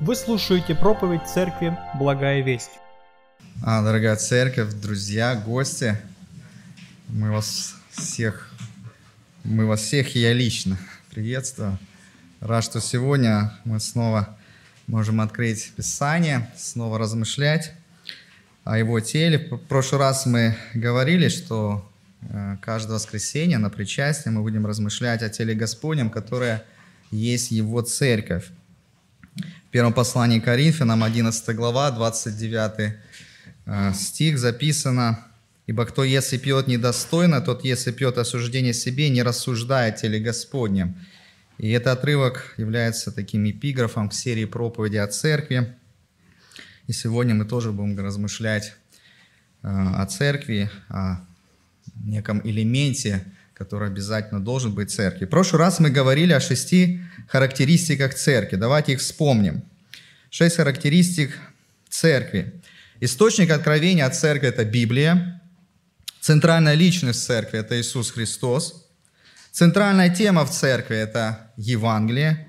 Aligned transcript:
Вы 0.00 0.14
слушаете 0.14 0.76
проповедь 0.76 1.26
церкви 1.26 1.76
«Благая 1.98 2.40
весть». 2.40 2.70
А, 3.64 3.82
дорогая 3.82 4.14
церковь, 4.14 4.72
друзья, 4.74 5.34
гости, 5.34 5.96
мы 7.08 7.32
вас 7.32 7.74
всех, 7.90 8.48
мы 9.42 9.66
вас 9.66 9.80
всех 9.80 10.14
и 10.14 10.20
я 10.20 10.32
лично 10.32 10.78
приветствую. 11.10 11.76
Рад, 12.38 12.62
что 12.62 12.80
сегодня 12.80 13.52
мы 13.64 13.80
снова 13.80 14.38
можем 14.86 15.20
открыть 15.20 15.72
Писание, 15.72 16.48
снова 16.56 16.96
размышлять 16.96 17.72
о 18.62 18.78
его 18.78 19.00
теле. 19.00 19.48
В 19.50 19.56
прошлый 19.56 20.00
раз 20.00 20.26
мы 20.26 20.56
говорили, 20.74 21.28
что 21.28 21.90
э, 22.22 22.56
каждое 22.62 22.94
воскресенье 22.94 23.58
на 23.58 23.68
причастие 23.68 24.30
мы 24.30 24.42
будем 24.42 24.64
размышлять 24.64 25.22
о 25.22 25.28
теле 25.28 25.54
Господнем, 25.54 26.08
которое 26.08 26.62
есть 27.10 27.50
его 27.50 27.80
церковь. 27.80 28.44
Первом 29.70 29.92
послании 29.92 30.40
Коринфянам, 30.40 31.04
11 31.04 31.54
глава, 31.54 31.90
29 31.90 32.94
э, 33.66 33.92
стих 33.92 34.38
записано, 34.38 35.26
«Ибо 35.66 35.84
кто 35.84 36.04
если 36.04 36.38
пьет 36.38 36.68
недостойно, 36.68 37.42
тот 37.42 37.64
если 37.64 37.92
пьет 37.92 38.16
осуждение 38.16 38.72
себе, 38.72 39.10
не 39.10 39.22
рассуждает 39.22 39.96
теле 39.96 40.20
Господнем». 40.20 40.96
И 41.58 41.70
этот 41.70 41.98
отрывок 41.98 42.54
является 42.56 43.12
таким 43.12 43.44
эпиграфом 43.50 44.08
к 44.08 44.14
серии 44.14 44.46
проповеди 44.46 44.96
о 44.96 45.06
церкви. 45.06 45.74
И 46.86 46.92
сегодня 46.94 47.34
мы 47.34 47.44
тоже 47.44 47.70
будем 47.70 48.02
размышлять 48.02 48.74
э, 49.62 49.68
о 49.68 50.06
церкви, 50.06 50.70
о 50.88 51.20
неком 52.02 52.40
элементе, 52.42 53.22
который 53.52 53.88
обязательно 53.88 54.42
должен 54.42 54.72
быть 54.72 54.90
в 54.90 54.94
церкви. 54.94 55.26
В 55.26 55.28
прошлый 55.28 55.60
раз 55.60 55.78
мы 55.78 55.90
говорили 55.90 56.32
о 56.32 56.40
шести 56.40 57.02
характеристиках 57.28 58.14
церкви. 58.14 58.56
Давайте 58.56 58.92
их 58.92 59.00
вспомним. 59.00 59.62
Шесть 60.30 60.56
характеристик 60.56 61.38
церкви. 61.88 62.60
Источник 63.00 63.50
откровения 63.50 64.04
от 64.06 64.16
церкви– 64.16 64.48
это 64.48 64.64
Библия. 64.64 65.40
Центральная 66.20 66.74
личность 66.74 67.24
церкви– 67.24 67.58
это 67.60 67.80
Иисус 67.80 68.10
Христос. 68.10 68.86
Центральная 69.52 70.10
тема 70.10 70.44
в 70.44 70.50
церкви– 70.50 70.96
это 70.96 71.52
Евангелие. 71.56 72.48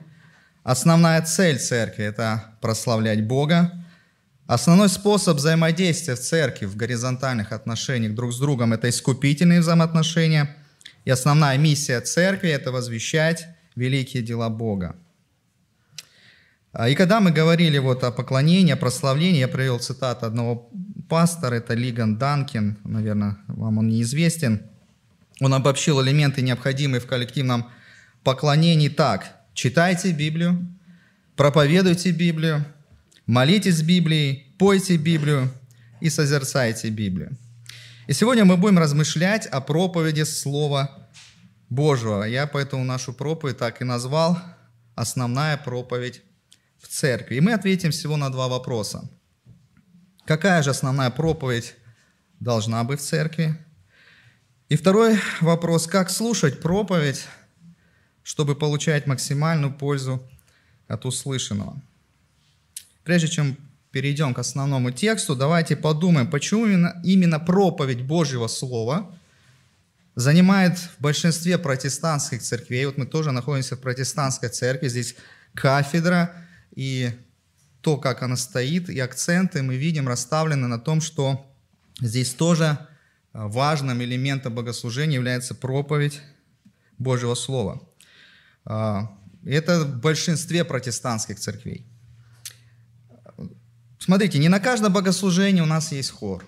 Основная 0.63 1.21
цель 1.21 1.59
церкви– 1.59 2.03
это 2.05 2.55
прославлять 2.61 3.23
Бога. 3.23 3.71
Основной 4.47 4.89
способ 4.89 5.37
взаимодействия 5.37 6.15
в 6.15 6.19
церкви 6.19 6.65
в 6.65 6.75
горизонтальных 6.75 7.51
отношениях 7.51 8.15
друг 8.15 8.33
с 8.33 8.39
другом– 8.39 8.73
это 8.73 8.89
искупительные 8.89 9.59
взаимоотношения. 9.59 10.55
И 11.05 11.11
основная 11.11 11.57
миссия 11.57 12.01
церкви– 12.01 12.49
это 12.49 12.71
возвещать 12.71 13.47
великие 13.79 14.21
дела 14.21 14.49
Бога. 14.49 14.95
А, 16.71 16.89
и 16.89 16.95
когда 16.95 17.19
мы 17.19 17.31
говорили 17.31 17.77
вот 17.77 18.03
о 18.03 18.11
поклонении, 18.11 18.73
о 18.73 18.77
прославлении, 18.77 19.39
я 19.39 19.47
привел 19.47 19.79
цитату 19.79 20.25
одного 20.25 20.69
пастора, 21.07 21.55
это 21.55 21.73
Лиган 21.73 22.17
Данкин, 22.17 22.77
наверное, 22.83 23.37
вам 23.47 23.79
он 23.79 23.87
неизвестен– 23.87 24.61
он 25.39 25.53
обобщил 25.53 26.01
элементы, 26.03 26.41
необходимые 26.41 26.99
в 26.99 27.07
коллективном 27.07 27.69
поклонении 28.23 28.89
так. 28.89 29.37
Читайте 29.53 30.11
Библию, 30.11 30.67
проповедуйте 31.35 32.11
Библию, 32.11 32.65
молитесь 33.25 33.81
Библией, 33.81 34.53
пойте 34.57 34.97
Библию 34.97 35.49
и 36.01 36.09
созерцайте 36.09 36.89
Библию. 36.89 37.37
И 38.07 38.13
сегодня 38.13 38.43
мы 38.43 38.57
будем 38.57 38.79
размышлять 38.79 39.45
о 39.47 39.61
проповеди 39.61 40.23
Слова 40.23 41.09
Божьего. 41.69 42.23
Я 42.23 42.47
поэтому 42.47 42.83
нашу 42.83 43.13
проповедь 43.13 43.57
так 43.57 43.81
и 43.81 43.85
назвал 43.85 44.37
«Основная 44.95 45.57
проповедь 45.57 46.21
в 46.79 46.87
церкви». 46.87 47.35
И 47.35 47.41
мы 47.41 47.53
ответим 47.53 47.91
всего 47.91 48.17
на 48.17 48.29
два 48.29 48.47
вопроса. 48.47 49.09
Какая 50.25 50.61
же 50.63 50.71
основная 50.71 51.09
проповедь 51.09 51.75
должна 52.39 52.83
быть 52.83 52.99
в 52.99 53.03
церкви? 53.03 53.57
И 54.67 54.75
второй 54.75 55.19
вопрос, 55.41 55.87
как 55.87 56.09
слушать 56.09 56.59
проповедь, 56.59 57.25
чтобы 58.23 58.55
получать 58.55 59.07
максимальную 59.07 59.73
пользу 59.73 60.21
от 60.87 61.05
услышанного. 61.05 61.81
Прежде 63.03 63.27
чем 63.27 63.57
перейдем 63.91 64.35
к 64.35 64.39
основному 64.39 64.91
тексту, 64.91 65.35
давайте 65.35 65.75
подумаем, 65.75 66.29
почему 66.29 66.67
именно, 66.67 67.39
проповедь 67.39 68.01
Божьего 68.03 68.47
Слова 68.47 69.11
занимает 70.19 70.77
в 70.77 70.99
большинстве 70.99 71.57
протестантских 71.57 72.41
церквей, 72.41 72.85
вот 72.85 72.97
мы 72.97 73.05
тоже 73.05 73.31
находимся 73.31 73.77
в 73.77 73.79
протестантской 73.79 74.49
церкви, 74.49 74.89
здесь 74.89 75.15
кафедра, 75.53 76.35
и 76.75 77.11
то, 77.79 77.95
как 77.95 78.21
она 78.21 78.35
стоит, 78.35 78.89
и 78.89 78.99
акценты 78.99 79.63
мы 79.63 79.77
видим 79.77 80.09
расставлены 80.09 80.67
на 80.67 80.77
том, 80.77 80.99
что 80.99 81.49
здесь 82.01 82.33
тоже 82.33 82.77
а, 83.31 83.47
важным 83.47 84.03
элементом 84.03 84.53
богослужения 84.53 85.15
является 85.15 85.55
проповедь 85.55 86.19
Божьего 86.97 87.33
Слова. 87.33 87.81
А, 88.65 89.17
это 89.45 89.85
в 89.85 90.01
большинстве 90.01 90.65
протестантских 90.65 91.39
церквей. 91.39 91.85
Смотрите, 93.99 94.37
не 94.37 94.49
на 94.49 94.59
каждое 94.59 94.89
богослужение 94.89 95.63
у 95.63 95.65
нас 95.65 95.93
есть 95.93 96.11
хор, 96.11 96.45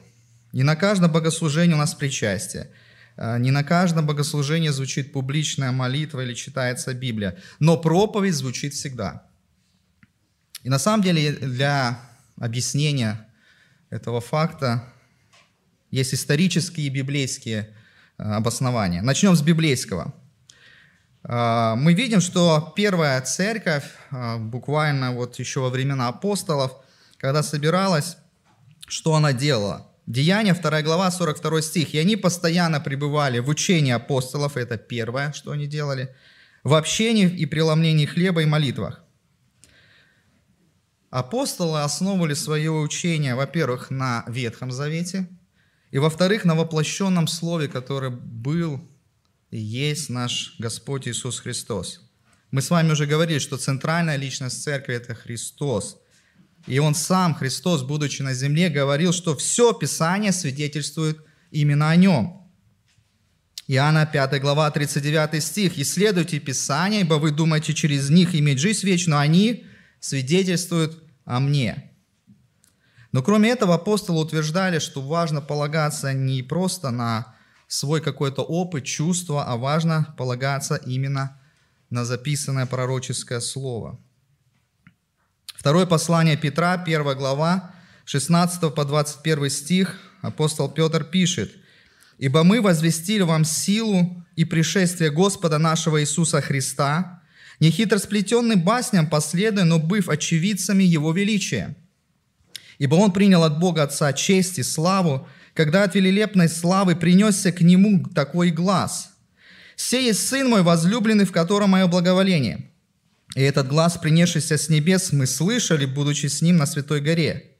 не 0.52 0.64
на 0.64 0.76
каждое 0.76 1.08
богослужение 1.08 1.76
у 1.76 1.80
нас 1.80 1.94
причастие, 1.94 2.70
не 3.18 3.52
на 3.52 3.64
каждом 3.64 4.08
богослужении 4.08 4.70
звучит 4.70 5.12
публичная 5.14 5.72
молитва 5.72 6.22
или 6.22 6.34
читается 6.34 6.94
Библия, 6.94 7.38
но 7.60 7.78
проповедь 7.78 8.36
звучит 8.36 8.74
всегда. 8.74 9.28
И 10.64 10.70
на 10.70 10.80
самом 10.80 11.04
деле 11.04 11.32
для 11.34 12.00
объяснения 12.38 13.28
этого 13.90 14.22
факта 14.22 14.84
есть 15.92 16.14
исторические 16.14 16.88
и 16.88 16.90
библейские 16.90 17.76
э, 18.18 18.24
обоснования. 18.24 19.02
Начнем 19.02 19.36
с 19.36 19.42
библейского. 19.42 20.14
Э, 21.24 21.76
мы 21.76 21.94
видим, 21.94 22.22
что 22.22 22.74
первая 22.76 23.20
церковь, 23.22 23.84
э, 24.12 24.38
буквально 24.38 25.12
вот 25.12 25.38
еще 25.40 25.60
во 25.60 25.70
времена 25.70 26.08
апостолов, 26.08 26.78
когда 27.18 27.44
собиралась, 27.44 28.18
что 28.88 29.16
она 29.16 29.34
делала? 29.34 29.91
Деяния, 30.08 30.54
2 30.54 30.82
глава, 30.82 31.12
42 31.12 31.62
стих. 31.62 31.94
«И 31.94 32.00
они 32.00 32.16
постоянно 32.16 32.80
пребывали 32.80 33.40
в 33.40 33.50
учении 33.50 33.92
апостолов», 33.92 34.58
это 34.58 34.78
первое, 34.78 35.32
что 35.34 35.52
они 35.52 35.68
делали, 35.68 36.16
«в 36.64 36.74
общении 36.74 37.28
и 37.30 37.46
преломлении 37.46 38.06
хлеба 38.06 38.42
и 38.42 38.46
молитвах». 38.46 39.04
Апостолы 41.10 41.84
основывали 41.84 42.34
свое 42.34 42.72
учение, 42.72 43.36
во-первых, 43.36 43.90
на 43.90 44.24
Ветхом 44.28 44.72
Завете– 44.72 45.28
и 45.92 46.00
во-вторых, 46.00 46.46
на 46.46 46.56
воплощенном 46.56 47.28
Слове, 47.28 47.68
который 47.68 48.10
был 48.10 48.82
и 49.52 49.60
есть 49.60 50.10
наш 50.10 50.56
Господь 50.58 51.08
Иисус 51.08 51.40
Христос. 51.40 52.10
Мы 52.50 52.62
с 52.62 52.70
вами 52.70 52.92
уже 52.92 53.06
говорили, 53.06 53.40
что 53.40 53.58
центральная 53.58 54.16
личность 54.16 54.64
церкви– 54.64 54.96
это 54.96 55.14
Христос. 55.14 55.98
И 56.68 56.80
Он 56.80 56.96
сам, 56.96 57.34
Христос, 57.34 57.84
будучи 57.84 58.22
на 58.22 58.34
земле, 58.34 58.70
говорил, 58.70 59.14
что 59.14 59.36
все 59.36 59.74
Писание 59.74 60.32
свидетельствует 60.32 61.18
именно 61.50 61.90
о 61.90 61.96
Нем. 61.96 62.42
Иоанна 63.68 64.06
5 64.06 64.42
глава 64.42 64.70
39 64.70 65.42
стих. 65.44 65.78
«Исследуйте 65.78 66.40
Писание, 66.40 67.02
ибо 67.02 67.16
вы 67.16 67.32
думаете 67.32 67.74
через 67.74 68.10
них 68.10 68.36
иметь 68.36 68.60
жизнь 68.60 68.86
вечную, 68.86 69.20
они 69.20 69.66
свидетельствуют 70.00 71.04
о 71.26 71.40
мне». 71.40 71.92
Но 73.12 73.24
кроме 73.24 73.50
этого 73.50 73.76
апостолы 73.76 74.22
утверждали, 74.22 74.80
что 74.80 75.02
важно 75.02 75.42
полагаться 75.42 76.14
не 76.14 76.44
просто 76.44 76.92
на 76.92 77.36
свой 77.68 78.02
какой-то 78.02 78.42
опыт, 78.42 78.86
чувство, 78.86 79.46
а 79.46 79.58
важно 79.58 80.14
полагаться 80.18 80.76
именно 80.76 81.40
на 81.90 82.06
записанное 82.06 82.66
пророческое 82.66 83.40
слово. 83.40 84.00
Второе 85.62 85.86
послание 85.86 86.38
Петра, 86.38 86.74
1 86.74 87.16
глава, 87.16 87.72
16 88.06 88.74
по 88.74 88.84
21 88.84 89.48
стих, 89.52 89.96
апостол 90.24 90.68
Петр 90.72 91.04
пишет, 91.04 91.52
«Ибо 92.18 92.44
мы 92.44 92.62
возвестили 92.62 93.22
вам 93.22 93.46
силу 93.46 94.26
и 94.36 94.44
пришествие 94.44 95.12
Господа 95.12 95.60
нашего 95.60 96.02
Иисуса 96.02 96.42
Христа, 96.42 97.22
не 97.60 97.70
хитросплетенный 97.70 98.56
басням 98.56 99.08
последуя, 99.08 99.64
но 99.64 99.78
быв 99.78 100.10
очевидцами 100.10 100.84
Его 100.84 101.12
величия» 101.12 101.76
Ибо 102.80 102.96
он 102.96 103.12
принял 103.12 103.44
от 103.44 103.60
Бога 103.60 103.84
Отца 103.84 104.12
честь 104.14 104.58
и 104.58 104.64
славу, 104.64 105.28
когда 105.54 105.84
от 105.84 105.94
велилепной 105.94 106.50
славы 106.50 106.96
принесся 106.96 107.52
к 107.52 107.62
нему 107.62 108.04
такой 108.16 108.50
глаз. 108.50 109.12
«Сей 109.76 110.06
есть 110.06 110.28
Сын 110.28 110.50
мой 110.50 110.64
возлюбленный, 110.64 111.26
в 111.26 111.32
котором 111.32 111.70
мое 111.70 111.86
благоволение». 111.86 112.71
И 113.36 113.42
этот 113.42 113.68
глаз, 113.68 113.98
принесшийся 113.98 114.58
с 114.58 114.70
небес, 114.70 115.14
мы 115.14 115.26
слышали, 115.26 115.86
будучи 115.86 116.28
с 116.28 116.42
ним 116.42 116.58
на 116.58 116.66
Святой 116.66 117.02
горе. 117.02 117.52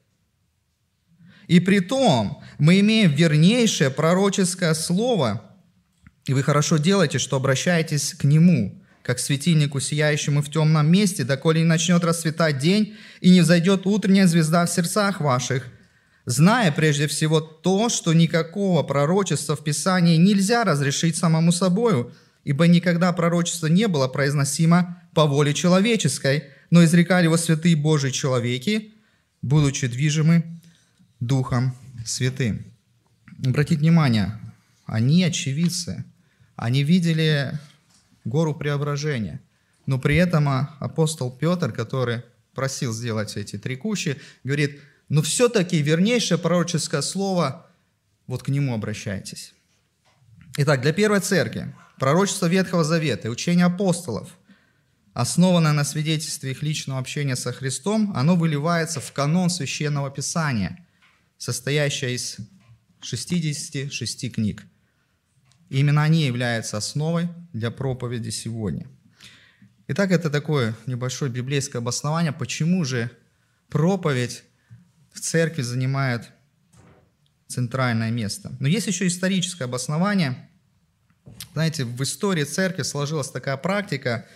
И 1.48 1.60
при 1.60 1.80
том 1.80 2.42
мы 2.58 2.80
имеем 2.80 3.10
вернейшее 3.10 3.90
пророческое 3.90 4.74
слово, 4.74 5.42
и 6.26 6.34
вы 6.34 6.42
хорошо 6.42 6.76
делаете, 6.76 7.18
что 7.18 7.36
обращаетесь 7.36 8.14
к 8.14 8.24
нему, 8.24 8.80
как 9.02 9.18
светильнику, 9.18 9.80
сияющему 9.80 10.42
в 10.42 10.50
темном 10.50 10.90
месте, 10.90 11.24
доколе 11.24 11.62
не 11.62 11.66
начнет 11.66 12.04
расцветать 12.04 12.58
день 12.58 12.96
и 13.20 13.30
не 13.30 13.40
взойдет 13.40 13.86
утренняя 13.86 14.26
звезда 14.26 14.64
в 14.66 14.70
сердцах 14.70 15.20
ваших, 15.20 15.66
зная 16.24 16.70
прежде 16.70 17.08
всего 17.08 17.40
то, 17.40 17.88
что 17.88 18.12
никакого 18.12 18.84
пророчества 18.84 19.56
в 19.56 19.64
Писании 19.64 20.16
нельзя 20.16 20.62
разрешить 20.62 21.16
самому 21.16 21.50
собою, 21.50 22.12
ибо 22.44 22.68
никогда 22.68 23.12
пророчество 23.12 23.66
не 23.66 23.88
было 23.88 24.06
произносимо 24.06 25.01
по 25.14 25.26
воле 25.26 25.54
человеческой, 25.54 26.44
но 26.70 26.84
изрекали 26.84 27.24
его 27.24 27.36
святые 27.36 27.76
Божьи 27.76 28.10
человеки, 28.10 28.92
будучи 29.42 29.86
движимы 29.86 30.44
Духом 31.20 31.76
Святым. 32.04 32.64
Обратите 33.44 33.80
внимание, 33.80 34.38
они 34.86 35.24
очевидцы, 35.24 36.04
они 36.56 36.82
видели 36.82 37.58
гору 38.24 38.54
преображения. 38.54 39.40
Но 39.86 39.98
при 39.98 40.16
этом 40.16 40.48
апостол 40.48 41.30
Петр, 41.30 41.72
который 41.72 42.22
просил 42.54 42.92
сделать 42.92 43.36
эти 43.36 43.58
три 43.58 43.76
кущи, 43.76 44.20
говорит, 44.44 44.80
но 45.08 45.22
все-таки 45.22 45.82
вернейшее 45.82 46.38
пророческое 46.38 47.02
слово, 47.02 47.66
вот 48.26 48.42
к 48.42 48.48
нему 48.48 48.74
обращайтесь. 48.74 49.54
Итак, 50.56 50.82
для 50.82 50.92
первой 50.92 51.20
церкви 51.20 51.74
пророчество 51.98 52.46
Ветхого 52.46 52.84
Завета 52.84 53.28
и 53.28 53.30
учение 53.30 53.66
апостолов, 53.66 54.30
основанное 55.14 55.72
на 55.72 55.84
свидетельстве 55.84 56.52
их 56.52 56.62
личного 56.62 56.98
общения 56.98 57.36
со 57.36 57.52
Христом, 57.52 58.12
оно 58.14 58.36
выливается 58.36 59.00
в 59.00 59.12
канон 59.12 59.50
Священного 59.50 60.10
Писания, 60.10 60.86
состоящее 61.38 62.14
из 62.14 62.38
66 63.02 64.32
книг. 64.32 64.64
И 65.68 65.80
именно 65.80 66.02
они 66.02 66.24
являются 66.24 66.76
основой 66.76 67.28
для 67.52 67.70
проповеди 67.70 68.30
сегодня. 68.30 68.86
Итак, 69.88 70.12
это 70.12 70.30
такое 70.30 70.74
небольшое 70.86 71.30
библейское 71.30 71.80
обоснование, 71.80 72.32
почему 72.32 72.84
же 72.84 73.10
проповедь 73.68 74.44
в 75.12 75.20
церкви 75.20 75.62
занимает 75.62 76.30
центральное 77.48 78.10
место. 78.10 78.52
Но 78.60 78.68
есть 78.68 78.86
еще 78.86 79.06
историческое 79.06 79.64
обоснование. 79.64 80.48
Знаете, 81.52 81.84
в 81.84 82.02
истории 82.02 82.44
церкви 82.44 82.82
сложилась 82.82 83.30
такая 83.30 83.56
практика, 83.56 84.26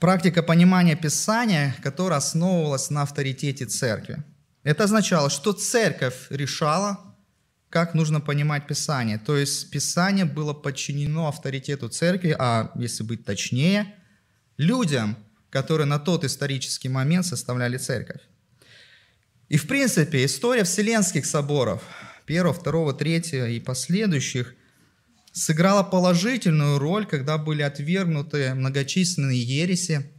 практика 0.00 0.42
понимания 0.42 0.96
Писания, 0.96 1.74
которая 1.82 2.18
основывалась 2.18 2.90
на 2.90 3.02
авторитете 3.02 3.66
церкви. 3.66 4.22
Это 4.62 4.84
означало, 4.84 5.30
что 5.30 5.52
церковь 5.52 6.26
решала, 6.30 6.98
как 7.70 7.94
нужно 7.94 8.20
понимать 8.20 8.66
Писание. 8.66 9.18
То 9.18 9.36
есть 9.36 9.70
Писание 9.70 10.24
было 10.24 10.52
подчинено 10.52 11.28
авторитету 11.28 11.88
церкви, 11.88 12.34
а 12.38 12.70
если 12.74 13.02
быть 13.02 13.24
точнее, 13.24 13.94
людям, 14.56 15.16
которые 15.50 15.86
на 15.86 15.98
тот 15.98 16.24
исторический 16.24 16.88
момент 16.88 17.26
составляли 17.26 17.78
церковь. 17.78 18.20
И 19.48 19.56
в 19.56 19.66
принципе 19.66 20.24
история 20.24 20.64
Вселенских 20.64 21.24
соборов, 21.24 21.82
первого, 22.26 22.52
второго, 22.52 22.92
третьего 22.92 23.48
и 23.48 23.60
последующих, 23.60 24.54
сыграла 25.32 25.82
положительную 25.82 26.78
роль, 26.78 27.06
когда 27.06 27.38
были 27.38 27.62
отвергнуты 27.62 28.54
многочисленные 28.54 29.40
ереси 29.40 30.10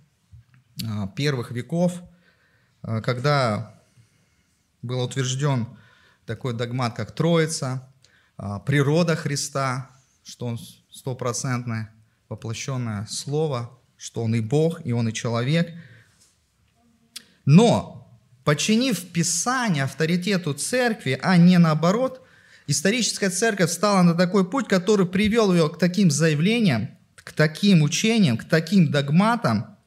а, 0.86 1.08
первых 1.08 1.52
веков, 1.52 2.02
а, 2.82 3.02
когда 3.02 3.82
был 4.82 5.02
утвержден 5.02 5.68
такой 6.26 6.54
догмат, 6.54 6.96
как 6.96 7.12
Троица, 7.12 7.92
а, 8.38 8.60
природа 8.60 9.16
Христа, 9.16 9.90
что 10.24 10.46
Он 10.46 10.60
стопроцентное 10.92 11.94
воплощенное 12.30 13.06
Слово, 13.10 13.78
что 13.98 14.24
Он 14.24 14.36
и 14.36 14.40
Бог, 14.40 14.86
и 14.86 14.94
Он 14.94 15.10
и 15.10 15.14
человек. 15.14 15.74
Но, 17.46 18.08
подчинив 18.44 19.12
Писание 19.12 19.84
авторитету 19.84 20.54
церкви, 20.54 21.20
а 21.22 21.36
не 21.38 21.58
наоборот, 21.58 22.26
историческая 22.70 23.30
церковь 23.30 23.72
стала 23.72 24.04
на 24.04 24.14
такой 24.14 24.50
путь, 24.50 24.68
который 24.68 25.08
привел 25.08 25.52
ее 25.52 25.70
к 25.70 25.80
таким 25.80 26.12
заявлениям, 26.12 26.90
к 27.16 27.34
таким 27.34 27.82
учениям, 27.82 28.38
к 28.38 28.44
таким 28.44 28.92
догматам, 28.92 29.78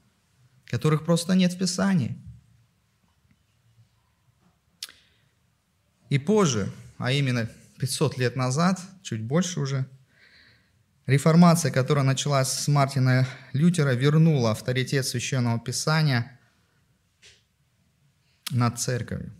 которых 0.66 1.04
просто 1.04 1.34
нет 1.34 1.52
в 1.52 1.58
Писании. 1.58 2.18
И 6.08 6.18
позже, 6.18 6.70
а 6.98 7.12
именно 7.12 7.48
500 7.78 8.18
лет 8.18 8.36
назад, 8.36 8.80
чуть 9.02 9.22
больше 9.22 9.60
уже, 9.60 9.86
реформация, 11.06 11.70
которая 11.70 12.04
началась 12.04 12.48
с 12.48 12.68
Мартина 12.68 13.28
Лютера, 13.52 13.92
вернула 13.92 14.50
авторитет 14.50 15.06
Священного 15.06 15.60
Писания 15.60 16.38
над 18.50 18.80
церковью. 18.80 19.32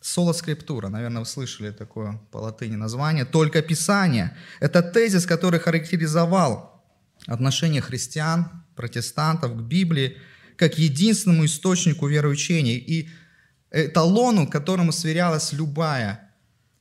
Соло 0.00 0.32
скриптура, 0.32 0.88
наверное, 0.88 1.20
вы 1.20 1.26
слышали 1.26 1.70
такое 1.70 2.20
по 2.30 2.38
латыни 2.38 2.76
название. 2.76 3.24
Только 3.24 3.62
Писание. 3.62 4.36
Это 4.60 4.82
тезис, 4.82 5.26
который 5.26 5.60
характеризовал 5.60 6.84
отношение 7.26 7.80
христиан, 7.80 8.64
протестантов 8.76 9.56
к 9.56 9.60
Библии 9.60 10.16
как 10.56 10.78
единственному 10.78 11.44
источнику 11.44 12.08
вероучения. 12.08 12.76
И 12.76 13.08
эталону, 13.70 14.48
которому 14.48 14.92
сверялась 14.92 15.52
любая 15.52 16.34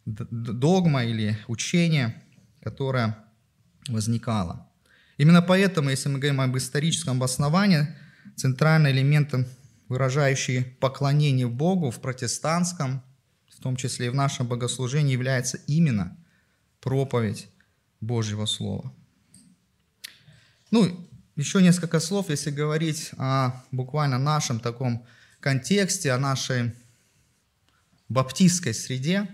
догма 0.06 1.06
или 1.06 1.38
учение, 1.48 2.24
которое 2.62 3.18
возникало. 3.88 4.68
Именно 5.18 5.42
поэтому, 5.42 5.90
если 5.90 6.10
мы 6.10 6.20
говорим 6.20 6.42
об 6.42 6.58
историческом 6.58 7.18
обосновании, 7.18 7.88
центральным 8.36 8.92
элементом, 8.92 9.46
выражающий 9.90 10.64
поклонение 10.80 11.48
Богу 11.48 11.92
в 11.92 12.00
протестантском, 12.00 13.04
в 13.58 13.60
том 13.60 13.76
числе 13.76 14.08
и 14.08 14.10
в 14.10 14.16
нашем 14.16 14.48
богослужении, 14.48 15.14
является 15.14 15.58
именно 15.66 16.16
проповедь 16.80 17.50
Божьего 18.02 18.46
Слова. 18.46 18.94
Ну, 20.70 21.10
еще 21.36 21.62
несколько 21.62 22.00
слов, 22.00 22.30
если 22.30 22.52
говорить 22.52 23.12
о 23.18 23.64
буквально 23.72 24.20
нашем 24.20 24.60
таком 24.60 25.06
контексте, 25.40 26.12
о 26.12 26.20
нашей 26.20 26.74
баптистской 28.10 28.76
среде, 28.76 29.28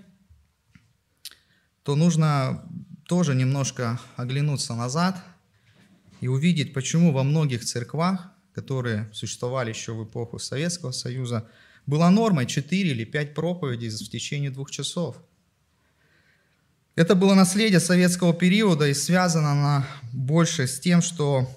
то 1.83 1.95
нужно 1.95 2.65
тоже 3.05 3.35
немножко 3.35 3.99
оглянуться 4.15 4.73
назад 4.73 5.21
и 6.21 6.29
увидеть, 6.29 6.73
почему 6.73 7.11
во 7.11 7.23
многих 7.23 7.65
церквах, 7.65 8.31
которые 8.53 9.09
существовали 9.13 9.69
еще 9.69 9.93
в 9.93 10.05
эпоху 10.05 10.39
Советского 10.39 10.91
Союза, 10.91 11.49
была 11.85 12.09
нормой 12.09 12.45
4 12.45 12.89
или 12.89 13.03
5 13.03 13.33
проповедей 13.33 13.89
в 13.89 14.09
течение 14.09 14.51
двух 14.51 14.71
часов. 14.71 15.17
Это 16.95 17.15
было 17.15 17.33
наследие 17.33 17.79
советского 17.79 18.33
периода 18.33 18.87
и 18.87 18.93
связано 18.93 19.51
оно 19.51 19.85
больше 20.11 20.67
с 20.67 20.79
тем, 20.79 21.01
что 21.01 21.49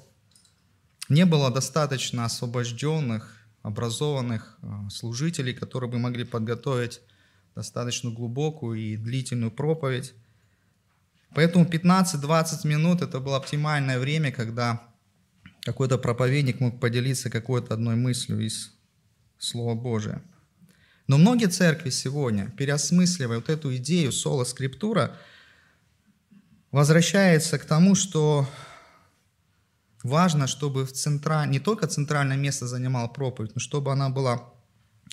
не 1.08 1.26
было 1.26 1.50
достаточно 1.50 2.24
освобожденных 2.24 3.36
образованных 3.62 4.58
а, 4.62 4.88
служителей, 4.90 5.52
которые 5.52 5.90
бы 5.90 5.98
могли 5.98 6.24
подготовить 6.24 7.00
достаточно 7.54 8.10
глубокую 8.10 8.78
и 8.78 8.96
длительную 8.96 9.50
проповедь. 9.50 10.14
Поэтому 11.34 11.64
15-20 11.64 12.66
минут 12.66 13.02
это 13.02 13.18
было 13.18 13.36
оптимальное 13.36 13.98
время, 13.98 14.30
когда 14.30 14.82
какой-то 15.62 15.98
проповедник 15.98 16.60
мог 16.60 16.80
поделиться 16.80 17.28
какой-то 17.28 17.74
одной 17.74 17.96
мыслью 17.96 18.40
из 18.40 18.75
Слова 19.38 19.74
Божия. 19.74 20.22
Но 21.06 21.18
многие 21.18 21.46
церкви 21.46 21.90
сегодня, 21.90 22.50
переосмысливая 22.50 23.36
вот 23.36 23.48
эту 23.48 23.74
идею 23.76 24.12
соло 24.12 24.44
скриптура, 24.44 25.16
возвращаются 26.72 27.58
к 27.58 27.64
тому, 27.64 27.94
что 27.94 28.48
важно, 30.02 30.46
чтобы 30.46 30.84
в 30.84 30.92
центра... 30.92 31.46
не 31.46 31.60
только 31.60 31.86
центральное 31.86 32.36
место 32.36 32.66
занимала 32.66 33.08
проповедь, 33.08 33.54
но 33.54 33.60
чтобы 33.60 33.92
она 33.92 34.08
была 34.10 34.50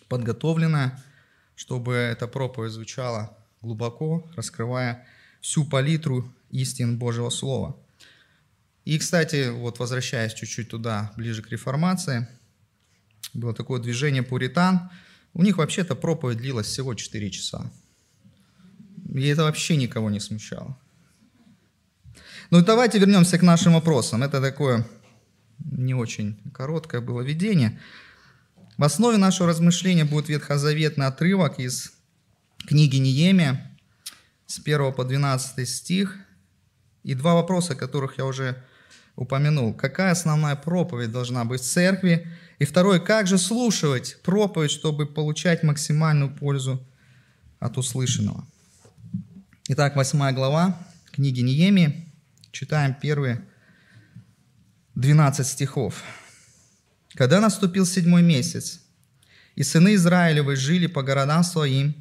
подготовленная, 0.07 1.01
чтобы 1.55 1.93
эта 1.93 2.27
проповедь 2.27 2.71
звучала 2.71 3.37
глубоко, 3.61 4.27
раскрывая 4.35 5.05
всю 5.41 5.65
палитру 5.65 6.31
истин 6.49 6.97
Божьего 6.97 7.29
Слова. 7.29 7.77
И, 8.85 8.97
кстати, 8.97 9.49
вот 9.49 9.79
возвращаясь 9.79 10.33
чуть-чуть 10.33 10.69
туда, 10.69 11.13
ближе 11.15 11.41
к 11.41 11.49
реформации, 11.49 12.27
было 13.33 13.53
такое 13.53 13.79
движение 13.79 14.23
пуритан. 14.23 14.89
У 15.33 15.43
них 15.43 15.57
вообще-то 15.57 15.95
проповедь 15.95 16.37
длилась 16.37 16.67
всего 16.67 16.93
4 16.93 17.31
часа. 17.31 17.71
И 19.13 19.25
это 19.27 19.43
вообще 19.43 19.77
никого 19.77 20.09
не 20.09 20.19
смущало. 20.19 20.77
Ну 22.49 22.61
давайте 22.63 22.99
вернемся 22.99 23.37
к 23.37 23.41
нашим 23.41 23.73
вопросам. 23.73 24.23
Это 24.23 24.41
такое 24.41 24.85
не 25.71 25.93
очень 25.93 26.39
короткое 26.53 27.01
было 27.01 27.21
видение. 27.21 27.79
В 28.77 28.83
основе 28.83 29.17
нашего 29.17 29.49
размышления 29.49 30.05
будет 30.05 30.29
ветхозаветный 30.29 31.07
отрывок 31.07 31.59
из 31.59 31.93
книги 32.67 32.97
Неемия 32.97 33.77
с 34.45 34.59
1 34.59 34.93
по 34.93 35.03
12 35.03 35.67
стих. 35.67 36.17
И 37.03 37.15
два 37.15 37.33
вопроса, 37.33 37.75
которых 37.75 38.17
я 38.17 38.25
уже 38.25 38.63
упомянул. 39.15 39.73
Какая 39.73 40.11
основная 40.11 40.55
проповедь 40.55 41.11
должна 41.11 41.43
быть 41.43 41.61
в 41.61 41.65
церкви? 41.65 42.27
И 42.63 42.65
второе, 42.65 43.01
как 43.01 43.27
же 43.27 43.37
слушать 43.37 44.15
проповедь, 44.23 44.71
чтобы 44.71 45.05
получать 45.05 45.63
максимальную 45.63 46.33
пользу 46.33 46.81
от 47.59 47.77
услышанного? 47.77 48.47
Итак, 49.67 49.97
восьмая 49.97 50.31
глава 50.31 50.79
книги 51.11 51.41
Ниеми. 51.41 52.09
Читаем 52.53 52.93
первые 52.93 53.45
12 54.95 55.45
стихов. 55.45 56.01
«Когда 57.15 57.41
наступил 57.41 57.85
седьмой 57.85 58.21
месяц, 58.21 58.79
и 59.55 59.63
сыны 59.63 59.95
Израилевы 59.95 60.55
жили 60.55 60.87
по 60.87 61.03
городам 61.03 61.43
своим, 61.43 61.93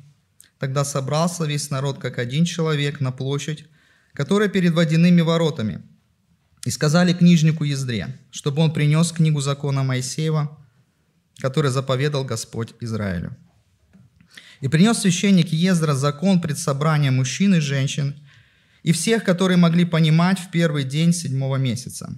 тогда 0.60 0.84
собрался 0.84 1.44
весь 1.44 1.70
народ, 1.70 1.98
как 1.98 2.20
один 2.20 2.44
человек, 2.44 3.00
на 3.00 3.10
площадь, 3.10 3.66
которая 4.12 4.48
перед 4.48 4.74
водяными 4.74 5.22
воротами– 5.22 5.82
и 6.64 6.70
сказали 6.70 7.12
книжнику 7.12 7.64
Ездре, 7.64 8.18
чтобы 8.30 8.62
он 8.62 8.72
принес 8.72 9.12
книгу 9.12 9.40
закона 9.40 9.82
Моисеева, 9.82 10.58
который 11.40 11.70
заповедал 11.70 12.24
Господь 12.24 12.74
Израилю. 12.80 13.36
И 14.60 14.68
принес 14.68 14.98
священник 14.98 15.48
Ездра 15.48 15.94
закон 15.94 16.40
пред 16.40 16.56
собранием 16.56 17.16
мужчин 17.16 17.54
и 17.56 17.60
женщин 17.60 18.14
и 18.84 18.92
всех, 18.92 19.24
которые 19.24 19.56
могли 19.56 19.84
понимать 19.84 20.38
в 20.38 20.50
первый 20.50 20.84
день 20.84 21.12
седьмого 21.12 21.56
месяца. 21.56 22.16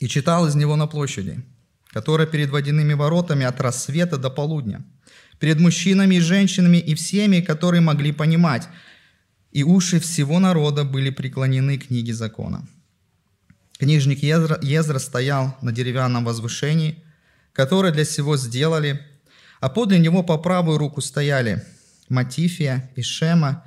И 0.00 0.08
читал 0.08 0.46
из 0.46 0.54
него 0.54 0.76
на 0.76 0.86
площади, 0.86 1.44
которая 1.88 2.26
перед 2.26 2.50
водяными 2.50 2.94
воротами 2.94 3.44
от 3.44 3.60
рассвета 3.60 4.16
до 4.16 4.30
полудня, 4.30 4.84
перед 5.38 5.60
мужчинами 5.60 6.16
и 6.16 6.20
женщинами 6.20 6.78
и 6.78 6.94
всеми, 6.94 7.40
которые 7.40 7.82
могли 7.82 8.12
понимать, 8.12 8.68
и 9.52 9.62
уши 9.62 10.00
всего 10.00 10.38
народа 10.38 10.84
были 10.84 11.10
преклонены 11.10 11.76
книге 11.78 12.14
закона. 12.14 12.66
Книжник 13.78 14.22
Езра, 14.22 14.98
стоял 14.98 15.56
на 15.60 15.70
деревянном 15.70 16.24
возвышении, 16.24 17.02
которое 17.52 17.92
для 17.92 18.04
всего 18.04 18.36
сделали, 18.36 19.00
а 19.60 19.68
подле 19.68 19.98
него 19.98 20.22
по 20.22 20.38
правую 20.38 20.78
руку 20.78 21.00
стояли 21.00 21.64
Матифия, 22.08 22.90
и 22.96 23.02
Шема, 23.02 23.64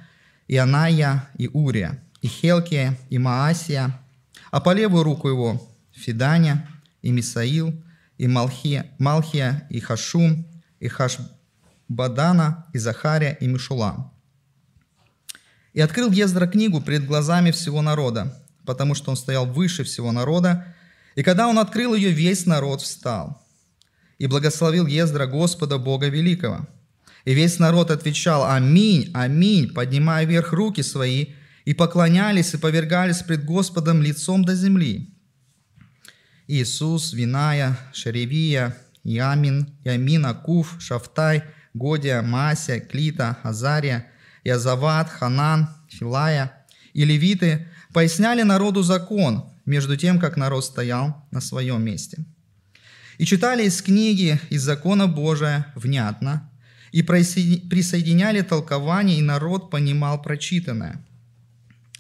и 0.48 0.58
Аная, 0.58 1.30
и 1.38 1.48
Урия, 1.48 2.04
и 2.22 2.28
Хелкия, 2.28 2.98
и 3.10 3.18
Маасия, 3.18 4.00
а 4.52 4.60
по 4.60 4.74
левую 4.74 5.04
руку 5.04 5.30
его 5.30 5.70
Фиданя, 5.92 6.68
и 7.02 7.12
Мисаил, 7.12 7.74
и 8.18 8.28
Малхия, 8.28 8.92
Малхия, 8.98 9.68
и 9.70 9.80
Хашум, 9.80 10.46
и 10.80 10.88
Хашбадана, 10.88 12.66
и 12.74 12.80
Захария, 12.80 13.38
и 13.40 13.48
Мишулам. 13.48 14.12
И 15.74 15.82
открыл 15.82 16.12
Ездра 16.12 16.48
книгу 16.48 16.82
пред 16.82 17.06
глазами 17.06 17.52
всего 17.52 17.82
народа, 17.82 18.39
потому 18.70 18.94
что 18.94 19.10
он 19.10 19.18
стоял 19.18 19.48
выше 19.48 19.84
всего 19.84 20.12
народа. 20.12 20.76
И 21.16 21.24
когда 21.24 21.48
он 21.48 21.58
открыл 21.58 21.96
ее, 21.96 22.12
весь 22.12 22.46
народ 22.46 22.84
встал 22.84 23.44
и 24.20 24.28
благословил 24.28 24.86
Ездра 24.86 25.26
Господа 25.26 25.80
Бога 25.80 26.08
Великого. 26.08 26.68
И 27.26 27.34
весь 27.34 27.58
народ 27.58 27.90
отвечал 27.90 28.46
«Аминь, 28.46 29.10
аминь», 29.16 29.74
поднимая 29.74 30.24
вверх 30.28 30.54
руки 30.54 30.84
свои, 30.84 31.30
и 31.66 31.74
поклонялись 31.74 32.54
и 32.54 32.58
повергались 32.58 33.24
пред 33.24 33.44
Господом 33.44 34.04
лицом 34.04 34.46
до 34.46 34.54
земли. 34.54 35.16
Иисус, 36.48 37.14
Виная, 37.14 37.76
Шаревия, 37.92 38.78
Ямин, 39.04 39.68
Ямин, 39.84 40.28
Акуф, 40.28 40.76
Шафтай, 40.80 41.44
Годия, 41.74 42.22
Мася, 42.22 42.80
Клита, 42.80 43.40
Азария, 43.42 44.06
Язават, 44.44 45.10
Ханан, 45.10 45.70
Филая 45.90 46.60
и 46.94 47.06
левиты 47.06 47.68
поясняли 47.94 48.44
народу 48.44 48.84
закон, 48.84 49.46
между 49.66 49.96
тем, 49.98 50.20
как 50.20 50.38
народ 50.38 50.66
стоял 50.66 51.28
на 51.32 51.42
своем 51.42 51.84
месте. 51.84 52.26
И 53.18 53.26
читали 53.26 53.66
из 53.66 53.82
книги, 53.82 54.40
из 54.50 54.64
закона 54.64 55.08
Божия 55.08 55.68
внятно, 55.76 56.50
и 56.92 57.04
присоединяли 57.04 58.42
толкование, 58.42 59.20
и 59.20 59.22
народ 59.22 59.70
понимал 59.70 60.22
прочитанное. 60.22 61.06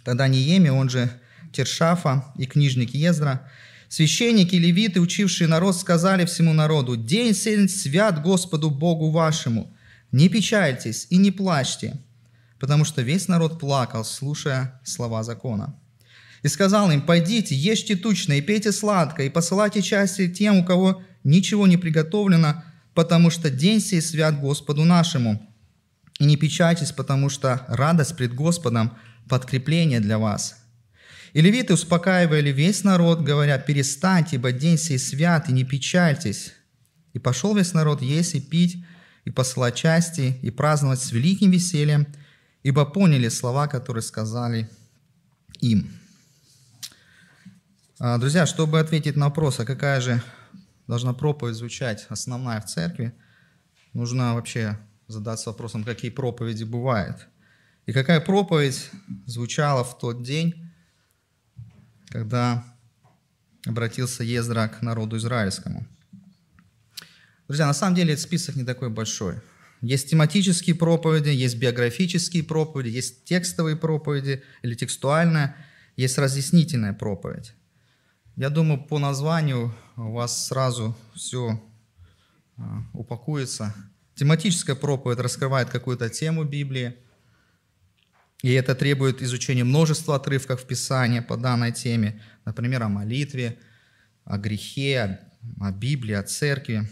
Тогда 0.04 0.28
Ниеми, 0.28 0.70
он 0.70 0.90
же 0.90 1.12
Тершафа 1.52 2.34
и 2.38 2.46
книжник 2.46 2.96
Ездра, 2.96 3.48
священники, 3.88 4.56
левиты, 4.56 5.00
учившие 5.00 5.48
народ, 5.48 5.76
сказали 5.76 6.26
всему 6.26 6.54
народу, 6.54 6.96
«День 6.96 7.36
сей 7.36 7.68
свят 7.70 8.24
Господу 8.24 8.72
Богу 8.72 9.12
вашему, 9.12 9.76
не 10.12 10.30
печальтесь 10.30 11.06
и 11.10 11.18
не 11.18 11.30
плачьте, 11.30 11.98
потому 12.60 12.84
что 12.84 13.04
весь 13.04 13.28
народ 13.28 13.60
плакал, 13.60 14.04
слушая 14.04 14.80
слова 14.84 15.24
закона. 15.24 15.79
И 16.44 16.48
сказал 16.48 16.90
им, 16.92 17.02
пойдите, 17.02 17.56
ешьте 17.56 17.96
тучно 17.96 18.34
и 18.34 18.42
пейте 18.42 18.72
сладко, 18.72 19.24
и 19.24 19.30
посылайте 19.30 19.82
части 19.82 20.30
тем, 20.30 20.58
у 20.58 20.66
кого 20.66 21.02
ничего 21.24 21.68
не 21.68 21.78
приготовлено, 21.78 22.64
потому 22.94 23.30
что 23.30 23.50
день 23.50 23.82
сей 23.82 24.02
свят 24.02 24.40
Господу 24.40 24.86
нашему. 24.86 25.46
И 26.20 26.26
не 26.26 26.38
печайтесь, 26.38 26.92
потому 26.92 27.30
что 27.30 27.66
радость 27.68 28.16
пред 28.16 28.34
Господом– 28.34 28.98
подкрепление 29.30 30.00
для 30.00 30.18
вас. 30.18 30.58
И 31.34 31.42
левиты 31.42 31.74
успокаивали 31.74 32.52
весь 32.52 32.84
народ, 32.84 33.22
говоря, 33.22 33.60
перестаньте, 33.60 34.38
ибо 34.38 34.52
день 34.52 34.78
сей 34.78 34.98
свят, 34.98 35.50
и 35.50 35.52
не 35.52 35.64
печальтесь. 35.64 36.54
И 37.14 37.20
пошел 37.20 37.56
весь 37.56 37.74
народ 37.74 38.02
есть 38.02 38.34
и 38.34 38.42
пить, 38.42 38.84
и 39.26 39.30
посылать 39.30 39.76
части, 39.76 40.40
и 40.42 40.50
праздновать 40.50 41.02
с 41.02 41.12
великим 41.12 41.52
весельем– 41.52 42.08
ибо 42.64 42.86
поняли 42.86 43.30
слова, 43.30 43.68
которые 43.68 44.04
сказали 44.04 44.70
им. 45.60 45.90
А, 48.02 48.18
друзья, 48.18 48.46
чтобы 48.46 48.80
ответить 48.80 49.18
на 49.18 49.26
вопрос, 49.26 49.60
а 49.60 49.66
какая 49.66 50.00
же 50.00 50.24
должна 50.88 51.14
проповедь 51.14 51.56
звучать 51.56 52.06
основная 52.08 52.62
в 52.62 52.66
церкви, 52.66 53.12
нужно 53.92 54.36
вообще 54.36 54.80
задаться 55.08 55.50
вопросом, 55.50 55.84
какие 55.84 56.10
проповеди 56.10 56.64
бывают. 56.64 57.28
И 57.88 57.92
какая 57.92 58.22
проповедь 58.22 58.90
звучала 59.26 59.84
в 59.84 60.00
тот 60.00 60.24
день, 60.24 60.72
когда 62.08 62.64
обратился 63.66 64.24
Ездра 64.24 64.70
к 64.70 64.82
народу 64.82 65.18
израильскому. 65.18 65.86
Друзья, 67.50 67.68
на 67.68 67.74
самом 67.74 67.96
деле 67.96 68.14
этот 68.14 68.24
список 68.24 68.56
не 68.56 68.64
такой 68.64 68.90
большой. 68.90 69.42
Есть 69.82 70.10
тематические 70.10 70.78
проповеди, 70.78 71.30
есть 71.32 71.58
биографические 71.58 72.44
проповеди, 72.44 72.96
есть 72.96 73.26
текстовые 73.26 73.76
проповеди 73.76 74.42
или 74.62 74.74
текстуальная, 74.74 75.58
есть 75.98 76.18
разъяснительная 76.18 76.94
проповедь. 76.94 77.56
Я 78.40 78.50
думаю, 78.50 78.82
по 78.82 79.00
названию 79.00 79.76
у 79.98 80.14
вас 80.14 80.48
сразу 80.48 80.96
все 81.14 81.62
а, 82.56 82.84
упакуется. 82.94 83.76
Тематическая 84.16 84.78
проповедь 84.78 85.20
раскрывает 85.20 85.70
какую-то 85.70 86.08
тему 86.08 86.46
Библии, 86.46 86.96
и 88.42 88.54
это 88.54 88.76
требует 88.76 89.22
изучения 89.22 89.66
множества 89.66 90.16
отрывков 90.16 90.62
в 90.62 90.68
Писании 90.68 91.20
по 91.20 91.36
данной 91.36 91.74
теме, 91.74 92.22
например, 92.46 92.84
о 92.84 92.88
молитве, 92.88 93.60
о 94.24 94.38
грехе, 94.38 95.20
о 95.60 95.74
Библии, 95.74 96.14
о 96.14 96.24
церкви. 96.24 96.90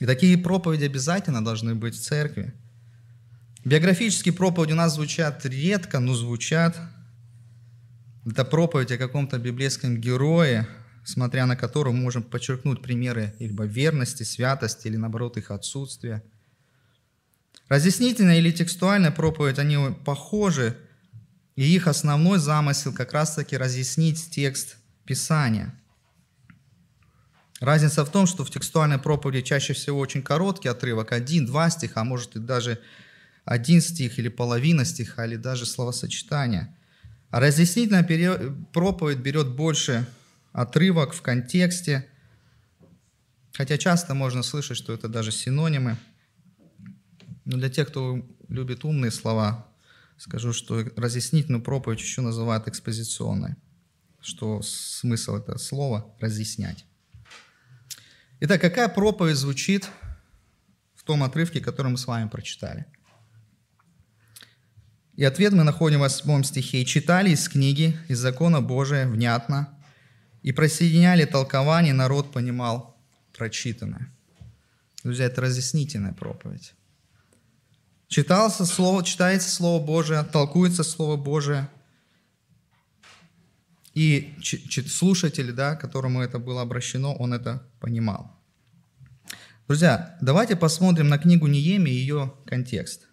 И 0.00 0.06
такие 0.06 0.38
проповеди 0.38 0.84
обязательно 0.84 1.44
должны 1.44 1.74
быть 1.74 1.94
в 1.94 2.00
церкви. 2.00 2.54
Биографические 3.66 4.32
проповеди 4.32 4.72
у 4.72 4.76
нас 4.76 4.94
звучат 4.94 5.44
редко, 5.44 6.00
но 6.00 6.14
звучат. 6.14 6.74
Это 8.26 8.44
проповедь 8.44 8.92
о 8.92 8.98
каком-то 8.98 9.38
библейском 9.38 9.96
герое, 9.98 10.68
смотря 11.04 11.46
на 11.46 11.56
которого 11.56 11.92
мы 11.92 12.02
можем 12.02 12.22
подчеркнуть 12.22 12.82
примеры 12.82 13.34
либо 13.38 13.64
верности, 13.64 14.22
святости, 14.22 14.88
или 14.88 14.96
наоборот 14.96 15.36
их 15.36 15.50
отсутствия. 15.50 16.22
Разъяснительная 17.68 18.38
или 18.38 18.50
текстуальная 18.50 19.10
проповедь, 19.10 19.58
они 19.58 19.78
похожи, 20.04 20.76
и 21.56 21.64
их 21.64 21.86
основной 21.86 22.38
замысел 22.38 22.92
как 22.92 23.12
раз-таки 23.12 23.56
разъяснить 23.56 24.30
текст 24.30 24.76
Писания– 25.04 25.74
Разница 27.64 28.04
в 28.04 28.10
том, 28.10 28.26
что 28.26 28.44
в 28.44 28.50
текстуальной 28.50 28.98
проповеди 28.98 29.40
чаще 29.40 29.72
всего 29.72 29.98
очень 29.98 30.22
короткий 30.22 30.68
отрывок, 30.68 31.12
один, 31.12 31.46
два 31.46 31.70
стиха, 31.70 32.02
а 32.02 32.04
может 32.04 32.36
и 32.36 32.38
даже 32.38 32.78
один 33.46 33.80
стих 33.80 34.18
или 34.18 34.28
половина 34.28 34.84
стиха, 34.84 35.24
или 35.24 35.36
даже 35.36 35.64
словосочетание. 35.64 36.76
Разъяснительная 37.34 38.04
проповедь 38.72 39.18
берет 39.18 39.48
больше 39.48 40.06
отрывок 40.52 41.14
в 41.14 41.20
контексте, 41.20 42.08
хотя 43.52 43.76
часто 43.76 44.14
можно 44.14 44.44
слышать, 44.44 44.76
что 44.76 44.92
это 44.92 45.08
даже 45.08 45.32
синонимы. 45.32 45.96
Но 47.44 47.56
для 47.56 47.70
тех, 47.70 47.88
кто 47.88 48.24
любит 48.46 48.84
умные 48.84 49.10
слова, 49.10 49.66
скажу, 50.16 50.52
что 50.52 50.84
разъяснительную 50.94 51.60
проповедь 51.60 51.98
еще 51.98 52.20
называют 52.20 52.68
экспозиционной, 52.68 53.56
что 54.20 54.62
смысл 54.62 55.34
этого 55.34 55.58
слова– 55.58 56.14
разъяснять. 56.20 56.86
Итак, 58.38 58.60
какая 58.60 58.88
проповедь 58.88 59.38
звучит 59.38 59.90
в 60.94 61.02
том 61.02 61.24
отрывке, 61.24 61.60
который 61.60 61.90
мы 61.90 61.98
с 61.98 62.06
вами 62.06 62.28
прочитали? 62.28 62.86
И 65.16 65.24
ответ 65.24 65.52
мы 65.52 65.64
находим 65.64 65.98
в 65.98 66.02
8 66.02 66.42
стихе. 66.42 66.82
«И 66.82 66.86
читали 66.86 67.30
из 67.30 67.48
книги, 67.48 67.96
из 68.08 68.18
закона 68.18 68.60
Божия 68.60 69.06
внятно, 69.06 69.68
и 70.42 70.52
присоединяли 70.52 71.24
толкование, 71.24 71.92
народ 71.92 72.32
понимал 72.32 72.96
прочитанное». 73.32 74.12
Друзья, 75.02 75.26
это 75.26 75.42
разъяснительная 75.42 76.12
проповедь. 76.12 76.74
Читался 78.08 78.64
слово, 78.64 79.04
читается 79.04 79.50
Слово 79.50 79.84
Божие, 79.84 80.22
толкуется 80.24 80.84
Слово 80.84 81.16
Божие, 81.16 81.68
и 83.92 84.34
слушатель, 84.88 85.52
да, 85.52 85.76
которому 85.76 86.20
это 86.20 86.38
было 86.38 86.62
обращено, 86.62 87.14
он 87.14 87.32
это 87.32 87.62
понимал. 87.80 88.30
Друзья, 89.68 90.18
давайте 90.20 90.56
посмотрим 90.56 91.08
на 91.08 91.18
книгу 91.18 91.46
Ниеми 91.46 91.90
и 91.90 91.94
ее 91.94 92.34
контекст. 92.46 93.08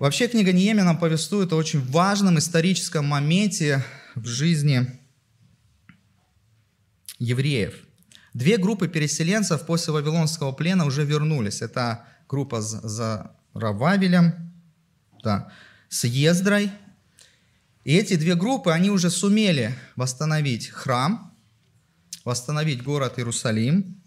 Вообще 0.00 0.28
книга 0.28 0.50
Ниеми 0.50 0.80
нам 0.80 0.98
повествует 0.98 1.52
о 1.52 1.56
очень 1.56 1.84
важном 1.84 2.38
историческом 2.38 3.04
моменте 3.04 3.84
в 4.14 4.24
жизни 4.26 4.98
евреев. 7.18 7.74
Две 8.32 8.56
группы 8.56 8.88
переселенцев 8.88 9.66
после 9.66 9.92
Вавилонского 9.92 10.52
плена 10.52 10.86
уже 10.86 11.04
вернулись. 11.04 11.60
Это 11.60 12.06
группа 12.26 12.62
за 12.62 13.36
Рававелем, 13.52 14.54
да, 15.22 15.52
с 15.90 16.04
Ездрой 16.04 16.70
и 17.84 17.94
эти 17.94 18.16
две 18.16 18.36
группы, 18.36 18.70
они 18.70 18.88
уже 18.88 19.10
сумели 19.10 19.74
восстановить 19.96 20.70
храм, 20.70 21.36
восстановить 22.24 22.82
город 22.82 23.18
Иерусалим, 23.18 23.99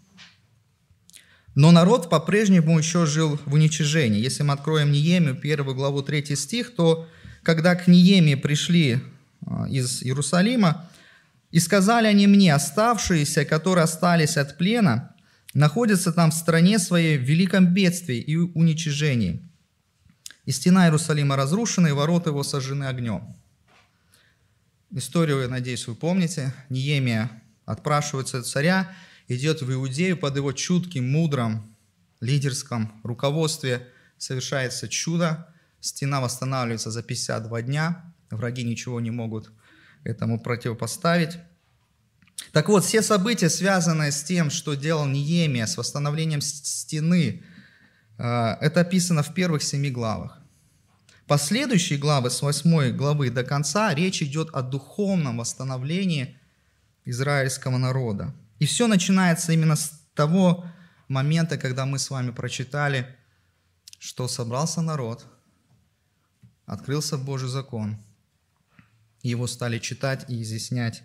но 1.54 1.70
народ 1.70 2.10
по-прежнему 2.10 2.78
еще 2.78 3.06
жил 3.06 3.38
в 3.44 3.54
уничижении. 3.54 4.20
Если 4.20 4.42
мы 4.42 4.54
откроем 4.54 4.90
Ниемию, 4.90 5.36
первую 5.36 5.76
главу, 5.76 6.02
третий 6.02 6.36
стих, 6.36 6.74
то 6.74 7.06
когда 7.42 7.74
к 7.74 7.86
Ниеме 7.86 8.36
пришли 8.36 9.00
а, 9.46 9.68
из 9.68 10.02
Иерусалима, 10.02 10.90
и 11.50 11.60
сказали 11.60 12.08
они 12.08 12.26
мне, 12.26 12.52
оставшиеся, 12.52 13.44
которые 13.44 13.84
остались 13.84 14.36
от 14.36 14.58
плена, 14.58 15.14
находятся 15.52 16.12
там 16.12 16.32
в 16.32 16.34
стране 16.34 16.80
своей 16.80 17.16
в 17.16 17.22
великом 17.22 17.72
бедствии 17.72 18.18
и 18.18 18.36
уничижении. 18.36 19.40
И 20.46 20.50
стена 20.50 20.86
Иерусалима 20.86 21.36
разрушена, 21.36 21.86
и 21.86 21.92
ворота 21.92 22.30
его 22.30 22.42
сожжены 22.42 22.84
огнем. 22.84 23.36
Историю, 24.90 25.42
я 25.42 25.48
надеюсь, 25.48 25.86
вы 25.86 25.94
помните. 25.94 26.52
Ниемия 26.70 27.30
отпрашивается 27.66 28.42
царя, 28.42 28.92
идет 29.28 29.62
в 29.62 29.72
Иудею 29.72 30.16
под 30.16 30.36
его 30.36 30.52
чутким, 30.52 31.10
мудрым, 31.10 31.74
лидерском 32.20 33.00
руководстве. 33.04 33.88
Совершается 34.18 34.88
чудо. 34.88 35.48
Стена 35.80 36.20
восстанавливается 36.20 36.90
за 36.90 37.02
52 37.02 37.62
дня. 37.62 38.14
Враги 38.30 38.64
ничего 38.64 39.00
не 39.00 39.10
могут 39.10 39.52
этому 40.02 40.40
противопоставить. 40.40 41.38
Так 42.52 42.68
вот, 42.68 42.84
все 42.84 43.02
события, 43.02 43.48
связанные 43.48 44.12
с 44.12 44.22
тем, 44.22 44.50
что 44.50 44.74
делал 44.74 45.06
Ниемия, 45.06 45.66
с 45.66 45.76
восстановлением 45.76 46.40
стены, 46.40 47.42
э, 48.18 48.22
это 48.60 48.80
описано 48.80 49.22
в 49.22 49.34
первых 49.34 49.62
семи 49.62 49.90
главах. 49.90 50.38
Последующие 51.26 51.98
главы, 51.98 52.30
с 52.30 52.42
8 52.42 52.90
главы 52.96 53.30
до 53.30 53.44
конца, 53.44 53.94
речь 53.94 54.22
идет 54.22 54.50
о 54.52 54.62
духовном 54.62 55.38
восстановлении 55.38 56.38
израильского 57.06 57.78
народа. 57.78 58.34
И 58.58 58.66
все 58.66 58.86
начинается 58.86 59.52
именно 59.52 59.76
с 59.76 60.00
того 60.14 60.64
момента, 61.08 61.58
когда 61.58 61.86
мы 61.86 61.98
с 61.98 62.10
вами 62.10 62.30
прочитали, 62.30 63.16
что 63.98 64.28
собрался 64.28 64.80
народ, 64.80 65.26
открылся 66.66 67.18
Божий 67.18 67.48
закон, 67.48 67.98
его 69.22 69.46
стали 69.46 69.78
читать 69.78 70.26
и 70.28 70.42
изъяснять 70.42 71.02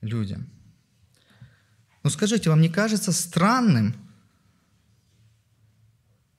людям. 0.00 0.50
Но 2.02 2.10
скажите, 2.10 2.50
вам 2.50 2.60
не 2.60 2.68
кажется 2.68 3.12
странным, 3.12 3.94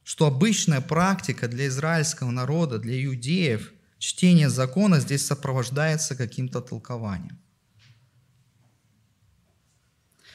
что 0.03 0.25
обычная 0.25 0.81
практика 0.81 1.47
для 1.47 1.67
израильского 1.67 2.31
народа, 2.31 2.79
для 2.79 3.03
иудеев, 3.05 3.71
чтение 3.99 4.49
закона 4.49 4.99
здесь 4.99 5.25
сопровождается 5.25 6.15
каким-то 6.15 6.61
толкованием. 6.61 7.39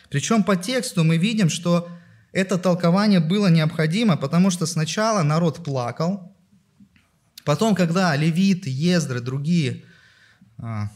Причем 0.09 0.45
по 0.45 0.57
тексту 0.57 1.05
мы 1.05 1.17
видим, 1.17 1.49
что 1.49 1.88
это 2.33 2.59
толкование 2.59 3.21
было 3.21 3.49
необходимо, 3.49 4.17
потому 4.17 4.51
что 4.51 4.67
сначала 4.67 5.23
народ 5.23 5.64
плакал, 5.64 6.35
потом, 7.45 7.75
когда 7.75 8.14
левиты, 8.17 8.71
ездры, 8.71 9.21
другие, 9.21 9.85
а, 10.59 10.90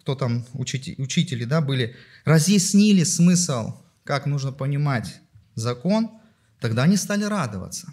кто 0.00 0.14
там, 0.14 0.44
учители, 0.54 0.94
учители 0.98 1.44
да, 1.44 1.60
были, 1.60 1.96
разъяснили 2.24 3.04
смысл, 3.04 3.80
как 4.04 4.26
нужно 4.26 4.52
понимать 4.52 5.20
закон– 5.54 6.10
Тогда 6.62 6.84
они 6.84 6.96
стали 6.96 7.24
радоваться. 7.24 7.92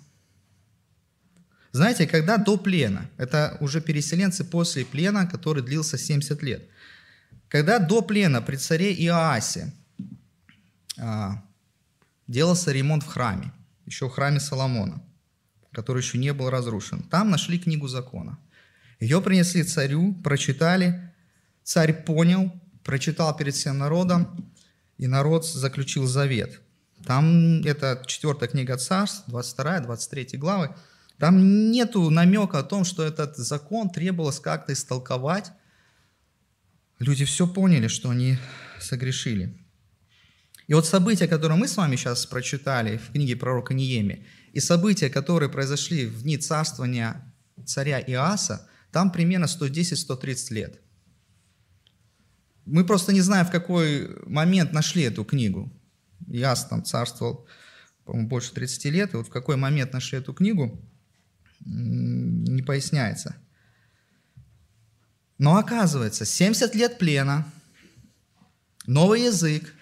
Знаете, 1.72 2.06
когда 2.06 2.38
до 2.38 2.56
плена, 2.56 3.10
это 3.18 3.58
уже 3.62 3.82
переселенцы 3.82 4.44
после 4.44 4.86
плена, 4.86 5.26
который 5.26 5.64
длился 5.64 5.98
70 5.98 6.44
лет, 6.44 6.70
когда 7.48 7.80
до 7.80 8.04
плена 8.04 8.44
при 8.44 8.58
царе 8.58 8.94
Иоасе 8.94 9.74
делался 12.28 12.72
ремонт 12.72 13.04
в 13.04 13.08
храме, 13.08 13.52
еще 13.86 14.08
в 14.08 14.12
храме 14.12 14.40
Соломона, 14.40 15.04
который 15.72 16.02
еще 16.02 16.18
не 16.18 16.34
был 16.34 16.50
разрушен, 16.50 17.04
там 17.04 17.30
нашли 17.30 17.60
книгу 17.60 17.88
закона. 17.88 18.38
Ее 19.00 19.22
принесли 19.22 19.64
царю, 19.64 20.14
прочитали, 20.24 21.14
царь 21.64 21.94
понял, 22.04 22.52
прочитал 22.84 23.36
перед 23.36 23.56
всем 23.56 23.78
народом, 23.78 24.54
и 24.98 25.08
народ 25.08 25.46
заключил 25.46 26.06
завет– 26.06 26.62
там 27.06 27.62
это 27.62 28.04
четвертая 28.06 28.50
книга 28.50 28.78
Царств, 28.78 29.24
22, 29.28 29.82
23 29.82 30.38
главы. 30.38 30.76
Там 31.18 31.72
нету 31.72 32.10
намека 32.10 32.60
о 32.60 32.64
том, 32.64 32.86
что 32.86 33.04
этот 33.04 33.38
закон 33.38 33.90
требовалось 33.90 34.40
как-то 34.40 34.74
истолковать. 34.74 35.52
Люди 37.00 37.26
все 37.26 37.48
поняли, 37.48 37.88
что 37.88 38.10
они 38.10 38.38
согрешили. 38.80 39.58
И 40.70 40.74
вот 40.76 40.86
события, 40.86 41.28
которые 41.28 41.58
мы 41.58 41.68
с 41.68 41.78
вами 41.78 41.96
сейчас 41.96 42.28
прочитали 42.28 42.98
в 42.98 43.12
книге 43.12 43.36
пророка 43.36 43.74
Ниеми, 43.74 44.28
и 44.54 44.60
события, 44.60 45.10
которые 45.10 45.50
произошли 45.50 46.06
в 46.06 46.22
дни 46.22 46.38
царствования 46.38 47.34
царя 47.66 48.00
Иаса, 48.00 48.70
там 48.92 49.12
примерно 49.12 49.46
110-130 49.46 50.54
лет. 50.54 50.80
Мы 52.66 52.86
просто 52.86 53.14
не 53.14 53.22
знаем, 53.22 53.48
в 53.48 53.52
какой 53.52 54.16
момент 54.28 54.72
нашли 54.72 55.02
эту 55.02 55.26
книгу. 55.26 55.74
Яс 56.28 56.68
там 56.68 56.86
царствовал, 56.86 57.48
по-моему, 58.06 58.30
больше 58.30 58.54
30 58.54 58.86
лет, 58.86 59.14
и 59.16 59.18
вот 59.18 59.26
в 59.26 59.32
какой 59.32 59.56
момент 59.56 59.92
нашли 59.92 60.20
эту 60.20 60.36
книгу, 60.36 60.80
не 61.66 62.62
поясняется. 62.62 63.36
Но 65.40 65.58
оказывается, 65.58 66.26
70 66.26 66.76
лет 66.76 67.00
плена, 67.00 67.52
новый 68.86 69.24
язык, 69.24 69.74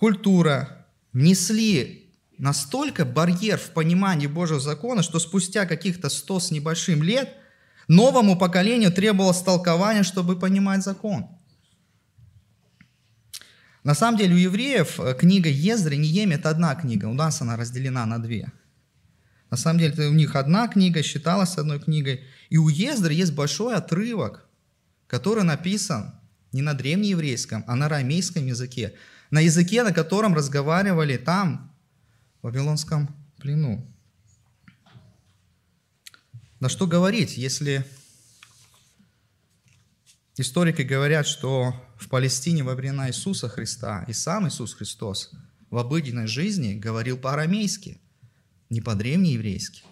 культура 0.00 0.86
внесли 1.12 2.10
настолько 2.38 3.04
барьер 3.04 3.58
в 3.58 3.70
понимании 3.70 4.26
Божьего 4.26 4.58
закона, 4.58 5.02
что 5.02 5.18
спустя 5.18 5.66
каких-то 5.66 6.08
100 6.08 6.40
с 6.40 6.50
небольшим 6.50 7.02
лет 7.02 7.28
новому 7.86 8.36
поколению 8.36 8.90
требовалось 8.90 9.42
толкование, 9.42 10.02
чтобы 10.02 10.38
понимать 10.38 10.82
закон– 10.82 11.28
на 13.82 13.94
самом 13.94 14.18
деле 14.18 14.34
у 14.34 14.38
евреев 14.38 15.00
э, 15.00 15.14
книга 15.14 15.48
Ездры, 15.48 15.96
Нием– 15.96 16.30
это 16.32 16.50
одна 16.50 16.74
книга, 16.74 17.06
у 17.06 17.14
нас 17.14 17.40
она 17.40 17.56
разделена 17.56 18.04
на 18.04 18.18
две. 18.18 18.52
На 19.50 19.56
самом 19.56 19.80
деле 19.80 20.08
у 20.08 20.12
них 20.12 20.36
одна 20.36 20.68
книга, 20.68 21.02
считалась 21.02 21.56
одной 21.56 21.80
книгой. 21.80 22.24
И 22.50 22.58
у 22.58 22.68
Ездры 22.68 23.14
есть 23.14 23.32
большой 23.32 23.74
отрывок, 23.74 24.46
который 25.06 25.44
написан 25.44 26.14
не 26.52 26.62
на 26.62 26.74
древнееврейском, 26.74 27.64
а 27.66 27.74
на 27.74 27.86
арамейском 27.86 28.46
языке. 28.46 28.94
На 29.30 29.40
языке, 29.40 29.82
на 29.82 29.92
котором 29.92 30.34
разговаривали 30.34 31.16
там, 31.16 31.72
в 32.40 32.46
Вавилонском 32.46 33.14
плену. 33.38 33.86
На 36.58 36.68
что 36.68 36.86
говорить, 36.86 37.36
если 37.36 37.86
Историки 40.40 40.80
говорят, 40.80 41.26
что 41.26 41.74
в 41.98 42.08
Палестине 42.08 42.62
во 42.62 42.74
времена 42.74 43.08
Иисуса 43.10 43.46
Христа 43.46 44.06
и 44.08 44.14
сам 44.14 44.48
Иисус 44.48 44.72
Христос 44.72 45.32
в 45.68 45.76
обыденной 45.76 46.26
жизни 46.26 46.72
говорил 46.72 47.18
по-арамейски, 47.18 48.00
не 48.70 48.80
по-древнееврейски. 48.80 49.82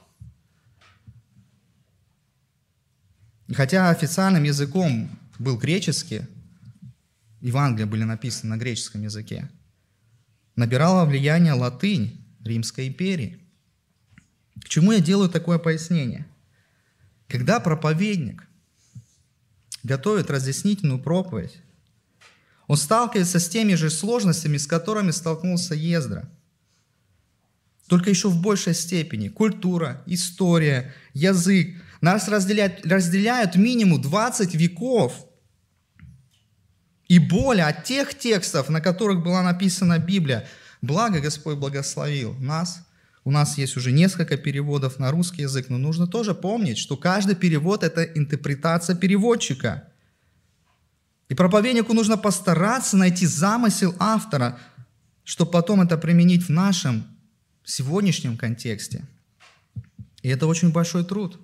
Хотя 3.52 3.90
официальным 3.90 4.44
языком 4.44 5.10
был 5.38 5.58
греческий, 5.58 6.22
Евангелия 7.40 7.86
были 7.86 8.04
написаны 8.04 8.56
на 8.56 8.58
греческом 8.58 9.02
языке, 9.02 9.48
набирала 10.56 11.04
влияние 11.04 11.52
латынь 11.52 12.24
Римской 12.44 12.88
империи. 12.88 13.40
К 14.60 14.68
чему 14.68 14.92
я 14.92 15.00
делаю 15.00 15.28
такое 15.28 15.58
пояснение? 15.58 16.26
Когда 17.28 17.60
проповедник 17.60 18.48
готовит 19.84 20.30
разъяснительную 20.30 20.98
проповедь, 20.98 21.58
он 22.66 22.76
сталкивается 22.76 23.38
с 23.38 23.48
теми 23.48 23.74
же 23.74 23.88
сложностями, 23.88 24.56
с 24.56 24.66
которыми 24.66 25.10
столкнулся 25.10 25.74
Ездра. 25.74 26.28
Только 27.86 28.10
еще 28.10 28.28
в 28.28 28.40
большей 28.42 28.74
степени. 28.74 29.28
Культура, 29.28 30.02
история, 30.06 30.94
язык. 31.14 31.82
Нас 32.02 32.28
разделяют, 32.28 32.84
разделяют 32.84 33.56
минимум 33.56 34.02
20 34.02 34.54
веков 34.54 35.27
и 37.08 37.18
более 37.18 37.66
от 37.66 37.84
тех 37.84 38.16
текстов, 38.16 38.68
на 38.68 38.80
которых 38.80 39.22
была 39.22 39.42
написана 39.42 39.98
Библия. 39.98 40.46
Благо 40.82 41.20
Господь 41.20 41.56
благословил 41.56 42.34
нас. 42.34 42.82
У 43.24 43.30
нас 43.30 43.58
есть 43.58 43.76
уже 43.76 43.92
несколько 43.92 44.36
переводов 44.36 44.98
на 44.98 45.10
русский 45.10 45.42
язык, 45.42 45.68
но 45.68 45.78
нужно 45.78 46.06
тоже 46.06 46.34
помнить, 46.34 46.78
что 46.78 46.96
каждый 46.96 47.34
перевод– 47.34 47.82
это 47.84 48.04
интерпретация 48.04 48.94
переводчика– 48.96 49.84
и 51.28 51.34
проповеднику 51.34 51.92
нужно 51.92 52.16
постараться 52.16 52.96
найти 52.96 53.26
замысел 53.26 53.94
автора, 53.98 54.58
чтобы 55.24 55.50
потом 55.50 55.82
это 55.82 55.98
применить 55.98 56.44
в 56.44 56.48
нашем 56.48 57.06
сегодняшнем 57.64 58.36
контексте. 58.38 59.04
И 60.22 60.28
это 60.28 60.46
очень 60.46 60.72
большой 60.72 61.04
труд. 61.04 61.38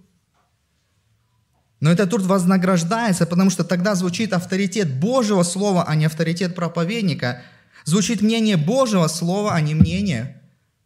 Но 1.85 1.90
этот 1.90 2.09
труд 2.09 2.23
вознаграждается, 2.23 3.27
потому 3.27 3.51
что 3.51 3.62
тогда 3.62 3.94
звучит 3.94 4.33
авторитет 4.33 4.90
Божьего 5.01 5.42
Слова, 5.42 5.85
а 5.85 5.94
не 5.94 6.07
авторитет 6.07 6.55
проповедника. 6.55 7.42
Звучит 7.85 8.23
мнение 8.23 8.57
Божьего 8.57 9.07
Слова, 9.07 9.53
а 9.55 9.61
не 9.61 9.75
мнение 9.75 10.40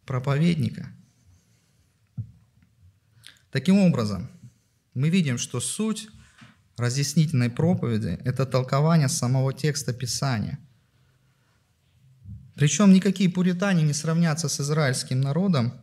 проповедника. 0.06 0.88
Таким 3.52 3.78
образом, 3.78 4.28
мы 4.94 5.08
видим, 5.08 5.38
что 5.38 5.61
суть 5.61 6.08
разъяснительной 6.76 7.48
проповеди– 7.48 8.18
это 8.24 8.44
толкование 8.44 9.08
самого 9.08 9.52
текста 9.52 9.92
Писания. 9.92 10.58
Причем 12.56 12.92
никакие 12.92 13.30
пуритане 13.30 13.84
не 13.84 13.92
сравнятся 13.92 14.48
с 14.48 14.61
израильским 14.61 15.20
народом, 15.20 15.74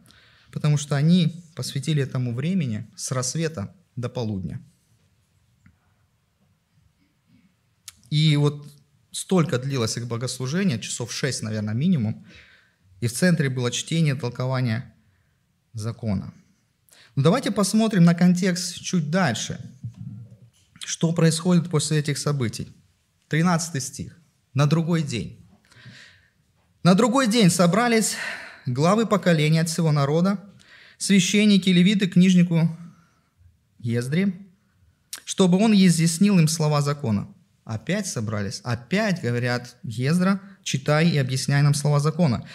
потому 0.51 0.75
что 0.75 0.97
они 0.97 1.41
посвятили 1.55 2.03
этому 2.03 2.35
времени 2.35 2.91
с 2.97 3.13
рассвета 3.13 3.73
до 3.95 4.09
полудня. 4.09 4.59
И 8.09 8.35
вот 8.37 8.67
столько 9.11 9.57
длилось 9.57 9.97
их 9.97 10.07
богослужение, 10.07 10.79
часов 10.79 11.11
шесть, 11.11 11.41
наверное, 11.41 11.73
минимум, 11.73 12.25
и 13.01 13.07
в 13.07 13.13
центре 13.13 13.49
было 13.49 13.71
чтение, 13.71 14.15
толкование 14.15 14.93
закона. 15.73 16.33
Но 17.15 17.23
давайте 17.23 17.51
посмотрим 17.51 18.03
на 18.03 18.13
контекст 18.13 18.79
чуть 18.79 19.09
дальше– 19.09 19.59
что 20.85 21.11
происходит 21.13 21.69
после 21.71 21.97
этих 21.97 22.19
событий? 22.19 22.67
13 23.29 23.83
стих. 23.83 24.17
На 24.53 24.67
другой 24.67 25.01
день. 25.01 25.43
На 26.83 26.93
другой 26.93 27.27
день 27.27 27.49
собрались 27.49 28.15
главы 28.67 29.07
поколения 29.07 29.61
от 29.61 29.69
всего 29.69 29.91
народа, 29.91 30.39
священники, 30.99 31.69
левиты, 31.69 32.07
книжнику 32.07 32.77
Ездре, 33.79 34.33
чтобы 35.25 35.57
он 35.57 35.73
изъяснил 35.73 36.37
им 36.37 36.47
слова 36.47 36.83
закона. 36.83 37.27
Опять 37.65 38.07
собрались, 38.07 38.61
опять 38.63 39.21
говорят 39.21 39.75
Ездра, 39.83 40.39
читай 40.63 41.09
и 41.09 41.17
объясняй 41.17 41.61
нам 41.61 41.73
слова 41.73 41.99
закона. 41.99 42.47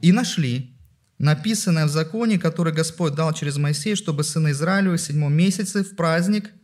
И 0.00 0.10
нашли 0.10 0.76
написанное 1.18 1.86
в 1.86 1.90
законе, 1.90 2.38
который 2.38 2.72
Господь 2.72 3.14
дал 3.14 3.32
через 3.32 3.56
Моисея, 3.56 3.94
чтобы 3.94 4.24
сыны 4.24 4.50
Израилевы 4.50 4.96
в 4.96 5.00
седьмом 5.00 5.32
месяце 5.32 5.84
в 5.84 5.94
праздник– 5.94 6.50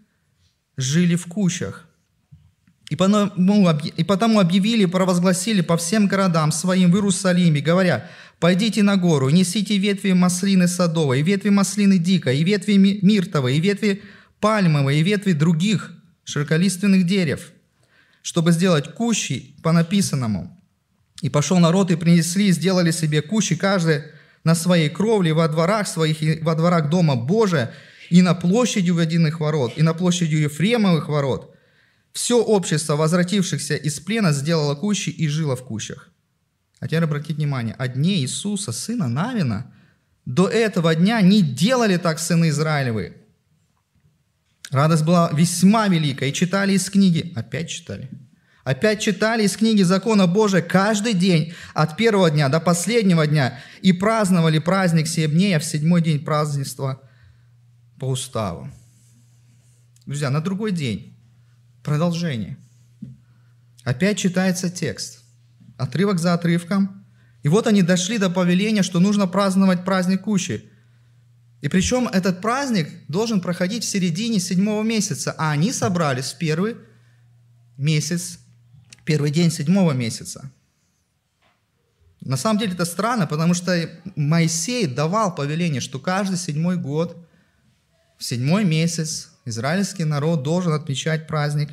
жили 0.76 1.16
в 1.16 1.26
кущах. 1.26 1.88
И 2.90 2.96
потому, 2.96 4.38
объявили 4.38 4.84
провозгласили 4.84 5.62
по 5.62 5.76
всем 5.78 6.08
городам 6.08 6.52
своим 6.52 6.90
в 6.90 6.96
Иерусалиме, 6.96 7.60
говоря, 7.60 8.10
«Пойдите 8.38 8.82
на 8.82 8.96
гору, 8.96 9.30
несите 9.30 9.78
ветви 9.78 10.12
маслины 10.12 10.68
садовой, 10.68 11.20
и 11.20 11.22
ветви 11.22 11.48
маслины 11.48 11.96
дикой, 11.96 12.38
и 12.38 12.44
ветви 12.44 12.72
миртовой, 12.76 13.56
и 13.56 13.60
ветви 13.60 14.02
пальмовой, 14.40 14.98
и 14.98 15.02
ветви 15.02 15.32
других 15.32 15.92
широколиственных 16.24 17.06
дерев, 17.06 17.51
чтобы 18.22 18.52
сделать 18.52 18.94
кущи 18.94 19.56
по 19.62 19.72
написанному». 19.72 20.58
И 21.20 21.28
пошел 21.28 21.58
народ, 21.58 21.90
и 21.90 21.96
принесли, 21.96 22.48
и 22.48 22.52
сделали 22.52 22.90
себе 22.90 23.22
кущи, 23.22 23.54
каждый 23.54 24.02
на 24.44 24.54
своей 24.54 24.88
кровле, 24.88 25.32
во 25.32 25.46
дворах 25.48 25.86
своих, 25.86 26.22
и 26.22 26.40
во 26.40 26.54
дворах 26.54 26.90
Дома 26.90 27.14
Божия, 27.14 27.72
и 28.10 28.22
на 28.22 28.34
площади 28.34 28.90
Увядиных 28.90 29.40
ворот, 29.40 29.72
и 29.76 29.82
на 29.82 29.94
площади 29.94 30.34
Ефремовых 30.34 31.08
ворот. 31.08 31.54
Все 32.12 32.42
общество, 32.42 32.96
возвратившихся 32.96 33.76
из 33.76 34.00
плена, 34.00 34.32
сделало 34.32 34.74
кущи 34.74 35.10
и 35.10 35.28
жило 35.28 35.56
в 35.56 35.62
кущах. 35.62 36.10
А 36.80 36.88
теперь 36.88 37.04
обратите 37.04 37.34
внимание, 37.34 37.74
о 37.78 37.86
дне 37.88 38.16
Иисуса, 38.16 38.72
сына 38.72 39.08
Навина, 39.08 39.72
до 40.24 40.48
этого 40.48 40.94
дня 40.94 41.20
не 41.20 41.40
делали 41.40 41.96
так 41.96 42.18
сыны 42.18 42.48
Израилевы. 42.48 43.16
Радость 44.72 45.04
была 45.04 45.30
весьма 45.32 45.86
велика, 45.86 46.26
и 46.26 46.32
читали 46.32 46.72
из 46.72 46.90
книги, 46.90 47.32
опять 47.36 47.68
читали, 47.68 48.10
опять 48.64 49.00
читали 49.00 49.44
из 49.44 49.56
книги 49.56 49.82
закона 49.82 50.26
Божия 50.26 50.62
каждый 50.62 51.12
день, 51.12 51.54
от 51.74 51.96
первого 51.96 52.30
дня 52.30 52.48
до 52.48 52.58
последнего 52.58 53.26
дня, 53.26 53.60
и 53.82 53.92
праздновали 53.92 54.58
праздник 54.58 55.06
семь 55.06 55.30
дней, 55.30 55.56
а 55.56 55.60
в 55.60 55.64
седьмой 55.64 56.02
день 56.02 56.24
празднества– 56.24 57.00
по 58.02 58.06
уставу. 58.06 58.68
Друзья, 60.06 60.28
на 60.28 60.40
другой 60.40 60.72
день. 60.72 61.16
Продолжение. 61.84 62.56
Опять 63.84 64.18
читается 64.18 64.70
текст. 64.70 65.22
Отрывок 65.78 66.18
за 66.18 66.34
отрывком. 66.34 67.06
И 67.44 67.48
вот 67.48 67.68
они 67.68 67.80
дошли 67.80 68.18
до 68.18 68.28
повеления, 68.28 68.82
что 68.82 68.98
нужно 68.98 69.28
праздновать 69.28 69.84
праздник 69.84 70.22
Кущи. 70.22 70.68
И 71.62 71.68
причем 71.68 72.08
этот 72.08 72.40
праздник 72.40 72.90
должен 73.08 73.40
проходить 73.40 73.84
в 73.84 73.88
середине 73.88 74.40
седьмого 74.40 74.82
месяца, 74.82 75.32
а 75.38 75.52
они 75.52 75.72
собрались 75.72 76.32
в 76.32 76.38
первый 76.38 76.76
месяц, 77.78 78.40
первый 79.04 79.30
день 79.30 79.50
седьмого 79.50 79.92
месяца. 79.92 80.50
На 82.20 82.36
самом 82.36 82.58
деле 82.58 82.72
это 82.72 82.84
странно, 82.84 83.28
потому 83.28 83.54
что 83.54 83.88
Моисей 84.16 84.86
давал 84.86 85.34
повеление, 85.34 85.80
что 85.80 86.00
каждый 86.00 86.36
седьмой 86.36 86.76
год 86.76 87.16
в 88.18 88.24
седьмой 88.24 88.64
месяц 88.64 89.30
израильский 89.44 90.04
народ 90.04 90.42
должен 90.42 90.72
отмечать 90.72 91.28
праздник 91.28 91.70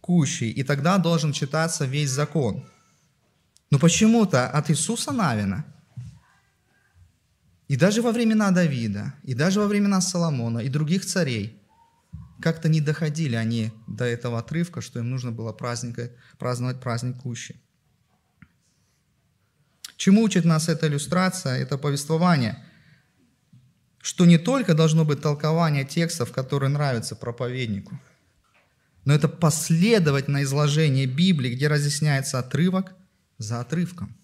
Кущи, 0.00 0.44
и 0.44 0.62
тогда 0.62 0.98
должен 0.98 1.32
читаться 1.32 1.84
весь 1.84 2.10
закон. 2.10 2.64
Но 3.72 3.80
почему-то 3.80 4.48
от 4.48 4.70
Иисуса 4.70 5.10
Навина, 5.10 5.64
и 7.68 7.76
даже 7.76 8.02
во 8.02 8.12
времена 8.12 8.50
Давида, 8.50 9.14
и 9.22 9.34
даже 9.34 9.60
во 9.60 9.66
времена 9.66 10.00
Соломона, 10.00 10.60
и 10.60 10.68
других 10.68 11.04
царей, 11.04 11.62
как-то 12.40 12.68
не 12.68 12.80
доходили 12.80 13.34
они 13.34 13.72
до 13.86 14.04
этого 14.04 14.38
отрывка, 14.38 14.80
что 14.80 14.98
им 14.98 15.10
нужно 15.10 15.32
было 15.32 15.52
праздника, 15.52 16.10
праздновать 16.38 16.80
праздник 16.80 17.16
Кущи. 17.18 17.60
Чему 19.96 20.22
учит 20.22 20.44
нас 20.44 20.68
эта 20.68 20.86
иллюстрация, 20.86 21.56
это 21.58 21.78
повествование– 21.78 22.64
что 24.06 24.24
не 24.24 24.38
только 24.38 24.74
должно 24.74 25.04
быть 25.04 25.20
толкование 25.20 25.84
текстов, 25.84 26.30
которые 26.30 26.70
нравятся 26.70 27.16
проповеднику, 27.16 27.98
но 29.04 29.12
это 29.12 29.26
последовательное 29.28 30.44
изложение 30.44 31.06
Библии, 31.06 31.56
где 31.56 31.66
разъясняется 31.66 32.38
отрывок 32.38 32.94
за 33.38 33.58
отрывком. 33.58 34.16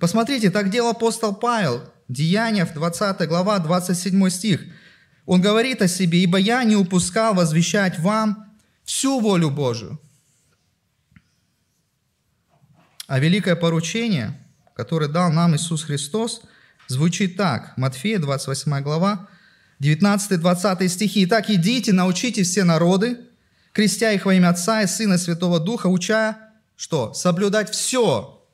Посмотрите, 0.00 0.50
так 0.50 0.70
делал 0.70 0.90
апостол 0.90 1.36
Павел, 1.36 1.84
Деяния, 2.12 2.64
20 2.64 3.28
глава, 3.28 3.58
27 3.58 4.30
стих. 4.30 4.64
Он 5.26 5.40
говорит 5.40 5.82
о 5.82 5.88
себе, 5.88 6.22
«Ибо 6.22 6.38
я 6.38 6.64
не 6.64 6.76
упускал 6.76 7.34
возвещать 7.34 7.98
вам 7.98 8.52
всю 8.84 9.20
волю 9.20 9.50
Божию». 9.50 10.00
А 13.06 13.18
великое 13.18 13.56
поручение, 13.56 14.38
которое 14.74 15.08
дал 15.08 15.30
нам 15.32 15.56
Иисус 15.56 15.84
Христос– 15.84 16.42
звучит 16.90 17.36
так. 17.36 17.76
Матфея, 17.76 18.18
28 18.18 18.82
глава, 18.82 19.28
19-20 19.80 20.88
стихи. 20.88 21.24
«Итак, 21.24 21.48
идите, 21.48 21.92
научите 21.92 22.42
все 22.42 22.64
народы, 22.64 23.18
крестя 23.72 24.12
их 24.12 24.26
во 24.26 24.34
имя 24.34 24.50
Отца 24.50 24.82
и 24.82 24.86
Сына 24.86 25.14
и 25.14 25.18
Святого 25.18 25.60
Духа, 25.60 25.86
уча, 25.86 26.36
что? 26.76 27.14
Соблюдать 27.14 27.70
все, 27.70 28.44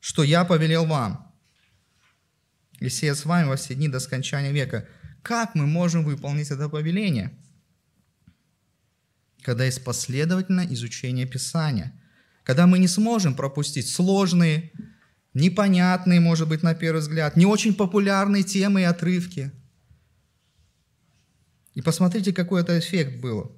что 0.00 0.22
я 0.22 0.44
повелел 0.44 0.86
вам. 0.86 1.29
И 2.80 2.88
сея 2.88 3.14
с 3.14 3.24
вами 3.24 3.46
во 3.48 3.56
все 3.56 3.74
дни 3.74 3.88
до 3.88 4.00
скончания 4.00 4.50
века». 4.50 4.88
Как 5.22 5.54
мы 5.54 5.66
можем 5.66 6.04
выполнить 6.04 6.50
это 6.50 6.68
повеление? 6.68 7.36
Когда 9.42 9.64
есть 9.64 9.84
последовательное 9.84 10.66
изучение 10.66 11.26
Писания. 11.26 11.92
Когда 12.42 12.66
мы 12.66 12.78
не 12.78 12.88
сможем 12.88 13.34
пропустить 13.34 13.88
сложные, 13.88 14.72
непонятные, 15.34 16.20
может 16.20 16.48
быть, 16.48 16.62
на 16.62 16.74
первый 16.74 17.00
взгляд, 17.00 17.36
не 17.36 17.46
очень 17.46 17.74
популярные 17.74 18.42
темы 18.42 18.82
и 18.82 18.84
отрывки. 18.84 19.52
И 21.74 21.82
посмотрите, 21.82 22.32
какой 22.32 22.62
это 22.62 22.78
эффект 22.78 23.20
был. 23.20 23.56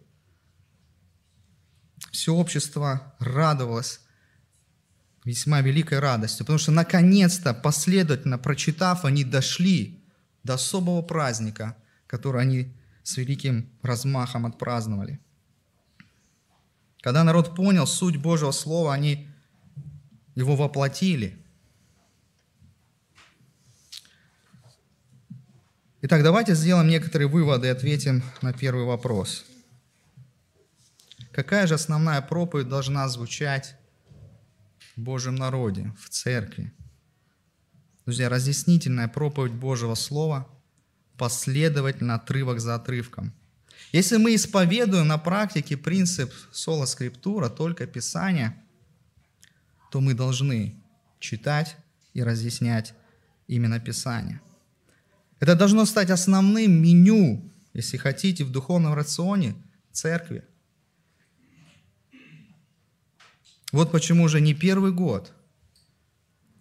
Все 2.11 2.35
общество 2.35 3.15
радовалось 3.19 4.01
весьма 5.25 5.61
великой 5.61 6.01
радостью, 6.01 6.45
потому 6.45 6.59
что 6.59 6.73
наконец-то, 6.73 7.55
последовательно 7.55 8.39
прочитав, 8.39 9.05
они 9.05 9.25
дошли 9.25 10.03
до 10.43 10.55
особого 10.55 11.03
праздника, 11.03 11.77
который 12.07 12.43
они 12.43 12.73
с 13.03 13.17
великим 13.17 13.71
размахом 13.83 14.47
отпраздновали. 14.47 15.21
Когда 17.01 17.25
народ 17.25 17.55
понял 17.55 17.87
суть 17.87 18.17
Божьего 18.17 18.53
Слова, 18.53 18.95
они 18.95 19.29
его 20.35 20.57
воплотили. 20.57 21.39
Итак, 26.01 26.23
давайте 26.23 26.55
сделаем 26.55 26.89
некоторые 26.89 27.29
выводы 27.29 27.69
и 27.69 27.71
ответим 27.71 28.23
на 28.41 28.53
первый 28.53 28.85
вопрос. 28.85 29.45
Какая 31.33 31.67
же 31.67 31.75
основная 31.75 32.21
проповедь 32.21 32.69
должна 32.69 33.09
звучать 33.09 33.77
в 34.97 35.01
Божьем 35.01 35.35
народе, 35.35 35.93
в 35.99 36.09
церкви? 36.09 36.73
Друзья, 38.05 38.29
разъяснительная 38.29 39.09
проповедь 39.09 39.53
Божьего 39.53 39.95
Слова, 39.95 40.49
последовательно, 41.17 42.17
отрывок 42.17 42.61
за 42.61 42.75
отрывком. 42.75 43.33
Если 43.93 44.17
мы 44.17 44.35
исповедуем 44.35 45.07
на 45.07 45.19
практике 45.19 45.77
принцип 45.77 46.33
соло 46.51 46.87
скриптура, 46.87 47.49
только 47.49 47.87
Писание, 47.87 48.57
то 49.91 50.01
мы 50.01 50.15
должны 50.15 50.83
читать 51.21 51.77
и 52.15 52.23
разъяснять 52.23 52.95
именно 53.47 53.79
Писание. 53.79 54.41
Это 55.41 55.55
должно 55.55 55.85
стать 55.85 56.11
основным 56.11 56.83
меню, 56.83 57.53
если 57.75 57.97
хотите, 57.97 58.45
в 58.45 58.51
духовном 58.51 58.95
рационе 58.95 59.55
церкви. 59.93 60.45
Вот 63.73 63.91
почему 63.91 64.25
уже 64.25 64.41
не 64.41 64.55
первый 64.55 64.93
год 64.93 65.33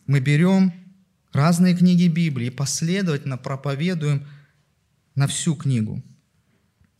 мы 0.07 0.19
берем 0.19 0.73
разные 1.31 1.75
книги 1.75 2.07
Библии 2.07 2.47
и 2.47 2.51
последовательно 2.51 3.37
проповедуем 3.37 4.27
на 5.15 5.27
всю 5.27 5.55
книгу. 5.55 6.01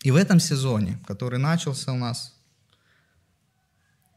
И 0.04 0.12
в 0.12 0.15
этом 0.15 0.39
сезоне, 0.39 1.00
который 1.08 1.39
начался 1.39 1.93
у 1.93 1.97
нас 1.97 2.38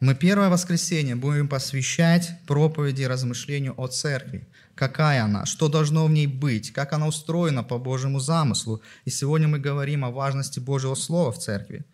мы 0.00 0.14
первое 0.14 0.50
воскресенье 0.50 1.14
будем 1.14 1.48
посвящать 1.48 2.38
проповеди 2.46 3.02
и 3.02 3.06
размышлению 3.06 3.74
о 3.80 3.86
церкви. 3.86 4.46
Какая 4.74 5.24
она, 5.24 5.46
что 5.46 5.68
должно 5.68 6.04
в 6.04 6.10
ней 6.10 6.26
быть, 6.26 6.72
как 6.72 6.92
она 6.92 7.06
устроена 7.06 7.62
по 7.62 7.78
Божьему 7.78 8.18
замыслу. 8.18 8.82
И 9.06 9.10
сегодня 9.10 9.48
мы 9.48 9.58
говорим 9.58 10.04
о 10.04 10.10
важности 10.10 10.58
Божьего 10.58 10.94
Слова 10.94 11.32
в 11.32 11.38
церкви. 11.38 11.86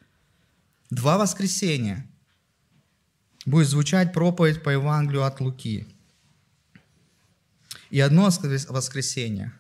Два 0.91 1.19
воскресенья 1.19 2.05
будет 3.47 3.69
звучать 3.69 4.13
проповедь 4.13 4.63
по 4.63 4.71
Евангелию 4.71 5.25
от 5.25 5.41
Луки. 5.41 5.87
И 7.91 8.01
одно 8.01 8.31
воскресенье, 8.69 9.53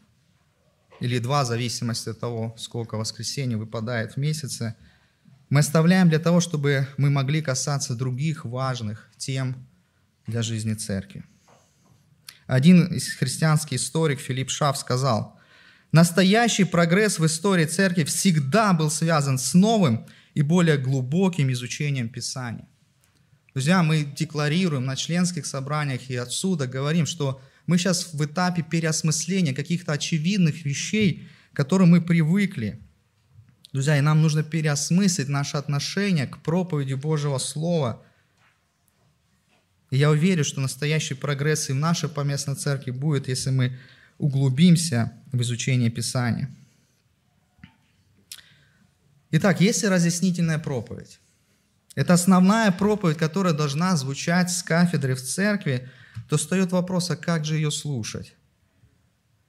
или 1.00 1.18
два, 1.18 1.44
в 1.44 1.46
зависимости 1.46 2.10
от 2.10 2.20
того, 2.20 2.54
сколько 2.58 2.96
воскресений 2.96 3.56
выпадает 3.56 4.14
в 4.14 4.16
месяце– 4.16 4.74
мы 5.50 5.60
оставляем 5.60 6.08
для 6.08 6.20
того, 6.20 6.40
чтобы 6.40 6.86
мы 6.96 7.10
могли 7.10 7.42
касаться 7.42 7.96
других 7.96 8.44
важных 8.44 9.10
тем 9.18 9.66
для 10.26 10.42
жизни 10.42 10.74
церкви. 10.74 11.24
Один 12.46 12.86
из 12.86 13.12
христианский 13.14 13.76
историк 13.76 14.20
Филипп 14.20 14.48
Шаф 14.48 14.78
сказал, 14.78 15.38
настоящий 15.90 16.64
прогресс 16.64 17.18
в 17.18 17.26
истории 17.26 17.64
церкви 17.64 18.04
всегда 18.04 18.72
был 18.72 18.90
связан 18.90 19.38
с 19.38 19.52
новым 19.54 20.06
и 20.34 20.42
более 20.42 20.78
глубоким 20.78 21.50
изучением 21.50 22.08
Писания. 22.08 22.68
Друзья, 23.54 23.82
мы 23.82 24.04
декларируем 24.04 24.84
на 24.84 24.96
членских 24.96 25.46
собраниях 25.46 26.08
и 26.10 26.16
отсюда 26.16 26.66
говорим, 26.66 27.06
что 27.06 27.40
мы 27.66 27.78
сейчас 27.78 28.12
в 28.12 28.24
этапе 28.24 28.62
переосмысления 28.62 29.54
каких-то 29.54 29.92
очевидных 29.92 30.64
вещей, 30.64 31.28
к 31.52 31.56
которым 31.56 31.90
мы 31.90 32.00
привыкли– 32.00 32.80
Друзья, 33.72 33.96
и 33.96 34.00
нам 34.00 34.20
нужно 34.20 34.42
переосмыслить 34.42 35.28
наше 35.28 35.56
отношение 35.56 36.26
к 36.26 36.38
проповеди 36.38 36.94
Божьего 36.94 37.38
Слова. 37.38 38.02
И 39.90 39.96
я 39.96 40.10
уверен, 40.10 40.42
что 40.42 40.60
настоящий 40.60 41.14
прогресс 41.14 41.70
и 41.70 41.72
в 41.72 41.76
нашей 41.76 42.08
поместной 42.08 42.56
церкви 42.56 42.90
будет, 42.90 43.28
если 43.28 43.50
мы 43.50 43.78
углубимся 44.18 45.12
в 45.30 45.40
изучение 45.42 45.90
Писания. 45.90 46.50
Итак, 49.30 49.60
есть 49.60 49.82
ли 49.84 49.88
разъяснительная 49.88 50.58
проповедь? 50.58 51.20
Это 51.94 52.14
основная 52.14 52.70
проповедь, 52.70 53.18
которая 53.18 53.52
должна 53.52 53.96
звучать 53.96 54.50
с 54.50 54.62
кафедры 54.62 55.14
в 55.14 55.22
церкви, 55.22 55.88
то 56.28 56.36
встает 56.36 56.72
вопрос, 56.72 57.10
а 57.10 57.16
как 57.16 57.44
же 57.44 57.56
ее 57.56 57.70
слушать? 57.70 58.34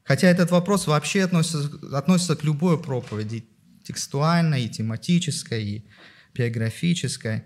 Хотя 0.04 0.28
этот 0.28 0.52
вопрос 0.52 0.88
вообще 0.88 1.24
относится, 1.24 1.70
относится 1.96 2.36
к 2.36 2.44
любой 2.44 2.82
проповеди, 2.82 3.46
текстуальной, 3.84 4.66
и 4.66 4.70
тематической, 4.70 5.64
и 5.64 5.86
биографической. 6.34 7.44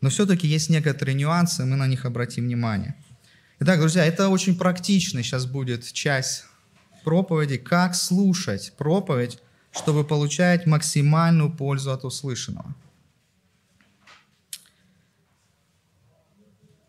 Но 0.00 0.08
все-таки 0.08 0.46
есть 0.46 0.70
некоторые 0.70 1.14
нюансы, 1.14 1.64
мы 1.64 1.76
на 1.76 1.86
них 1.86 2.04
обратим 2.06 2.44
внимание. 2.44 2.96
Итак, 3.60 3.78
друзья, 3.78 4.04
это 4.04 4.28
очень 4.28 4.56
практично 4.56 5.22
сейчас 5.22 5.46
будет 5.46 5.92
часть 5.92 6.44
проповеди, 7.04 7.58
как 7.58 7.94
слушать 7.94 8.72
проповедь, 8.76 9.38
чтобы 9.70 10.04
получать 10.04 10.66
максимальную 10.66 11.52
пользу 11.54 11.92
от 11.92 12.04
услышанного. 12.04 12.74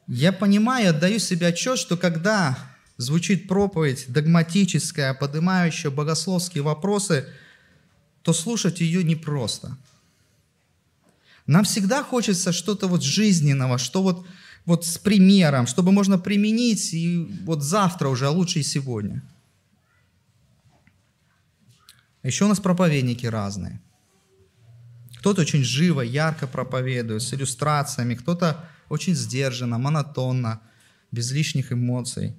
Я 0.07 0.31
понимаю, 0.31 0.89
отдаю 0.89 1.19
себе 1.19 1.47
отчет, 1.47 1.79
что 1.79 1.97
когда 1.97 2.57
звучит 2.97 3.47
проповедь 3.47 4.05
догматическая, 4.07 5.13
поднимающая 5.13 5.91
богословские 5.91 6.63
вопросы– 6.63 7.27
то 8.23 8.33
слушать 8.33 8.79
ее 8.79 9.03
непросто. 9.03 9.77
Нам 11.45 11.65
всегда 11.65 12.03
хочется 12.03 12.53
что-то 12.53 12.87
вот 12.87 13.03
жизненного, 13.03 13.77
что 13.77 14.01
вот, 14.01 14.25
вот 14.65 14.85
с 14.85 14.97
примером, 14.97 15.67
чтобы 15.67 15.91
можно 15.91 16.17
применить 16.17 16.93
и 16.93 17.27
вот 17.43 17.61
завтра 17.61 18.07
уже, 18.07 18.27
а 18.27 18.31
лучше 18.31 18.59
и 18.59 18.63
сегодня. 18.63 19.21
Еще 22.23 22.45
у 22.45 22.47
нас 22.47 22.61
проповедники 22.61 23.25
разные. 23.25 23.81
Кто-то 25.19 25.41
очень 25.41 25.63
живо, 25.63 25.99
ярко 25.99 26.47
проповедует, 26.47 27.21
с 27.21 27.33
иллюстрациями, 27.33 28.15
кто-то 28.15 28.69
очень 28.93 29.15
сдержанно, 29.15 29.79
монотонно, 29.79 30.61
без 31.11 31.31
лишних 31.31 31.71
эмоций. 31.71 32.35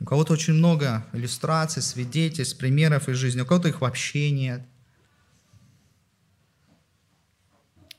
У 0.00 0.04
кого-то 0.04 0.32
очень 0.32 0.54
много 0.54 1.06
иллюстраций, 1.12 1.82
свидетельств, 1.82 2.58
примеров 2.58 3.08
из 3.08 3.16
жизни, 3.16 3.42
у 3.42 3.46
кого-то 3.46 3.68
их 3.68 3.82
вообще 3.82 4.30
нет. 4.30 4.66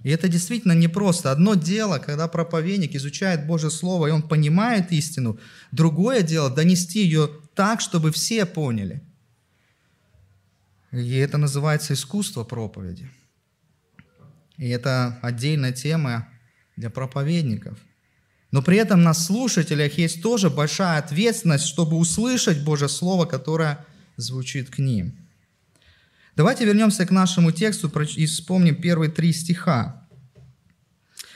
И 0.04 0.10
это 0.10 0.28
действительно 0.28 0.73
непросто. 0.73 1.32
Одно 1.32 1.54
дело, 1.56 2.00
когда 2.00 2.28
проповедник 2.28 2.95
изучает 2.95 3.45
Божье 3.45 3.69
Слово, 3.69 4.08
и 4.08 4.12
он 4.12 4.21
понимает 4.21 4.91
истину. 4.91 5.39
Другое 5.71 6.21
дело– 6.21 6.50
донести 6.56 7.04
ее 7.04 7.30
так, 7.56 7.82
чтобы 7.82 8.12
все 8.12 8.45
поняли. 8.45 9.04
И 10.91 11.15
это 11.17 11.38
называется 11.38 11.93
искусство 11.93 12.43
проповеди. 12.43 13.12
И 14.58 14.69
это 14.69 15.19
отдельная 15.21 15.71
тема 15.71 16.30
для 16.77 16.89
проповедников. 16.89 17.77
Но 18.51 18.61
при 18.61 18.77
этом 18.77 19.01
на 19.03 19.13
слушателях 19.13 19.97
есть 19.97 20.21
тоже 20.21 20.49
большая 20.49 20.99
ответственность, 20.99 21.65
чтобы 21.65 21.97
услышать 21.97 22.63
Божье 22.63 22.87
Слово, 22.87 23.25
которое 23.25 23.85
звучит 24.15 24.69
к 24.69 24.79
ним. 24.79 25.17
Давайте 26.35 26.65
вернемся 26.65 27.05
к 27.05 27.11
нашему 27.11 27.51
тексту 27.51 27.89
и 28.15 28.25
вспомним 28.25 28.75
первые 28.75 29.11
три 29.11 29.33
стиха. 29.33 30.07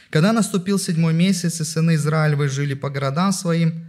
«Когда 0.10 0.32
наступил 0.32 0.77
седьмой 0.77 1.13
месяц, 1.13 1.60
и 1.60 1.63
сыны 1.63 1.95
Израилевы 1.95 2.47
жили 2.47 2.75
по 2.75 2.89
городам 2.89 3.32
своим, 3.32 3.88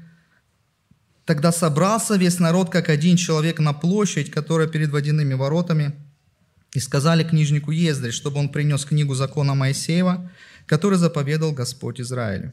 тогда 1.24 1.52
собрался 1.52 2.16
весь 2.16 2.38
народ, 2.38 2.70
как 2.70 2.88
один 2.88 3.16
человек, 3.16 3.58
на 3.58 3.72
площадь, 3.72 4.30
которая 4.30 4.68
перед 4.68 4.90
водяными 4.90 5.34
воротами, 5.34 5.94
и 6.74 6.80
сказали 6.80 7.24
книжнику 7.24 7.70
Ездре, 7.70 8.10
чтобы 8.10 8.40
он 8.40 8.48
принес 8.48 8.84
книгу 8.84 9.14
закона 9.14 9.54
Моисеева, 9.54 10.30
который 10.66 10.98
заповедал 10.98 11.52
Господь 11.52 12.00
Израилю. 12.00 12.52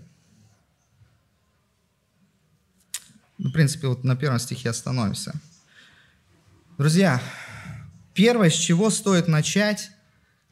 Ну, 3.38 3.50
в 3.50 3.54
принципе, 3.54 3.88
вот 3.88 4.04
на 4.04 4.16
первом 4.16 4.40
стихе 4.40 4.70
остановимся. 4.70 5.34
Друзья, 6.78 7.22
первое, 8.14 8.50
с 8.50 8.54
чего 8.54 8.90
стоит 8.90 9.28
начать, 9.28 9.92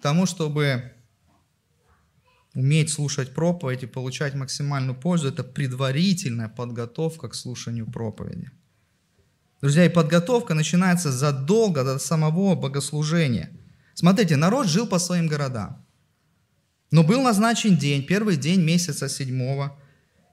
тому, 0.01 0.25
чтобы 0.25 0.93
уметь 2.53 2.89
слушать 2.89 3.33
проповедь 3.33 3.83
и 3.83 3.87
получать 3.87 4.35
максимальную 4.35 4.95
пользу, 4.95 5.29
это 5.29 5.43
предварительная 5.43 6.49
подготовка 6.49 7.29
к 7.29 7.35
слушанию 7.35 7.85
проповеди. 7.85 8.51
Друзья, 9.61 9.85
и 9.85 9.89
подготовка 9.89 10.53
начинается 10.53 11.11
задолго 11.11 11.83
до 11.83 11.99
самого 11.99 12.55
богослужения. 12.55 13.51
Смотрите, 13.95 14.35
народ 14.35 14.67
жил 14.67 14.87
по 14.87 14.99
своим 14.99 15.27
городам. 15.27 15.85
Но 16.91 17.03
был 17.03 17.21
назначен 17.21 17.77
день, 17.77 18.05
первый 18.05 18.37
день 18.37 18.61
месяца 18.61 19.09
седьмого. 19.09 19.77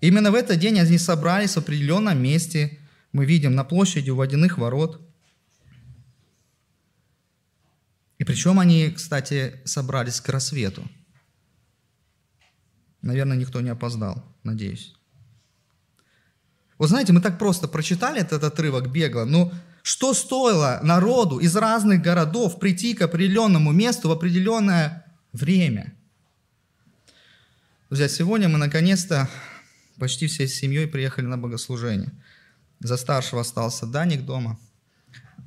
Именно 0.01 0.31
в 0.31 0.35
этот 0.35 0.59
день 0.59 0.79
они 0.79 0.99
собрались 0.99 1.55
в 1.55 1.59
определенном 1.59 2.23
месте. 2.23 2.79
Мы 3.13 3.27
видим 3.27 3.55
на 3.55 3.65
площади 3.65 4.11
у 4.11 4.17
водяных 4.17 4.59
ворот. 4.59 5.01
И 8.19 8.25
причем 8.25 8.61
они, 8.61 8.91
кстати, 8.91 9.61
собрались 9.65 10.21
к 10.21 10.29
рассвету. 10.29 10.89
Наверное, 13.03 13.37
никто 13.37 13.61
не 13.61 13.71
опоздал, 13.71 14.25
надеюсь. 14.45 14.95
Вот 16.79 16.89
знаете, 16.89 17.13
мы 17.13 17.21
так 17.21 17.39
просто 17.39 17.69
прочитали 17.69 18.21
этот 18.21 18.45
отрывок 18.45 18.91
бегло, 18.91 19.25
но 19.25 19.53
что 19.83 20.15
стоило 20.15 20.81
народу 20.83 21.39
из 21.39 21.55
разных 21.57 22.01
городов 22.01 22.59
прийти 22.59 22.95
к 22.95 23.03
определенному 23.03 23.73
месту 23.73 24.09
в 24.09 24.13
определенное 24.13 25.05
время? 25.33 25.94
Друзья, 27.95 28.09
сегодня 28.09 28.49
мы 28.49 28.59
наконец-то 28.59 29.29
почти 30.01 30.27
всей 30.27 30.49
семьей 30.49 30.89
приехали 30.89 31.27
на 31.27 31.39
богослужение. 31.39 32.11
За 32.81 32.97
старшего 32.97 33.43
остался 33.43 33.87
Даник 33.87 34.25
дома, 34.27 34.59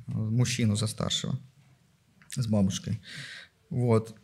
мужчину 0.06 0.74
за 0.74 0.86
старшего, 0.86 1.38
с 2.34 2.46
бабушкой. 2.46 3.02
Вот. 3.68 4.16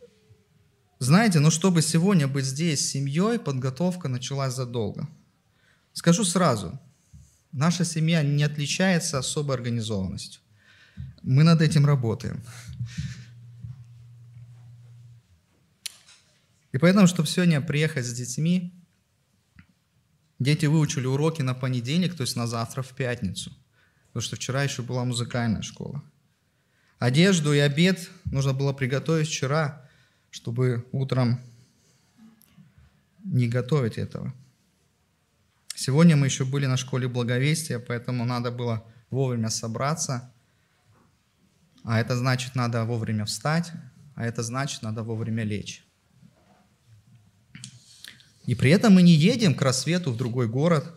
Знаете, 0.97 1.39
ну 1.39 1.51
чтобы 1.51 1.83
сегодня 1.83 2.27
быть 2.27 2.45
здесь 2.45 2.79
с 2.79 2.89
семьей, 2.89 3.37
подготовка 3.37 4.07
началась 4.07 4.55
задолго. 4.55 5.07
Скажу 5.93 6.23
сразу, 6.23 6.79
наша 7.51 7.85
семья 7.85 8.23
не 8.23 8.41
отличается 8.41 9.19
особой 9.19 9.55
организованностью. 9.55 10.41
Мы 11.21 11.43
над 11.43 11.61
этим 11.61 11.85
работаем. 11.85 12.43
И 16.75 16.77
поэтому, 16.77 17.07
чтобы 17.07 17.29
сегодня 17.29 17.61
приехать 17.61 18.05
с 18.05 18.11
детьми, 18.11 18.73
дети 20.39 20.65
выучили 20.65 21.05
уроки 21.05 21.41
на 21.41 21.53
понедельник, 21.53 22.15
то 22.15 22.23
есть 22.23 22.35
на 22.35 22.47
завтра 22.47 22.81
в 22.81 22.89
пятницу. 22.89 23.55
Потому 24.07 24.21
что 24.21 24.35
вчера 24.35 24.61
еще 24.61 24.81
была 24.81 25.05
музыкальная 25.05 25.61
школа. 25.61 26.03
Одежду 26.99 27.53
и 27.53 27.59
обед 27.59 28.11
нужно 28.25 28.51
было 28.51 28.73
приготовить 28.73 29.29
вчера, 29.29 29.89
чтобы 30.31 30.85
утром 30.91 31.39
не 33.23 33.47
готовить 33.47 33.97
этого. 33.97 34.33
Сегодня 35.75 36.17
мы 36.17 36.25
еще 36.25 36.43
были 36.43 36.65
на 36.65 36.75
школе 36.75 37.07
благовестия, 37.07 37.79
поэтому 37.79 38.25
надо 38.25 38.51
было 38.51 38.85
вовремя 39.11 39.49
собраться. 39.49 40.29
А 41.85 42.01
это 42.01 42.17
значит, 42.17 42.53
надо 42.53 42.83
вовремя 42.83 43.23
встать, 43.23 43.71
а 44.15 44.25
это 44.25 44.43
значит, 44.43 44.81
надо 44.81 45.03
вовремя 45.03 45.45
лечь. 45.45 45.84
И 48.45 48.55
при 48.55 48.71
этом 48.71 48.93
мы 48.93 49.01
не 49.01 49.13
едем 49.13 49.55
к 49.55 49.61
рассвету 49.61 50.11
в 50.11 50.17
другой 50.17 50.47
город, 50.47 50.93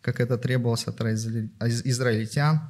как 0.00 0.20
это 0.20 0.38
требовалось 0.38 0.84
от 0.86 1.00
израильтян. 1.00 2.60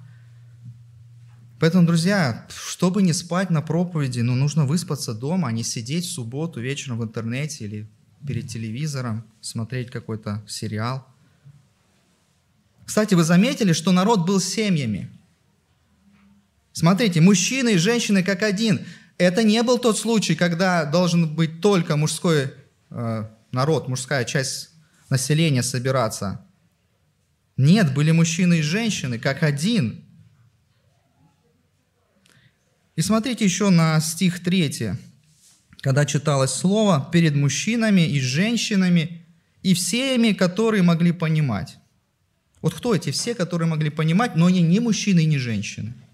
Поэтому, 1.58 1.86
друзья, 1.86 2.46
чтобы 2.48 3.02
не 3.02 3.12
спать 3.12 3.50
на 3.50 3.62
проповеди, 3.62 4.20
ну, 4.20 4.34
нужно 4.34 4.66
выспаться 4.66 5.14
дома, 5.14 5.48
а 5.48 5.52
не 5.52 5.62
сидеть 5.62 6.04
в 6.04 6.10
субботу 6.10 6.60
вечером 6.60 6.98
в 6.98 7.04
интернете 7.04 7.64
или 7.64 7.88
перед 8.26 8.48
телевизором, 8.48 9.24
смотреть 9.40 9.90
какой-то 9.90 10.42
сериал. 10.46 11.06
Кстати, 12.84 13.14
вы 13.14 13.24
заметили, 13.24 13.72
что 13.72 13.92
народ 13.92 14.26
был 14.26 14.40
семьями. 14.40 15.10
Смотрите, 16.72 17.20
мужчины 17.20 17.74
и 17.74 17.78
женщины 17.78 18.22
как 18.22 18.42
один. 18.42 18.84
Это 19.16 19.42
не 19.42 19.62
был 19.62 19.78
тот 19.78 19.98
случай, 19.98 20.34
когда 20.34 20.84
должен 20.84 21.34
быть 21.34 21.60
только 21.62 21.96
мужской 21.96 22.52
э, 22.90 23.24
народ, 23.56 23.88
мужская 23.88 24.24
часть 24.24 24.70
населения 25.10 25.64
собираться. 25.64 26.46
Нет, 27.56 27.92
были 27.94 28.12
мужчины 28.12 28.58
и 28.58 28.62
женщины, 28.62 29.18
как 29.18 29.42
один. 29.42 30.04
И 32.94 33.02
смотрите 33.02 33.44
еще 33.44 33.70
на 33.70 33.98
стих 34.00 34.42
3, 34.42 34.92
когда 35.80 36.04
читалось 36.04 36.52
слово 36.52 37.08
«перед 37.12 37.34
мужчинами 37.34 38.02
и 38.02 38.20
женщинами 38.20 39.26
и 39.62 39.74
всеми, 39.74 40.32
которые 40.32 40.82
могли 40.82 41.12
понимать». 41.12 41.78
Вот 42.62 42.74
кто 42.74 42.94
эти 42.94 43.10
все, 43.10 43.34
которые 43.34 43.68
могли 43.68 43.90
понимать, 43.90 44.36
но 44.36 44.46
они 44.46 44.60
не 44.62 44.80
мужчины 44.80 45.20
и 45.20 45.26
не 45.26 45.38
женщины– 45.38 45.94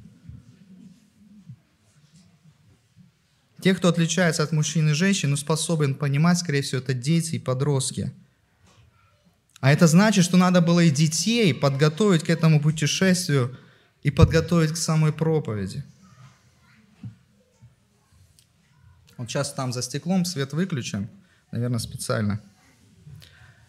Те, 3.62 3.76
кто 3.76 3.88
отличается 3.88 4.42
от 4.42 4.50
мужчин 4.50 4.88
и 4.88 4.92
женщин, 4.92 5.30
но 5.30 5.36
способен 5.36 5.94
понимать, 5.94 6.38
скорее 6.38 6.62
всего, 6.62 6.80
это 6.80 6.94
дети 6.94 7.36
и 7.36 7.38
подростки. 7.38 8.12
А 9.60 9.70
это 9.70 9.86
значит, 9.86 10.24
что 10.24 10.36
надо 10.36 10.60
было 10.60 10.80
и 10.80 10.90
детей 10.90 11.54
подготовить 11.54 12.24
к 12.24 12.30
этому 12.30 12.60
путешествию 12.60 13.56
и 14.02 14.10
подготовить 14.10 14.72
к 14.72 14.76
самой 14.76 15.12
проповеди. 15.12 15.84
Вот 19.16 19.30
сейчас 19.30 19.52
там 19.52 19.72
за 19.72 19.82
стеклом 19.82 20.24
свет 20.24 20.52
выключен, 20.52 21.08
наверное, 21.52 21.78
специально. 21.78 22.40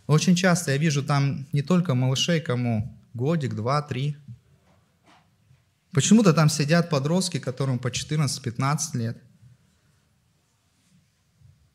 Очень 0.08 0.36
часто 0.36 0.72
я 0.72 0.78
вижу 0.78 1.04
там 1.04 1.46
не 1.52 1.62
только 1.62 1.94
малышей, 1.94 2.42
кому 2.42 2.98
годик, 3.14 3.54
два, 3.54 3.84
три. 3.84 4.18
Почему-то 5.92 6.34
там 6.34 6.50
сидят 6.50 6.90
подростки, 6.90 7.38
которым 7.38 7.78
по 7.78 7.90
14-15 7.90 8.98
лет– 8.98 9.22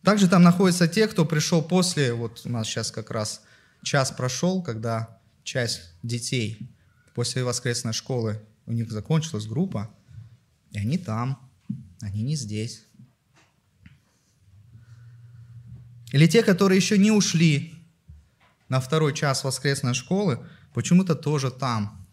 также 0.02 0.28
там 0.28 0.42
находятся 0.42 0.88
те, 0.88 1.08
кто 1.08 1.24
пришел 1.24 1.62
после, 1.62 2.12
вот 2.12 2.42
у 2.44 2.48
нас 2.48 2.66
сейчас 2.66 2.90
как 2.90 3.10
раз 3.10 3.42
час 3.82 4.10
прошел, 4.10 4.62
когда 4.62 5.18
часть 5.42 5.92
детей 6.02 6.70
после 7.14 7.44
воскресной 7.44 7.92
школы, 7.92 8.40
у 8.66 8.72
них 8.72 8.90
закончилась 8.90 9.46
группа, 9.46 9.90
и 10.70 10.78
они 10.78 10.98
там, 10.98 11.50
они 12.00 12.22
не 12.22 12.36
здесь. 12.36 12.84
Или 16.12 16.26
те, 16.26 16.42
которые 16.42 16.76
еще 16.76 16.96
не 16.96 17.10
ушли 17.10 17.74
на 18.68 18.80
второй 18.80 19.14
час 19.14 19.44
воскресной 19.44 19.94
школы, 19.94 20.46
почему-то 20.74 21.14
тоже 21.14 21.50
там. 21.50 22.06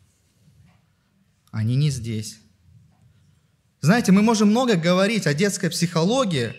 Они 1.51 1.75
не 1.75 1.89
здесь. 1.89 2.39
Знаете, 3.81 4.11
мы 4.11 4.21
можем 4.21 4.49
много 4.49 4.75
говорить 4.75 5.27
о 5.27 5.33
детской 5.33 5.69
психологии, 5.69 6.53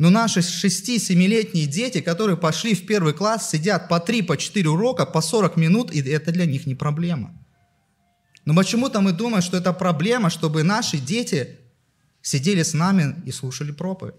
но 0.00 0.08
наши 0.08 0.40
6-7-летние 0.40 1.66
дети, 1.66 2.00
которые 2.00 2.38
пошли 2.38 2.74
в 2.74 2.86
первый 2.86 3.12
класс, 3.12 3.50
сидят 3.50 3.86
по 3.86 4.00
3, 4.00 4.22
по 4.22 4.38
4 4.38 4.66
урока, 4.66 5.04
по 5.04 5.20
40 5.20 5.58
минут, 5.58 5.92
и 5.92 6.00
это 6.00 6.32
для 6.32 6.46
них 6.46 6.64
не 6.64 6.74
проблема. 6.74 7.38
Но 8.46 8.54
почему-то 8.54 9.02
мы 9.02 9.12
думаем, 9.12 9.42
что 9.42 9.58
это 9.58 9.74
проблема, 9.74 10.30
чтобы 10.30 10.62
наши 10.62 10.96
дети 10.96 11.58
сидели 12.22 12.62
с 12.62 12.72
нами 12.72 13.14
и 13.26 13.30
слушали 13.30 13.72
проповедь. 13.72 14.14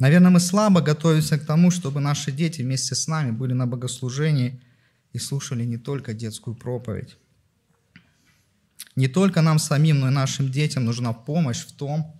Наверное, 0.00 0.30
мы 0.32 0.40
слабо 0.40 0.80
готовимся 0.80 1.38
к 1.38 1.46
тому, 1.46 1.70
чтобы 1.70 2.00
наши 2.00 2.32
дети 2.32 2.62
вместе 2.62 2.96
с 2.96 3.06
нами 3.06 3.30
были 3.30 3.52
на 3.52 3.68
богослужении 3.68 4.60
и 5.12 5.20
слушали 5.20 5.64
не 5.64 5.78
только 5.78 6.14
детскую 6.14 6.56
проповедь. 6.56 7.16
Не 8.96 9.08
только 9.08 9.42
нам 9.42 9.58
самим, 9.58 10.00
но 10.00 10.08
и 10.08 10.12
нашим 10.12 10.50
детям 10.50 10.84
нужна 10.84 11.12
помощь 11.12 11.66
в 11.66 11.72
том, 11.72 12.14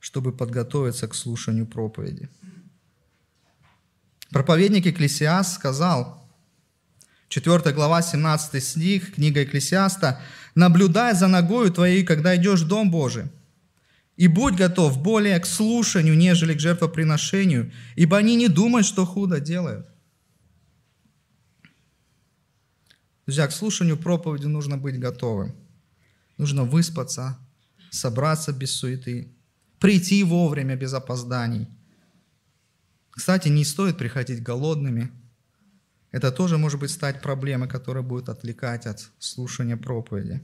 чтобы 0.00 0.32
подготовиться 0.32 1.08
к 1.08 1.14
слушанию 1.14 1.66
проповеди. 1.66 2.28
Проповедник 4.30 4.86
Экклесиаст 4.86 5.54
сказал, 5.54 6.24
4 7.28 7.72
глава, 7.72 8.02
17 8.02 8.62
стих, 8.62 9.14
книга 9.14 9.42
Экклесиаста, 9.42 10.20
«Наблюдай 10.54 11.14
за 11.14 11.26
ногою 11.26 11.72
твоей, 11.72 12.04
когда 12.04 12.36
идешь 12.36 12.62
в 12.62 12.68
Дом 12.68 12.90
Божий, 12.90 13.24
и 14.16 14.28
будь 14.28 14.54
готов 14.54 15.02
более 15.02 15.38
к 15.40 15.46
слушанию, 15.46 16.16
нежели 16.16 16.54
к 16.54 16.60
жертвоприношению, 16.60 17.72
ибо 17.96 18.16
они 18.18 18.36
не 18.36 18.48
думают, 18.48 18.86
что 18.86 19.04
худо 19.04 19.40
делают». 19.40 19.88
Друзья, 23.26 23.46
к 23.48 23.52
слушанию 23.52 23.96
проповеди 23.96 24.46
нужно 24.46 24.76
быть 24.76 25.00
готовым. 25.00 25.63
Нужно 26.36 26.64
выспаться, 26.64 27.38
собраться 27.90 28.52
без 28.52 28.74
суеты, 28.74 29.34
прийти 29.78 30.24
вовремя 30.24 30.76
без 30.76 30.92
опозданий. 30.94 31.68
Кстати, 33.10 33.48
не 33.48 33.64
стоит 33.64 33.96
приходить 33.96 34.42
голодными. 34.42 35.12
Это 36.10 36.32
тоже 36.32 36.58
может 36.58 36.80
быть 36.80 36.90
стать 36.90 37.22
проблемой, 37.22 37.68
которая 37.68 38.02
будет 38.02 38.28
отвлекать 38.28 38.86
от 38.86 39.10
слушания 39.18 39.76
проповеди. 39.76 40.42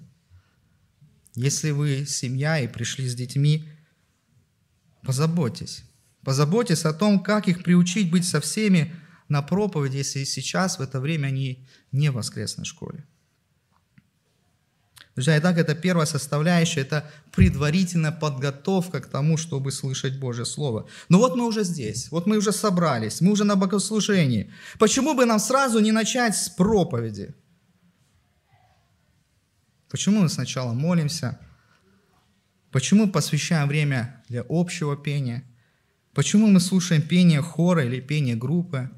Если 1.34 1.70
вы 1.70 2.06
семья 2.06 2.58
и 2.60 2.68
пришли 2.68 3.08
с 3.08 3.14
детьми, 3.14 3.68
позаботьтесь. 5.02 5.84
Позаботьтесь 6.22 6.84
о 6.84 6.92
том, 6.92 7.22
как 7.22 7.48
их 7.48 7.62
приучить 7.62 8.10
быть 8.10 8.26
со 8.26 8.40
всеми 8.40 8.94
на 9.28 9.42
проповеди, 9.42 9.98
если 9.98 10.24
сейчас 10.24 10.78
в 10.78 10.82
это 10.82 11.00
время 11.00 11.28
они 11.28 11.66
не 11.92 12.10
в 12.10 12.14
воскресной 12.14 12.64
школе. 12.64 13.06
Друзья, 15.20 15.38
итак, 15.38 15.58
это 15.58 15.74
первая 15.74 16.06
составляющая, 16.06 16.80
это 16.80 17.04
предварительная 17.32 18.10
подготовка 18.10 19.00
к 19.00 19.06
тому, 19.06 19.36
чтобы 19.36 19.70
слышать 19.70 20.18
Божье 20.18 20.46
Слово. 20.46 20.88
Но 21.10 21.18
вот 21.18 21.36
мы 21.36 21.46
уже 21.46 21.62
здесь, 21.62 22.10
вот 22.10 22.26
мы 22.26 22.38
уже 22.38 22.52
собрались, 22.52 23.20
мы 23.20 23.32
уже 23.32 23.44
на 23.44 23.54
богослужении. 23.54 24.50
Почему 24.78 25.12
бы 25.12 25.26
нам 25.26 25.38
сразу 25.38 25.78
не 25.80 25.92
начать 25.92 26.34
с 26.34 26.48
проповеди? 26.48 27.34
Почему 29.90 30.22
мы 30.22 30.30
сначала 30.30 30.72
молимся? 30.72 31.38
Почему 32.70 33.06
посвящаем 33.06 33.68
время 33.68 34.24
для 34.30 34.42
общего 34.48 34.96
пения? 34.96 35.44
Почему 36.14 36.46
мы 36.46 36.60
слушаем 36.60 37.02
пение 37.02 37.42
хора 37.42 37.84
или 37.84 38.00
пение 38.00 38.36
группы? 38.36 38.88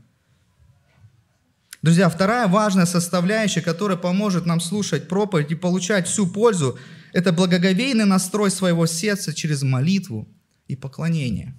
Друзья, 1.82 2.08
вторая 2.08 2.46
важная 2.46 2.86
составляющая, 2.86 3.60
которая 3.60 3.98
поможет 3.98 4.46
нам 4.46 4.60
слушать 4.60 5.08
проповедь 5.08 5.50
и 5.50 5.56
получать 5.56 6.06
всю 6.06 6.28
пользу, 6.28 6.78
это 7.12 7.32
благоговейный 7.32 8.04
настрой 8.04 8.52
своего 8.52 8.86
сердца 8.86 9.34
через 9.34 9.62
молитву 9.62 10.28
и 10.68 10.76
поклонение. 10.76 11.58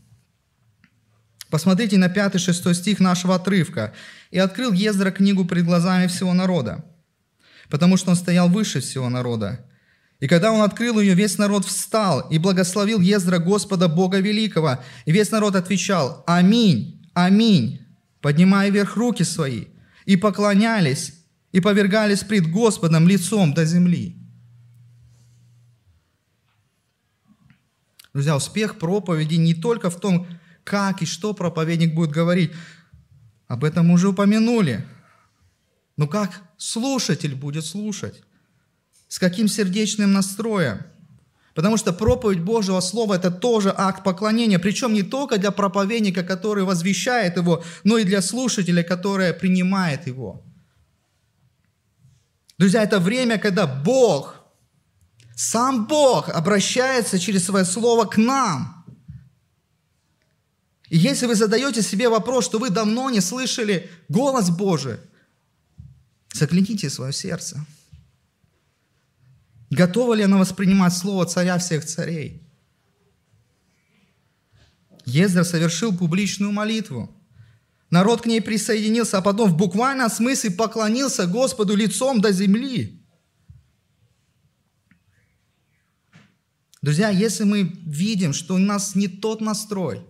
Посмотрите 1.50 1.98
на 1.98 2.08
5-6 2.08 2.74
стих 2.74 3.02
нашего 3.02 3.36
отрывка. 3.36 3.94
«И 4.32 4.40
открыл 4.40 4.72
Ездра 4.72 5.12
книгу 5.12 5.44
пред 5.44 5.66
глазами 5.66 6.08
всего 6.08 6.34
народа, 6.34 6.86
потому 7.70 7.98
что 7.98 8.12
он 8.12 8.16
стоял 8.16 8.48
выше 8.48 8.80
всего 8.80 9.10
народа. 9.10 9.66
И 10.22 10.28
когда 10.30 10.54
он 10.54 10.62
открыл 10.62 11.02
ее, 11.02 11.16
весь 11.16 11.38
народ 11.38 11.66
встал 11.66 12.22
и 12.30 12.38
благословил 12.38 13.02
Ездра 13.02 13.40
Господа 13.40 13.90
Бога 13.90 14.20
Великого. 14.20 14.80
И 15.06 15.12
весь 15.12 15.32
народ 15.32 15.56
отвечал 15.56 16.24
«Аминь, 16.26 17.06
аминь», 17.14 17.86
поднимая 18.22 18.70
вверх 18.72 18.96
руки 18.96 19.24
свои– 19.24 19.66
и 20.06 20.16
поклонялись, 20.18 21.14
и 21.51 21.60
повергались 21.60 22.24
пред 22.24 22.49
Господом 22.49 23.08
лицом 23.08 23.54
до 23.54 23.66
земли. 23.66 24.18
Друзья, 28.14 28.36
успех 28.36 28.78
проповеди 28.78 29.36
не 29.36 29.56
только 29.56 29.89
в 29.89 29.99
том, 29.99 30.28
как 30.64 31.01
и 31.01 31.06
что 31.06 31.34
проповедник 31.34 31.93
будет 31.93 32.12
говорить. 32.12 32.51
Об 33.47 33.64
этом 33.64 33.91
уже 33.91 34.10
упомянули. 34.10 34.86
Но 35.97 36.08
как 36.08 36.41
слушатель 36.58 37.36
будет 37.36 37.66
слушать? 37.66 38.24
С 39.08 39.20
каким 39.20 39.47
сердечным 39.47 40.12
настроем? 40.12 40.84
Потому 41.54 41.78
что 41.78 41.93
проповедь 41.93 42.41
Божьего 42.41 42.82
Слова– 42.82 43.14
это 43.16 43.30
тоже 43.30 43.74
акт 43.76 44.04
поклонения, 44.04 44.58
причем 44.58 44.93
не 44.93 45.04
только 45.04 45.38
для 45.38 45.51
проповедника, 45.51 46.24
который 46.24 46.64
возвещает 46.64 47.38
его, 47.38 47.64
но 47.84 47.97
и 47.97 48.04
для 48.04 48.22
слушателя, 48.22 48.82
который 48.82 49.34
принимает 49.34 50.08
его. 50.08 50.43
Друзья, 52.58 52.82
это 52.82 52.99
время, 52.99 53.38
когда 53.38 53.68
Бог, 53.68 54.36
сам 55.36 55.86
Бог 55.86 56.30
обращается 56.30 57.20
через 57.20 57.45
свое 57.45 57.66
Слово 57.66 58.06
к 58.06 58.18
нам. 58.18 58.84
И 60.89 60.97
если 60.97 61.28
вы 61.28 61.36
задаете 61.36 61.84
себе 61.84 62.10
вопрос, 62.10 62.45
что 62.45 62.58
вы 62.58 62.72
давно 62.72 63.12
не 63.12 63.22
слышали 63.22 63.91
голос 64.10 64.49
Божий, 64.49 64.97
загляните 66.34 66.89
свое 66.89 67.14
сердце– 67.14 67.64
Готова 69.74 70.14
ли 70.14 70.24
она 70.24 70.38
воспринимать 70.38 70.94
слово 70.94 71.26
царя 71.26 71.58
всех 71.58 71.86
царей? 71.86 72.44
Ездер 75.06 75.44
совершил 75.44 75.96
публичную 75.96 76.52
молитву. 76.52 77.10
Народ 77.90 78.22
к 78.22 78.26
ней 78.26 78.42
присоединился, 78.42 79.18
а 79.18 79.22
потом 79.22 79.52
в 79.52 79.58
буквальном 79.58 80.10
смысле 80.10 80.52
поклонился 80.52 81.28
Господу 81.28 81.76
лицом 81.76 82.22
до 82.22 82.32
земли. 82.32 83.04
Друзья, 86.82 87.10
если 87.10 87.44
мы 87.44 87.64
видим, 87.64 88.34
что 88.34 88.56
у 88.56 88.60
нас 88.60 88.96
не 88.96 89.08
тот 89.08 89.42
настрой, 89.42 90.06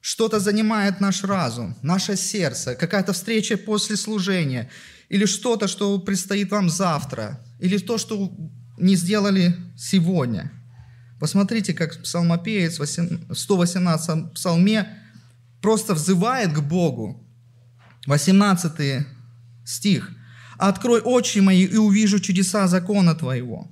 что-то 0.00 0.40
занимает 0.40 1.00
наш 1.00 1.22
разум, 1.22 1.76
наше 1.82 2.16
сердце, 2.16 2.74
какая-то 2.74 3.12
встреча 3.12 3.56
после 3.56 3.96
служения, 3.96 4.70
или 5.12 5.26
что-то, 5.26 5.68
что 5.68 5.98
предстоит 5.98 6.50
вам 6.50 6.70
завтра, 6.70 7.38
или 7.60 7.76
то, 7.76 7.98
что 7.98 8.32
не 8.78 8.96
сделали 8.96 9.54
сегодня. 9.76 10.50
Посмотрите, 11.20 11.74
как 11.74 12.02
псалмопеец 12.02 12.78
в 12.78 13.34
118 13.34 14.32
псалме 14.32 14.88
просто 15.60 15.92
взывает 15.92 16.54
к 16.54 16.60
Богу. 16.60 17.22
18 18.06 19.06
стих. 19.66 20.10
«Открой 20.56 21.02
очи 21.02 21.40
мои 21.40 21.66
и 21.66 21.76
увижу 21.76 22.18
чудеса 22.18 22.66
закона 22.66 23.14
Твоего». 23.14 23.68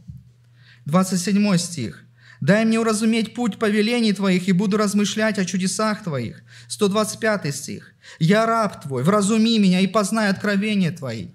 27 0.84 1.57
стих. 1.57 2.05
«Дай 2.41 2.64
мне 2.64 2.80
уразуметь 2.80 3.34
путь 3.34 3.59
повелений 3.59 4.12
Твоих, 4.12 4.49
и 4.49 4.53
буду 4.53 4.76
размышлять 4.76 5.38
о 5.38 5.45
чудесах 5.45 6.03
Твоих». 6.03 6.43
125 6.68 7.55
стих. 7.55 7.95
«Я 8.18 8.47
раб 8.47 8.82
Твой, 8.82 9.03
вразуми 9.03 9.59
меня 9.59 9.80
и 9.80 9.86
познай 9.86 10.30
откровения 10.30 10.91
Твои». 10.91 11.28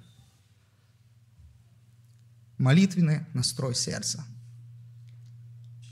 Молитвенный 2.58 3.26
настрой 3.34 3.76
сердца. 3.76 4.26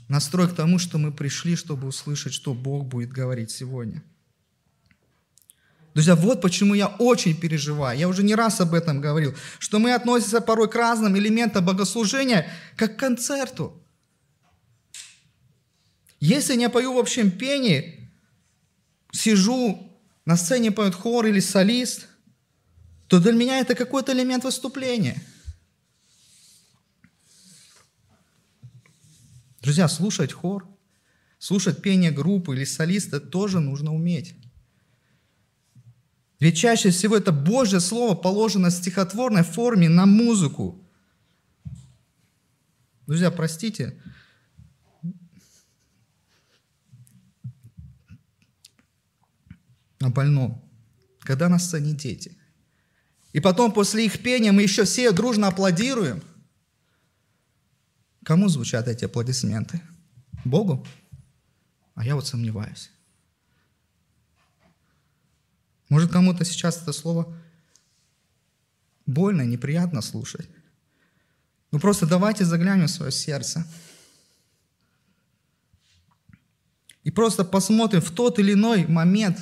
Настрой 0.08 0.48
к 0.48 0.54
тому, 0.54 0.78
что 0.78 0.98
мы 0.98 1.12
пришли, 1.12 1.56
чтобы 1.56 1.88
услышать, 1.88 2.32
что 2.32 2.54
Бог 2.54 2.86
будет 2.86 3.10
говорить 3.10 3.50
сегодня. 3.50 4.02
Друзья, 5.94 6.16
вот 6.16 6.42
почему 6.42 6.74
я 6.74 6.88
очень 6.88 7.36
переживаю, 7.36 7.96
я 7.96 8.08
уже 8.08 8.24
не 8.24 8.34
раз 8.34 8.60
об 8.60 8.74
этом 8.74 9.00
говорил, 9.00 9.34
что 9.60 9.78
мы 9.78 9.94
относимся 9.94 10.40
порой 10.40 10.68
к 10.68 10.74
разным 10.74 11.16
элементам 11.16 11.64
богослужения, 11.64 12.50
как 12.76 12.96
к 12.96 12.98
концерту. 12.98 13.80
Если 16.24 16.58
я 16.58 16.70
пою 16.70 16.94
в 16.94 16.98
общем 16.98 17.30
пении, 17.30 18.10
сижу, 19.12 19.92
на 20.24 20.36
сцене 20.36 20.70
поет 20.70 20.94
хор 20.94 21.26
или 21.26 21.40
солист, 21.40 22.08
то 23.08 23.20
для 23.20 23.32
меня 23.32 23.58
это 23.58 23.74
какой-то 23.74 24.12
элемент 24.12 24.44
выступления– 24.44 25.22
Друзья, 29.64 29.88
слушать 29.88 30.30
хор, 30.30 30.68
слушать 31.38 31.80
пение 31.80 32.10
группы 32.10 32.54
или 32.54 32.64
солиста 32.64 33.18
тоже 33.18 33.60
нужно 33.60 33.94
уметь. 33.94 34.34
Ведь 36.38 36.58
чаще 36.58 36.90
всего 36.90 37.16
это 37.16 37.32
Божье 37.32 37.80
Слово 37.80 38.14
положено 38.14 38.68
в 38.68 38.74
стихотворной 38.74 39.42
форме 39.42 39.88
на 39.88 40.04
музыку. 40.04 40.86
Друзья, 43.06 43.30
простите, 43.30 43.98
на 50.00 50.10
больном, 50.10 50.62
когда 51.20 51.48
на 51.48 51.58
сцене 51.58 51.92
дети. 51.92 52.36
И 53.32 53.40
потом 53.40 53.72
после 53.72 54.06
их 54.06 54.22
пения 54.22 54.52
мы 54.52 54.62
еще 54.62 54.84
все 54.84 55.12
дружно 55.12 55.48
аплодируем– 55.48 56.22
Кому 58.24 58.48
звучат 58.48 58.88
эти 58.88 59.04
аплодисменты? 59.04 59.80
Богу? 60.44 60.84
А 61.94 62.04
я 62.04 62.14
вот 62.14 62.26
сомневаюсь. 62.26 62.90
Может, 65.90 66.10
кому-то 66.10 66.44
сейчас 66.44 66.82
это 66.82 66.92
слово 66.92 67.36
больно, 69.04 69.42
неприятно 69.42 70.00
слушать. 70.00 70.48
Ну 71.70 71.78
просто 71.78 72.06
давайте 72.06 72.46
заглянем 72.46 72.86
в 72.86 72.90
свое 72.90 73.12
сердце. 73.12 73.66
И 77.02 77.10
просто 77.10 77.44
посмотрим 77.44 78.00
в 78.00 78.10
тот 78.10 78.38
или 78.38 78.54
иной 78.54 78.86
момент 78.86 79.38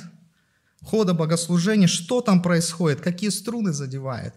хода 0.83 1.13
богослужения, 1.13 1.87
что 1.87 2.21
там 2.21 2.41
происходит, 2.41 3.01
какие 3.01 3.29
струны 3.29 3.73
задевает. 3.73 4.33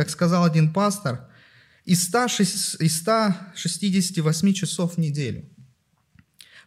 как 0.00 0.08
сказал 0.08 0.44
один 0.44 0.72
пастор, 0.72 1.28
из 1.84 2.04
168 2.04 4.52
часов 4.54 4.94
в 4.94 4.98
неделю. 4.98 5.44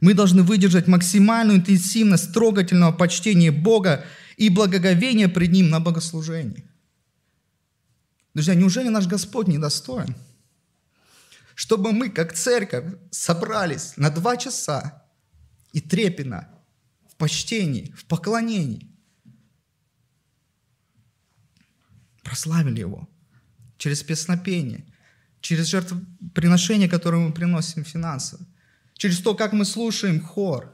Мы 0.02 0.14
должны 0.14 0.44
выдержать 0.44 0.86
максимальную 0.86 1.58
интенсивность 1.58 2.32
трогательного 2.32 2.92
почтения 2.92 3.52
Бога 3.52 4.06
и 4.38 4.50
благоговения 4.50 5.30
пред 5.30 5.52
Ним 5.52 5.72
на 5.72 5.80
богослужении. 5.80 6.70
Друзья, 8.36 8.54
неужели 8.54 8.90
наш 8.90 9.08
Господь 9.08 9.48
недостоин? 9.48 10.16
Чтобы 11.56 11.92
мы, 11.92 12.12
как 12.12 12.34
церковь, 12.34 12.86
собрались 13.10 13.98
на 13.98 14.12
два 14.12 14.38
часа 14.38 15.03
и 15.74 15.82
трепенно 15.82 16.50
в 17.08 17.16
почтении, 17.18 17.92
в 17.92 18.06
поклонении, 18.06 18.90
прославили 22.24 22.80
Его– 22.80 23.10
через 23.84 24.02
песнопение, 24.02 24.86
через 25.42 25.66
жертвоприношение, 25.66 26.88
которое 26.88 27.18
мы 27.18 27.34
приносим 27.34 27.84
финансово, 27.84 28.46
через 28.94 29.20
то, 29.20 29.36
как 29.36 29.52
мы 29.52 29.66
слушаем 29.66 30.22
хор, 30.22 30.74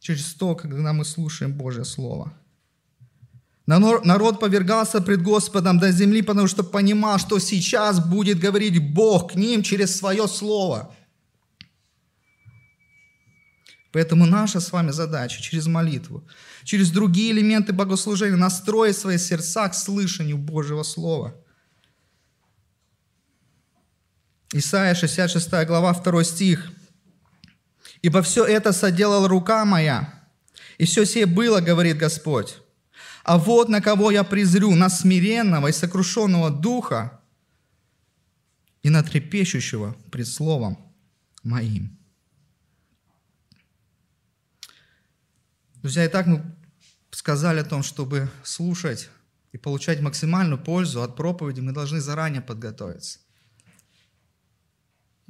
через 0.00 0.34
то, 0.34 0.54
когда 0.54 0.92
мы 0.92 1.06
слушаем 1.06 1.54
Божье 1.54 1.86
Слово. 1.86 2.34
Народ 3.64 4.38
повергался 4.38 5.00
пред 5.00 5.22
Господом 5.22 5.78
до 5.78 5.90
земли, 5.92 6.20
потому 6.20 6.46
что 6.46 6.62
понимал, 6.62 7.18
что 7.18 7.38
сейчас 7.38 8.06
будет 8.06 8.38
говорить 8.38 8.92
Бог 8.92 9.32
к 9.32 9.34
ним 9.36 9.62
через 9.62 9.96
свое 9.96 10.28
слово. 10.28 10.94
Поэтому 13.94 14.26
наша 14.26 14.58
с 14.58 14.72
вами 14.72 14.90
задача 14.90 15.40
через 15.40 15.68
молитву, 15.68 16.26
через 16.64 16.90
другие 16.90 17.30
элементы 17.30 17.72
богослужения 17.72 18.36
настроить 18.36 18.98
свои 18.98 19.18
сердца 19.18 19.68
к 19.68 19.74
слышанию 19.74 20.36
Божьего 20.36 20.82
Слова. 20.82 21.32
Исайя 24.52 24.96
66 24.96 25.48
глава 25.68 25.92
2 25.92 26.24
стих. 26.24 26.72
«Ибо 28.02 28.22
все 28.22 28.44
это 28.44 28.72
соделала 28.72 29.28
рука 29.28 29.64
моя, 29.64 30.12
и 30.76 30.86
все 30.86 31.06
сие 31.06 31.26
было, 31.26 31.60
говорит 31.60 31.96
Господь. 31.96 32.56
А 33.22 33.38
вот 33.38 33.68
на 33.68 33.80
кого 33.80 34.10
я 34.10 34.24
презрю, 34.24 34.74
на 34.74 34.90
смиренного 34.90 35.68
и 35.68 35.72
сокрушенного 35.72 36.50
духа 36.50 37.20
и 38.82 38.90
на 38.90 39.04
трепещущего 39.04 39.96
пред 40.10 40.26
словом 40.26 40.78
моим». 41.44 42.03
Друзья, 45.84 46.08
так 46.08 46.26
мы 46.26 46.42
сказали 47.10 47.60
о 47.60 47.64
том, 47.64 47.82
чтобы 47.82 48.30
слушать 48.42 49.10
и 49.52 49.58
получать 49.58 50.00
максимальную 50.00 50.58
пользу 50.58 51.02
от 51.02 51.14
проповеди, 51.14 51.60
мы 51.60 51.72
должны 51.72 52.00
заранее 52.00 52.40
подготовиться. 52.40 53.18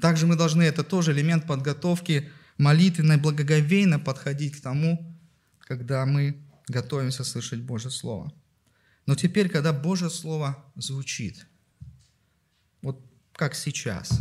Также 0.01 0.29
мы 0.29 0.37
должны, 0.37 0.63
это 0.63 0.85
тоже 0.85 1.11
элемент 1.11 1.49
подготовки, 1.49 2.31
молитвенной, 2.57 3.17
благоговейно 3.17 3.99
подходить 3.99 4.57
к 4.57 4.63
тому, 4.63 5.19
когда 5.59 6.07
мы 6.07 6.41
готовимся 6.69 7.25
слышать 7.25 7.61
Божье 7.61 7.91
Слово. 7.91 8.33
Но 9.07 9.17
теперь, 9.17 9.49
когда 9.49 9.73
Божье 9.73 10.09
Слово 10.09 10.65
звучит, 10.77 11.49
вот 12.81 13.05
как 13.33 13.57
сейчас, 13.57 14.21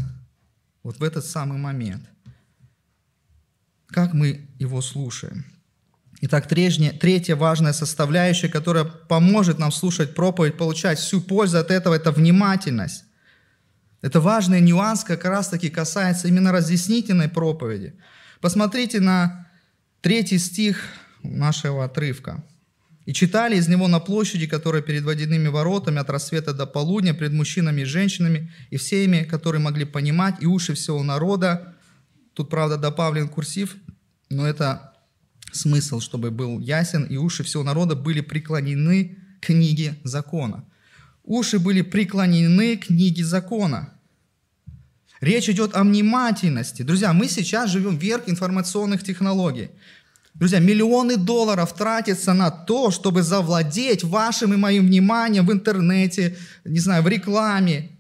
вот 0.82 0.98
в 0.98 1.04
этот 1.04 1.26
самый 1.26 1.60
момент, 1.60 2.10
как 3.86 4.16
мы 4.16 4.50
его 4.58 4.82
слушаем? 4.82 5.53
Итак, 6.26 6.48
третья, 6.48 7.36
важная 7.36 7.74
составляющая, 7.74 8.48
которая 8.48 8.86
поможет 8.86 9.60
нам 9.60 9.74
слушать 9.74 10.16
проповедь, 10.16 10.56
получать 10.56 10.98
всю 10.98 11.20
пользу 11.20 11.58
от 11.58 11.70
этого, 11.70 11.96
это 11.96 12.14
внимательность. 12.14 13.04
Это 14.02 14.22
важный 14.22 14.62
нюанс 14.62 15.04
как 15.04 15.26
раз-таки 15.26 15.70
касается 15.70 16.30
именно 16.30 16.54
разъяснительной 16.54 17.28
проповеди. 17.28 17.96
Посмотрите 18.40 19.02
на 19.02 19.50
третий 20.00 20.38
стих 20.38 20.86
нашего 21.24 21.84
отрывка. 21.84 22.42
«И 23.06 23.12
читали 23.12 23.58
из 23.58 23.68
него 23.68 23.90
на 23.90 24.00
площади, 24.00 24.48
которая 24.48 24.82
перед 24.82 25.04
водяными 25.04 25.50
воротами 25.50 26.00
от 26.00 26.10
рассвета 26.10 26.54
до 26.54 26.66
полудня, 26.66 27.14
пред 27.14 27.34
мужчинами 27.34 27.82
и 27.82 27.86
женщинами, 27.86 28.50
и 28.70 28.78
всеми, 28.78 29.24
которые 29.24 29.60
могли 29.60 29.84
понимать, 29.84 30.36
и 30.40 30.46
уши 30.46 30.74
всего 30.74 31.04
народа». 31.04 31.76
Тут, 32.34 32.50
правда, 32.50 32.78
добавлен 32.78 33.28
курсив, 33.28 33.76
но 34.30 34.48
это 34.48 34.93
смысл, 35.56 36.00
чтобы 36.00 36.32
был 36.32 36.60
ясен, 36.60 37.04
и 37.04 37.18
уши 37.18 37.44
всего 37.44 37.64
народа 37.64 37.96
были 37.96 38.22
преклонены 38.22 39.18
к 39.40 39.48
книге 39.48 39.96
закона. 40.04 40.66
Уши 41.24 41.60
были 41.60 41.82
преклонены 41.82 42.78
к 42.78 42.88
книге 42.88 43.24
закона. 43.24 43.94
Речь 45.22 45.50
идет 45.50 45.76
о 45.76 45.84
внимательности. 45.84 46.82
Друзья, 46.82 47.14
мы 47.14 47.30
сейчас 47.30 47.70
живем 47.70 47.98
вверх 47.98 48.24
информационных 48.28 49.04
технологий. 49.04 49.70
Друзья, 50.34 50.60
миллионы 50.60 51.16
долларов 51.16 51.74
тратятся 51.74 52.34
на 52.34 52.50
то, 52.50 52.92
чтобы 52.92 53.22
завладеть 53.24 54.04
вашим 54.04 54.54
и 54.54 54.58
моим 54.58 54.88
вниманием 54.88 55.46
в 55.46 55.52
интернете, 55.52 56.36
не 56.66 56.80
знаю, 56.80 57.04
в 57.04 57.08
рекламе, 57.08 57.92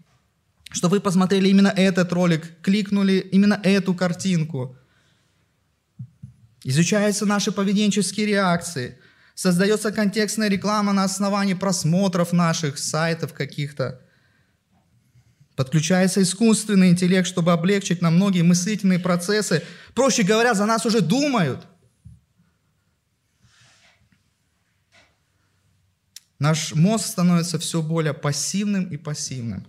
чтобы 0.71 0.97
вы 0.97 1.01
посмотрели 1.01 1.47
именно 1.47 1.67
этот 1.67 2.11
ролик, 2.11 2.59
кликнули 2.61 3.19
именно 3.31 3.59
эту 3.63 3.93
картинку. 3.93 4.75
Изучаются 6.63 7.25
наши 7.25 7.51
поведенческие 7.51 8.25
реакции, 8.25 8.97
создается 9.35 9.91
контекстная 9.91 10.47
реклама 10.47 10.93
на 10.93 11.03
основании 11.03 11.53
просмотров 11.53 12.31
наших 12.31 12.77
сайтов 12.77 13.33
каких-то. 13.33 14.01
Подключается 15.55 16.21
искусственный 16.21 16.89
интеллект, 16.89 17.27
чтобы 17.27 17.51
облегчить 17.51 18.01
нам 18.01 18.15
многие 18.15 18.41
мыслительные 18.41 18.97
процессы. 18.97 19.63
Проще 19.93 20.23
говоря, 20.23 20.53
за 20.53 20.65
нас 20.65 20.85
уже 20.85 21.01
думают. 21.01 21.67
Наш 26.39 26.73
мозг 26.73 27.05
становится 27.05 27.59
все 27.59 27.81
более 27.81 28.13
пассивным 28.13 28.85
и 28.85 28.97
пассивным. 28.97 29.67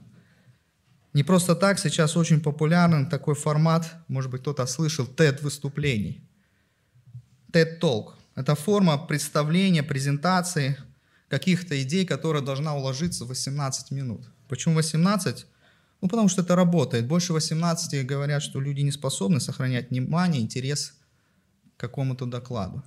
Не 1.13 1.23
просто 1.23 1.55
так 1.55 1.79
сейчас 1.79 2.17
очень 2.17 2.41
популярен 2.41 3.09
такой 3.09 3.35
формат, 3.35 3.95
может 4.09 4.31
быть, 4.31 4.41
кто-то 4.41 4.67
слышал, 4.67 5.07
TED-выступлений. 5.07 6.29
TED-Talk. 7.55 8.15
Это 8.35 8.55
форма 8.55 8.99
представления, 8.99 9.83
презентации 9.83 10.77
каких-то 11.29 11.81
идей, 11.83 12.05
которая 12.05 12.43
должна 12.43 12.75
уложиться 12.75 13.25
в 13.25 13.29
18 13.29 13.93
минут. 13.93 14.23
Почему 14.49 14.75
18? 14.75 15.47
Ну, 16.01 16.09
потому 16.09 16.29
что 16.29 16.43
это 16.43 16.57
работает. 16.57 17.07
Больше 17.07 17.33
18 17.33 18.07
говорят, 18.07 18.43
что 18.43 18.61
люди 18.61 18.81
не 18.83 18.93
способны 18.93 19.41
сохранять 19.41 19.91
внимание, 19.91 20.43
интерес 20.43 20.95
к 21.77 21.81
какому-то 21.81 22.27
докладу. 22.27 22.83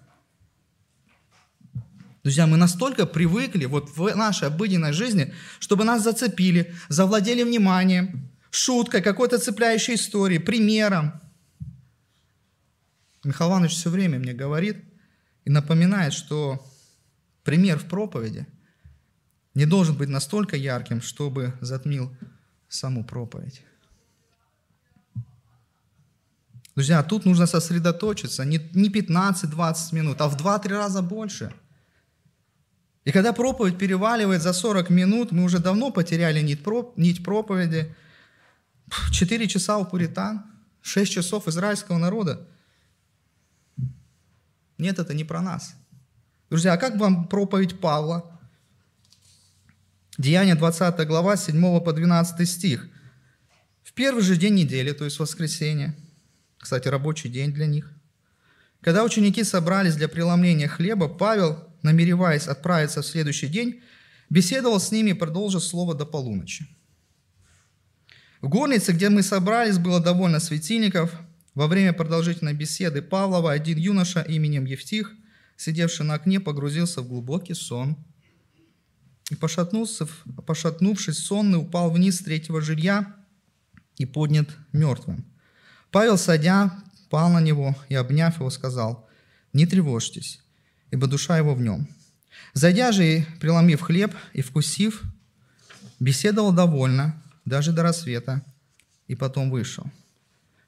Друзья, 2.24 2.46
мы 2.46 2.58
настолько 2.58 3.06
привыкли 3.06 3.66
вот 3.66 3.90
в 3.96 4.14
нашей 4.16 4.50
обыденной 4.50 4.92
жизни, 4.92 5.34
чтобы 5.60 5.86
нас 5.86 6.04
зацепили, 6.04 6.74
завладели 6.90 7.44
вниманием, 7.44 8.30
шуткой, 8.50 9.02
какой-то 9.02 9.38
цепляющей 9.40 9.96
историей, 9.96 10.40
примером. 10.40 11.14
Михаил 13.28 13.52
Иванович 13.52 13.74
все 13.74 13.90
время 13.90 14.20
мне 14.20 14.32
говорит 14.32 14.78
и 15.44 15.50
напоминает, 15.50 16.14
что 16.14 16.66
пример 17.44 17.78
в 17.78 17.86
проповеди 17.90 18.48
не 19.54 19.66
должен 19.66 19.98
быть 19.98 20.08
настолько 20.08 20.56
ярким, 20.56 21.02
чтобы 21.02 21.54
затмил 21.60 22.16
саму 22.70 23.04
проповедь. 23.04 23.64
Друзья, 26.74 27.04
тут 27.04 27.26
нужно 27.26 27.48
сосредоточиться 27.48 28.46
не, 28.46 28.60
не 28.74 28.90
15-20 28.90 29.94
минут, 29.94 30.22
а 30.22 30.30
в 30.30 30.38
2-3 30.38 30.70
раза 30.70 31.02
больше. 31.02 31.52
И 33.04 33.12
когда 33.12 33.34
проповедь 33.34 33.78
переваливает 33.78 34.42
за 34.42 34.54
40 34.54 34.90
минут, 34.90 35.34
мы 35.34 35.44
уже 35.44 35.60
давно 35.60 35.92
потеряли 35.92 36.42
нить 36.42 36.64
проповеди. 37.24 37.94
4 39.12 39.48
часа 39.50 39.78
у 39.80 39.84
пуритан, 39.84 40.46
6 40.82 41.12
часов 41.12 41.50
израильского 41.50 41.98
народа. 41.98 42.48
Нет, 44.78 45.00
это 45.00 45.14
не 45.14 45.24
про 45.24 45.42
нас. 45.42 45.76
Друзья, 46.50 46.74
а 46.74 46.78
как 46.78 46.98
вам 46.98 47.28
проповедь 47.28 47.80
Павла? 47.80 48.40
Деяние 50.18 50.56
20 50.56 51.08
глава, 51.08 51.36
7 51.36 51.80
по 51.82 51.94
12 51.94 52.48
стих. 52.48 52.88
В 53.84 53.94
первый 53.94 54.24
же 54.24 54.38
день 54.38 54.56
недели, 54.56 54.92
то 54.92 55.06
есть 55.06 55.20
воскресенье, 55.20 55.96
кстати, 56.58 56.88
рабочий 56.88 57.30
день 57.30 57.54
для 57.54 57.66
них, 57.66 57.92
когда 58.82 59.04
ученики 59.04 59.44
собрались 59.44 59.96
для 59.96 60.08
преломления 60.08 60.68
хлеба, 60.68 61.08
Павел, 61.08 61.68
намереваясь 61.82 62.48
отправиться 62.48 63.02
в 63.02 63.06
следующий 63.06 63.48
день, 63.48 63.82
беседовал 64.30 64.80
с 64.80 64.92
ними 64.92 65.12
и 65.12 65.14
продолжил 65.14 65.62
слово 65.62 65.96
до 65.96 66.06
полуночи. 66.06 66.68
В 68.42 68.50
горнице, 68.50 68.92
где 68.92 69.10
мы 69.10 69.24
собрались, 69.24 69.80
было 69.80 70.00
довольно 70.00 70.40
светильников. 70.40 71.12
Во 71.58 71.66
время 71.66 71.92
продолжительной 71.92 72.54
беседы 72.54 73.02
Павлова 73.02 73.52
один 73.52 73.80
юноша 73.80 74.22
именем 74.22 74.66
Евтих, 74.66 75.12
сидевший 75.56 76.06
на 76.06 76.14
окне, 76.14 76.40
погрузился 76.40 77.02
в 77.02 77.08
глубокий 77.08 77.56
сон– 77.56 77.98
и 79.32 79.36
пошатнувшись, 79.36 81.18
сонный 81.18 81.58
упал 81.58 81.90
вниз 81.90 82.18
с 82.18 82.24
третьего 82.24 82.62
жилья 82.62 83.16
и 83.98 84.06
поднят 84.06 84.50
мертвым. 84.72 85.26
Павел, 85.90 86.20
садя, 86.20 86.72
пал 87.10 87.32
на 87.32 87.42
него 87.42 87.76
и, 87.90 87.96
обняв 87.96 88.36
его, 88.36 88.52
сказал, 88.52 89.10
«Не 89.52 89.66
тревожьтесь, 89.66 90.40
ибо 90.92 91.08
душа 91.08 91.40
его 91.40 91.56
в 91.56 91.62
нем». 91.62 91.88
Зайдя 92.54 92.92
же 92.92 93.04
и 93.04 93.26
преломив 93.40 93.82
хлеб 93.82 94.14
и 94.34 94.44
вкусив, 94.44 95.02
беседовал 96.00 96.54
довольно, 96.54 97.20
даже 97.46 97.72
до 97.72 97.82
рассвета, 97.82 98.44
и 99.08 99.16
потом 99.16 99.50
вышел. 99.50 99.90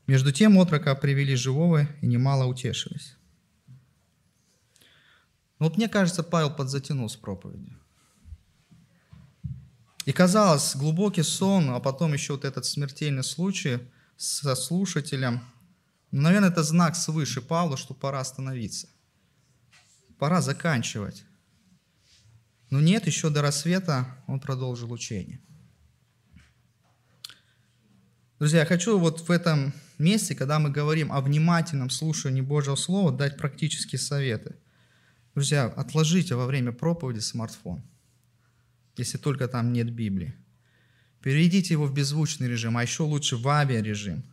Между 0.10 0.32
тем 0.32 0.57
отрока 0.57 0.95
привели 0.95 1.36
живого 1.36 1.88
и 2.01 2.07
немало 2.07 2.45
утешились. 2.45 3.16
Вот 5.60 5.78
мне 5.78 5.88
кажется, 5.88 6.24
Павел 6.24 6.49
подзатянул 6.49 7.07
с 7.10 7.16
проповедью. 7.16 7.78
И 10.07 10.12
казалось, 10.12 10.76
глубокий 10.76 11.22
сон, 11.22 11.70
а 11.70 11.80
потом 11.80 12.14
еще 12.14 12.34
вот 12.34 12.43
этот 12.43 12.66
смертельный 12.66 13.24
случай 13.24 13.82
со 14.18 14.55
слушателем, 14.55 15.43
ну, 16.10 16.22
наверное, 16.22 16.49
это 16.49 16.64
знак 16.64 16.95
свыше 16.95 17.39
Павла, 17.39 17.78
что 17.78 17.93
пора 17.93 18.20
остановиться. 18.20 18.89
Пора 20.18 20.41
заканчивать. 20.41 21.24
Но 22.72 22.82
нет, 22.82 23.05
еще 23.05 23.30
до 23.30 23.43
рассвета 23.43 24.07
он 24.26 24.39
продолжил 24.39 24.91
учение. 24.91 25.39
Друзья, 28.40 28.60
я 28.60 28.66
хочу 28.66 28.98
вот 28.98 29.28
в 29.28 29.32
этом 29.32 29.74
месте, 29.98 30.34
когда 30.34 30.60
мы 30.60 30.70
говорим 30.70 31.12
о 31.12 31.20
внимательном 31.20 31.90
слушании 31.90 32.40
Божьего 32.40 32.78
Слова, 32.78 33.12
дать 33.12 33.36
практические 33.36 34.00
советы. 34.00 34.56
Друзья, 35.36 35.66
отложите 35.66 36.36
во 36.36 36.46
время 36.46 36.72
проповеди 36.72 37.20
смартфон, 37.20 37.84
если 38.96 39.18
только 39.18 39.50
там 39.50 39.74
нет 39.74 39.92
Библии. 39.92 40.34
Переведите 41.22 41.74
его 41.74 41.86
в 41.86 41.94
беззвучный 41.94 42.48
режим, 42.48 42.78
а 42.78 42.82
еще 42.82 43.04
лучше 43.04 43.36
в 43.36 43.46
авиарежим. 43.46 44.24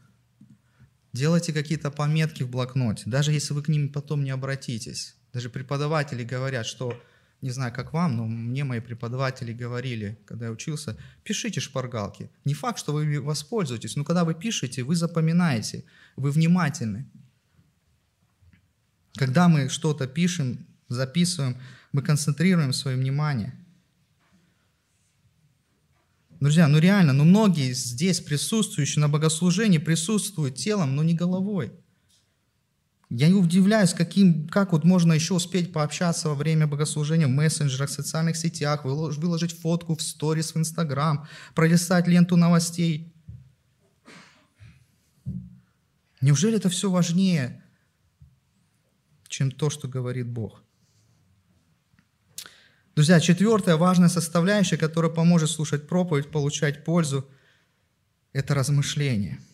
Делайте 1.13 1.53
какие-то 1.53 1.91
пометки 1.91 2.45
в 2.45 2.49
блокноте, 2.49 3.03
даже 3.07 3.33
если 3.33 3.55
вы 3.55 3.65
к 3.65 3.69
ним 3.69 3.89
потом 3.93 4.23
не 4.23 4.31
обратитесь. 4.31 5.17
Даже 5.33 5.51
преподаватели 5.51 6.23
говорят, 6.23 6.67
что 6.67 6.97
не 7.43 7.51
знаю, 7.51 7.73
как 7.73 7.93
вам, 7.93 8.17
но 8.17 8.27
мне 8.27 8.65
мои 8.65 8.81
преподаватели 8.81 9.53
говорили, 9.53 10.19
когда 10.25 10.47
я 10.47 10.53
учился, 10.53 10.97
пишите 11.23 11.61
шпаргалки. 11.61 12.31
Не 12.45 12.55
факт, 12.55 12.79
что 12.79 12.93
вы 12.93 13.21
воспользуетесь, 13.21 13.97
но 13.97 14.05
когда 14.05 14.25
вы 14.25 14.35
пишете, 14.35 14.83
вы 14.83 14.97
запоминаете, 14.97 15.85
вы 16.17 16.31
внимательны. 16.31 17.07
Когда 19.15 19.49
мы 19.49 19.69
что-то 19.69 20.07
пишем, 20.07 20.67
записываем, 20.89 21.57
мы 21.93 22.03
концентрируем 22.03 22.73
свое 22.73 22.97
внимание. 22.97 23.55
Друзья, 26.41 26.69
ну 26.69 26.79
реально, 26.79 27.13
ну 27.13 27.25
многие 27.25 27.73
здесь 27.73 28.21
присутствующие 28.21 29.01
на 29.01 29.09
богослужении 29.09 29.79
присутствуют 29.79 30.57
телом, 30.57 30.95
но 30.95 31.03
не 31.03 31.15
головой. 31.15 31.73
Я 33.09 33.29
удивляюсь, 33.37 33.95
каким, 33.95 34.49
как 34.49 34.73
вот 34.73 34.83
можно 34.83 35.13
еще 35.13 35.35
успеть 35.35 35.73
пообщаться 35.73 36.29
во 36.29 36.35
время 36.35 36.67
богослужения 36.67 37.29
в 37.29 37.31
мессенджерах, 37.31 37.89
в 37.89 37.93
социальных 37.93 38.37
сетях, 38.37 38.85
выложить 38.85 39.57
фотку 39.57 39.95
в 39.95 40.03
сторис 40.03 40.55
в 40.55 40.59
Инстаграм, 40.59 41.29
пролистать 41.55 42.09
ленту 42.09 42.37
новостей. 42.37 43.15
Неужели 46.21 46.57
это 46.57 46.69
все 46.69 46.91
важнее, 46.91 47.63
чем 49.29 49.53
то, 49.53 49.71
что 49.71 49.87
говорит 49.87 50.27
Бог? 50.27 50.63
Друзья, 52.97 53.21
четвертая 53.21 53.77
важная 53.77 54.09
составляющая, 54.09 54.79
которая 54.79 55.13
поможет 55.13 55.51
слушать 55.51 55.87
проповедь, 55.87 56.31
получать 56.33 56.85
пользу, 56.85 57.29
это 58.33 58.55
размышление– 58.55 59.39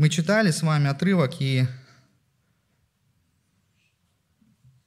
Мы 0.00 0.08
читали 0.08 0.50
с 0.50 0.62
вами 0.62 0.88
отрывок 0.88 1.42
и 1.42 1.66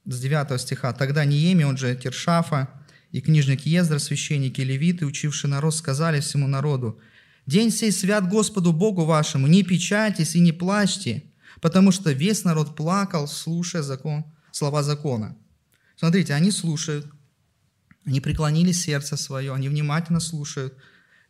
с 0.05 0.19
9 0.19 0.59
стиха. 0.59 0.91
«Тогда 0.91 1.23
Ниеми, 1.23 1.63
он 1.63 1.77
же 1.77 1.95
Тершафа, 1.95 2.67
и 3.11 3.21
книжник 3.21 3.61
Ездра, 3.61 3.99
священники 3.99 4.61
левиты, 4.61 5.05
учившие 5.05 5.51
народ, 5.51 5.75
сказали 5.75 6.19
всему 6.19 6.47
народу, 6.47 6.99
«День 7.45 7.69
сей 7.69 7.91
свят 7.91 8.27
Господу 8.27 8.73
Богу 8.73 9.05
вашему, 9.05 9.45
не 9.45 9.61
печайтесь 9.61 10.33
и 10.33 10.39
не 10.39 10.51
плачьте, 10.51 11.25
потому 11.61 11.91
что 11.91 12.11
весь 12.11 12.43
народ 12.43 12.75
плакал, 12.75 13.27
слушая 13.27 13.83
закон, 13.83 14.25
слова 14.51 14.81
закона». 14.81 15.37
Смотрите, 15.95 16.33
они 16.33 16.49
слушают, 16.49 17.05
они 18.03 18.19
преклонили 18.19 18.71
сердце 18.71 19.15
свое, 19.15 19.53
они 19.53 19.69
внимательно 19.69 20.19
слушают, 20.19 20.75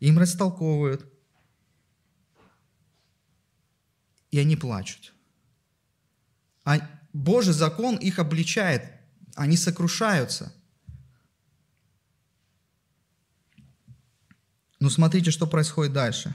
им 0.00 0.18
растолковывают– 0.18 1.04
и 4.34 4.38
они 4.40 4.56
плачут. 4.56 5.14
А 6.64 6.80
Божий 7.12 7.52
закон 7.52 7.94
их 7.94 8.18
обличает, 8.18 8.82
они 9.36 9.56
сокрушаются. 9.56 10.52
Но 14.80 14.90
смотрите, 14.90 15.30
что 15.30 15.46
происходит 15.46 15.92
дальше. 15.92 16.34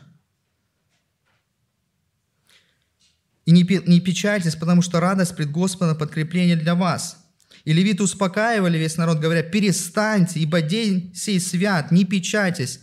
И 3.43 3.51
не, 3.51 3.63
не 3.63 3.99
печальтесь, 3.99 4.55
потому 4.55 4.81
что 4.81 5.01
радость 5.01 5.35
пред 5.35 5.51
Господом 5.51 5.97
подкрепление 5.97 6.55
для 6.55 6.75
вас. 6.75 7.17
И 7.65 7.73
левиты 7.73 8.03
успокаивали 8.03 8.77
весь 8.77 8.95
народ, 8.95 9.19
говоря, 9.19 9.43
перестаньте, 9.43 10.39
ибо 10.39 10.61
день 10.61 11.13
сей 11.13 11.41
свят, 11.41 11.91
не 11.91 12.05
печайтесь, 12.05 12.79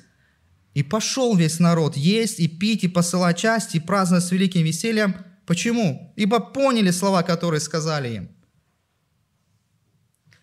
и 0.76 0.82
пошел 0.82 1.34
весь 1.34 1.58
народ 1.58 1.96
есть 1.96 2.38
и 2.38 2.48
пить, 2.48 2.84
и 2.84 2.88
посылать 2.88 3.38
части, 3.38 3.78
и 3.78 3.80
праздновать 3.80 4.24
с 4.24 4.30
великим 4.30 4.62
весельем. 4.62 5.16
Почему? 5.46 6.12
Ибо 6.16 6.38
поняли 6.38 6.90
слова, 6.90 7.22
которые 7.22 7.60
сказали 7.60 8.08
им. 8.16 8.28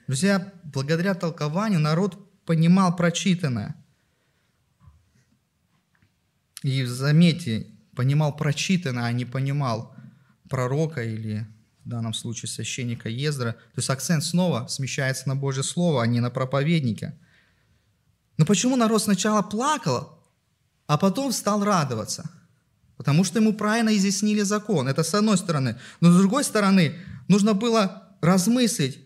Друзья, 0.07 0.51
благодаря 0.63 1.13
толкованию 1.13 1.79
народ 1.79 2.17
понимал 2.45 2.95
прочитанное. 2.95 3.75
И 6.63 6.83
заметьте, 6.83 7.67
понимал 7.95 8.35
прочитанное, 8.35 9.03
а 9.03 9.11
не 9.11 9.25
понимал 9.25 9.95
пророка 10.49 11.03
или 11.03 11.45
в 11.85 11.89
данном 11.89 12.15
случае 12.15 12.49
священника 12.49 13.07
Ездра. 13.07 13.51
То 13.51 13.77
есть 13.77 13.89
акцент 13.91 14.23
снова 14.23 14.65
смещается 14.65 15.29
на 15.29 15.35
Божье 15.35 15.61
Слово, 15.61 16.01
а 16.01 16.07
не 16.07 16.21
на 16.21 16.31
проповедника. 16.31 17.13
Но 18.37 18.45
почему 18.45 18.75
народ 18.75 19.03
сначала 19.03 19.43
плакал, 19.43 20.12
а 20.93 20.97
потом 20.99 21.31
стал 21.31 21.63
радоваться, 21.63 22.29
потому 22.97 23.23
что 23.23 23.39
ему 23.39 23.53
правильно 23.53 23.97
изъяснили 23.97 24.41
закон. 24.43 24.87
Это 24.87 25.01
с 25.01 25.15
одной 25.15 25.39
стороны. 25.39 25.75
Но 26.01 26.11
с 26.11 26.17
другой 26.19 26.43
стороны, 26.43 26.93
нужно 27.27 27.55
было 27.55 28.09
размыслить, 28.21 28.99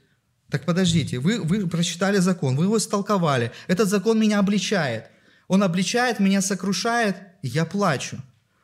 так 0.50 0.66
подождите, 0.66 1.20
вы, 1.20 1.42
вы 1.42 1.66
прочитали 1.66 2.18
закон, 2.18 2.58
вы 2.58 2.66
его 2.66 2.78
истолковали, 2.78 3.54
этот 3.68 3.88
закон 3.88 4.20
меня 4.20 4.40
обличает. 4.40 5.06
Он 5.48 5.64
обличает, 5.64 6.20
меня 6.20 6.42
сокрушает, 6.42 7.16
и 7.42 7.48
я 7.48 7.64
плачу. 7.64 8.18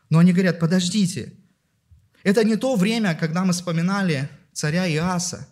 Но 0.10 0.20
они 0.20 0.34
говорят, 0.34 0.60
подождите, 0.60 1.32
это 2.24 2.44
не 2.44 2.58
то 2.58 2.76
время, 2.76 3.16
когда 3.16 3.46
мы 3.46 3.54
вспоминали 3.54 4.28
царя 4.52 4.86
Иаса, 4.86 5.48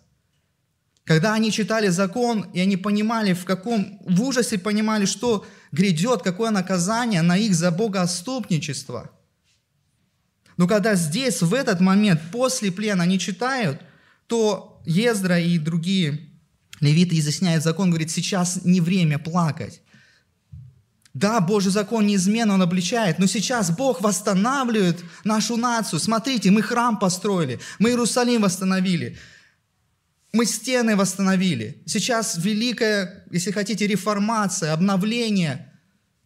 когда 1.04 1.34
они 1.34 1.50
читали 1.50 1.88
закон, 1.88 2.46
и 2.52 2.60
они 2.60 2.76
понимали, 2.76 3.32
в 3.32 3.44
каком, 3.44 3.98
в 4.06 4.22
ужасе 4.22 4.58
понимали, 4.58 5.04
что 5.04 5.44
грядет, 5.72 6.22
какое 6.22 6.50
наказание 6.50 7.22
на 7.22 7.36
их 7.36 7.54
за 7.54 7.70
богоотступничество. 7.70 9.10
Но 10.56 10.68
когда 10.68 10.94
здесь, 10.94 11.42
в 11.42 11.54
этот 11.54 11.80
момент, 11.80 12.20
после 12.30 12.70
плена 12.70 13.02
они 13.02 13.18
читают, 13.18 13.80
то 14.26 14.80
Ездра 14.84 15.40
и 15.40 15.58
другие 15.58 16.28
левиты 16.80 17.18
изъясняют 17.18 17.64
закон, 17.64 17.90
говорит, 17.90 18.10
сейчас 18.10 18.64
не 18.64 18.80
время 18.80 19.18
плакать. 19.18 19.80
Да, 21.14 21.40
Божий 21.40 21.70
закон 21.70 22.06
неизменно, 22.06 22.54
он 22.54 22.62
обличает, 22.62 23.18
но 23.18 23.26
сейчас 23.26 23.70
Бог 23.70 24.00
восстанавливает 24.00 25.04
нашу 25.24 25.56
нацию. 25.56 26.00
Смотрите, 26.00 26.50
мы 26.50 26.62
храм 26.62 26.98
построили, 26.98 27.60
мы 27.78 27.90
Иерусалим 27.90 28.42
восстановили, 28.42 29.18
мы 30.32 30.46
стены 30.46 30.96
восстановили. 30.96 31.82
Сейчас 31.86 32.38
великая, 32.38 33.24
если 33.30 33.50
хотите, 33.50 33.86
реформация, 33.86 34.72
обновление 34.72 35.70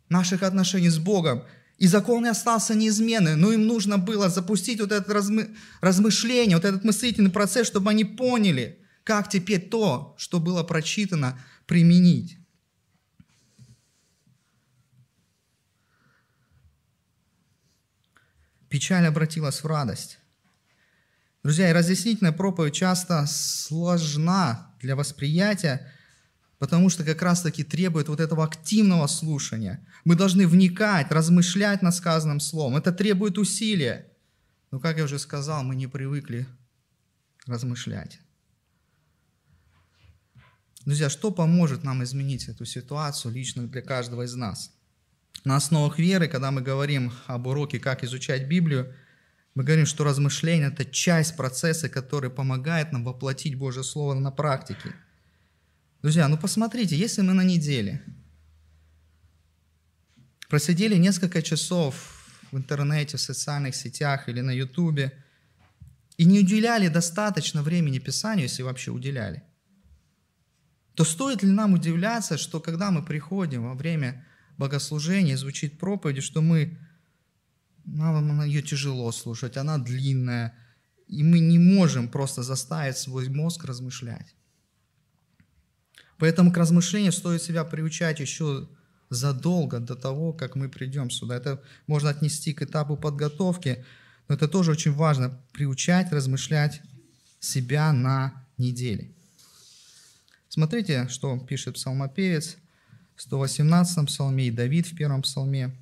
наших 0.09 0.43
отношений 0.43 0.91
с 0.91 0.99
Богом. 0.99 1.43
И 1.79 1.89
закон 1.89 2.23
не 2.23 2.31
остался 2.31 2.75
неизменным, 2.75 3.39
но 3.39 3.53
им 3.53 3.67
нужно 3.67 3.99
было 3.99 4.31
запустить 4.31 4.81
вот 4.81 4.93
это 4.93 5.13
размы... 5.13 5.55
размышление, 5.81 6.57
вот 6.57 6.65
этот 6.65 6.85
мыслительный 6.85 7.31
процесс, 7.31 7.67
чтобы 7.67 7.91
они 7.91 8.05
поняли, 8.05 8.79
как 9.05 9.29
теперь 9.29 9.69
то, 9.69 10.15
что 10.17 10.41
было 10.41 10.63
прочитано, 10.63 11.39
применить. 11.67 12.39
Печаль 18.69 19.07
обратилась 19.07 19.63
в 19.63 19.67
радость. 19.67 20.19
Друзья, 21.47 21.71
и 21.71 21.73
разъяснительная 21.73 22.33
проповедь 22.33 22.75
часто 22.75 23.25
сложна 23.29 24.75
для 24.81 24.97
восприятия, 24.97 25.93
потому 26.59 26.91
что 26.91 27.05
как 27.05 27.23
раз-таки 27.23 27.63
требует 27.63 28.09
вот 28.09 28.19
этого 28.19 28.43
активного 28.43 29.07
слушания. 29.07 29.87
Мы 30.05 30.17
должны 30.17 30.49
вникать, 30.49 31.13
размышлять 31.13 31.83
над 31.83 31.95
сказанным 31.95 32.41
словом. 32.41 32.77
Это 32.77 32.91
требует 32.91 33.39
усилия. 33.39 34.09
Но, 34.73 34.81
как 34.81 34.99
я 34.99 35.05
уже 35.05 35.21
сказал, 35.21 35.63
мы 35.63 35.77
не 35.77 35.87
привыкли 35.87 36.49
размышлять. 37.47 38.19
Друзья, 40.85 41.09
что 41.09 41.31
поможет 41.31 41.85
нам 41.85 42.03
изменить 42.03 42.49
эту 42.49 42.65
ситуацию 42.65 43.33
лично 43.33 43.69
для 43.69 43.83
каждого 43.83 44.23
из 44.23 44.35
нас? 44.35 44.73
На 45.45 45.55
основах 45.55 46.01
веры, 46.01 46.27
когда 46.27 46.51
мы 46.51 46.61
говорим 46.61 47.13
об 47.29 47.47
уроке 47.47 47.79
«Как 47.79 48.03
изучать 48.03 48.49
Библию», 48.49 48.93
мы 49.57 49.65
говорим, 49.65 49.87
что 49.87 50.05
размышление– 50.05 50.69
это 50.73 50.85
часть 50.85 51.35
процесса, 51.35 51.89
который 51.89 52.29
помогает 52.29 52.93
нам 52.93 53.05
воплотить 53.05 53.55
Божье 53.55 53.83
Слово 53.83 54.13
на 54.13 54.31
практике. 54.31 54.95
Друзья, 56.03 56.29
ну 56.29 56.37
посмотрите, 56.37 56.95
если 56.95 57.23
мы 57.23 57.33
на 57.33 57.43
неделе 57.43 58.03
просидели 60.51 60.97
несколько 60.97 61.41
часов 61.41 62.29
в 62.53 62.59
интернете, 62.59 63.17
в 63.17 63.21
социальных 63.23 63.75
сетях 63.75 64.29
или 64.29 64.43
на 64.43 64.51
ютубе 64.51 65.25
и 66.19 66.27
не 66.27 66.41
уделяли 66.41 66.89
достаточно 66.89 67.63
времени 67.63 67.99
Писанию, 67.99 68.43
если 68.43 68.63
вообще 68.63 68.91
уделяли, 68.91 69.43
то 70.95 71.05
стоит 71.05 71.43
ли 71.43 71.51
нам 71.51 71.73
удивляться, 71.73 72.37
что 72.37 72.61
когда 72.61 72.91
мы 72.91 73.03
приходим 73.03 73.63
во 73.63 73.75
время 73.75 74.27
богослужения, 74.59 75.39
звучит 75.39 75.79
проповедь, 75.79 76.23
что 76.23 76.43
мы, 76.43 76.79
нам 77.87 78.45
ее 78.45 78.63
тяжело 78.63 79.11
слушать, 79.13 79.57
она 79.57 79.79
длинная, 79.79 80.55
и 81.07 81.23
мы 81.23 81.39
не 81.39 81.59
можем 81.59 82.09
просто 82.09 82.43
заставить 82.43 82.99
свой 82.99 83.29
мозг 83.29 83.65
размышлять. 83.65 84.35
Поэтому 86.19 86.53
к 86.53 86.57
размышлению 86.57 87.13
стоит 87.13 87.43
себя 87.43 87.65
приучать 87.65 88.21
еще 88.21 88.69
задолго 89.11 89.79
до 89.79 89.95
того, 89.95 90.33
как 90.33 90.57
мы 90.57 90.69
придем 90.69 91.11
сюда. 91.11 91.37
Это 91.37 91.63
можно 91.87 92.11
отнести 92.11 92.53
к 92.53 92.63
этапу 92.63 92.97
подготовки, 92.97 93.85
но 94.29 94.35
это 94.35 94.49
тоже 94.49 94.73
очень 94.73 94.93
важно, 94.93 95.41
приучать, 95.53 96.11
размышлять 96.13 96.81
себя 97.39 97.93
на 97.93 98.45
неделе. 98.59 99.13
Смотрите, 100.49 101.07
что 101.09 101.39
пишет 101.39 101.75
псалмопевец 101.75 102.57
в 103.15 103.23
118 103.23 104.07
псалме 104.07 104.49
и 104.49 104.51
Давид 104.51 104.87
в 104.87 104.97
первом 104.97 105.23
псалме. 105.23 105.77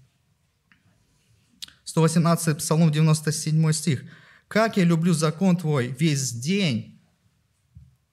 118 1.85 2.59
псалом 2.59 2.91
97 2.91 3.73
стих. 3.73 4.05
«Как 4.49 4.77
я 4.77 4.85
люблю 4.85 5.13
закон 5.13 5.57
Твой 5.57 5.89
весь 5.89 6.33
день, 6.33 7.01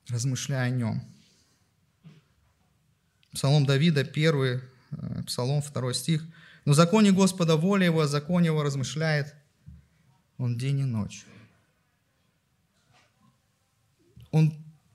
размышляя 0.07 0.67
о 0.67 0.69
нем». 0.69 1.03
Псалом 3.31 3.65
Давида, 3.65 4.03
первый, 4.03 4.59
э, 4.91 5.23
псалом, 5.25 5.61
второй 5.61 5.93
стих. 5.93 6.23
«Но 6.65 6.73
законе 6.73 7.11
Господа 7.11 7.55
воля 7.55 7.85
его, 7.85 8.01
о 8.01 8.07
законе 8.07 8.47
его 8.47 8.63
размышляет 8.63 9.33
он 10.37 10.57
день 10.57 10.79
и 10.79 10.83
ночь». 10.83 11.25
Он 14.31 14.53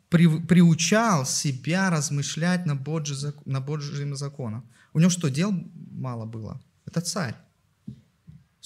при, 0.08 0.26
приучал 0.40 1.26
себя 1.26 1.90
размышлять 1.90 2.66
над, 2.66 2.80
Божьим, 2.80 3.34
над 3.44 3.64
Божьим 3.64 4.16
законом. 4.16 4.68
У 4.92 4.98
него 4.98 5.10
что, 5.10 5.28
дел 5.28 5.52
мало 5.90 6.24
было? 6.24 6.60
Это 6.86 7.00
царь. 7.00 7.34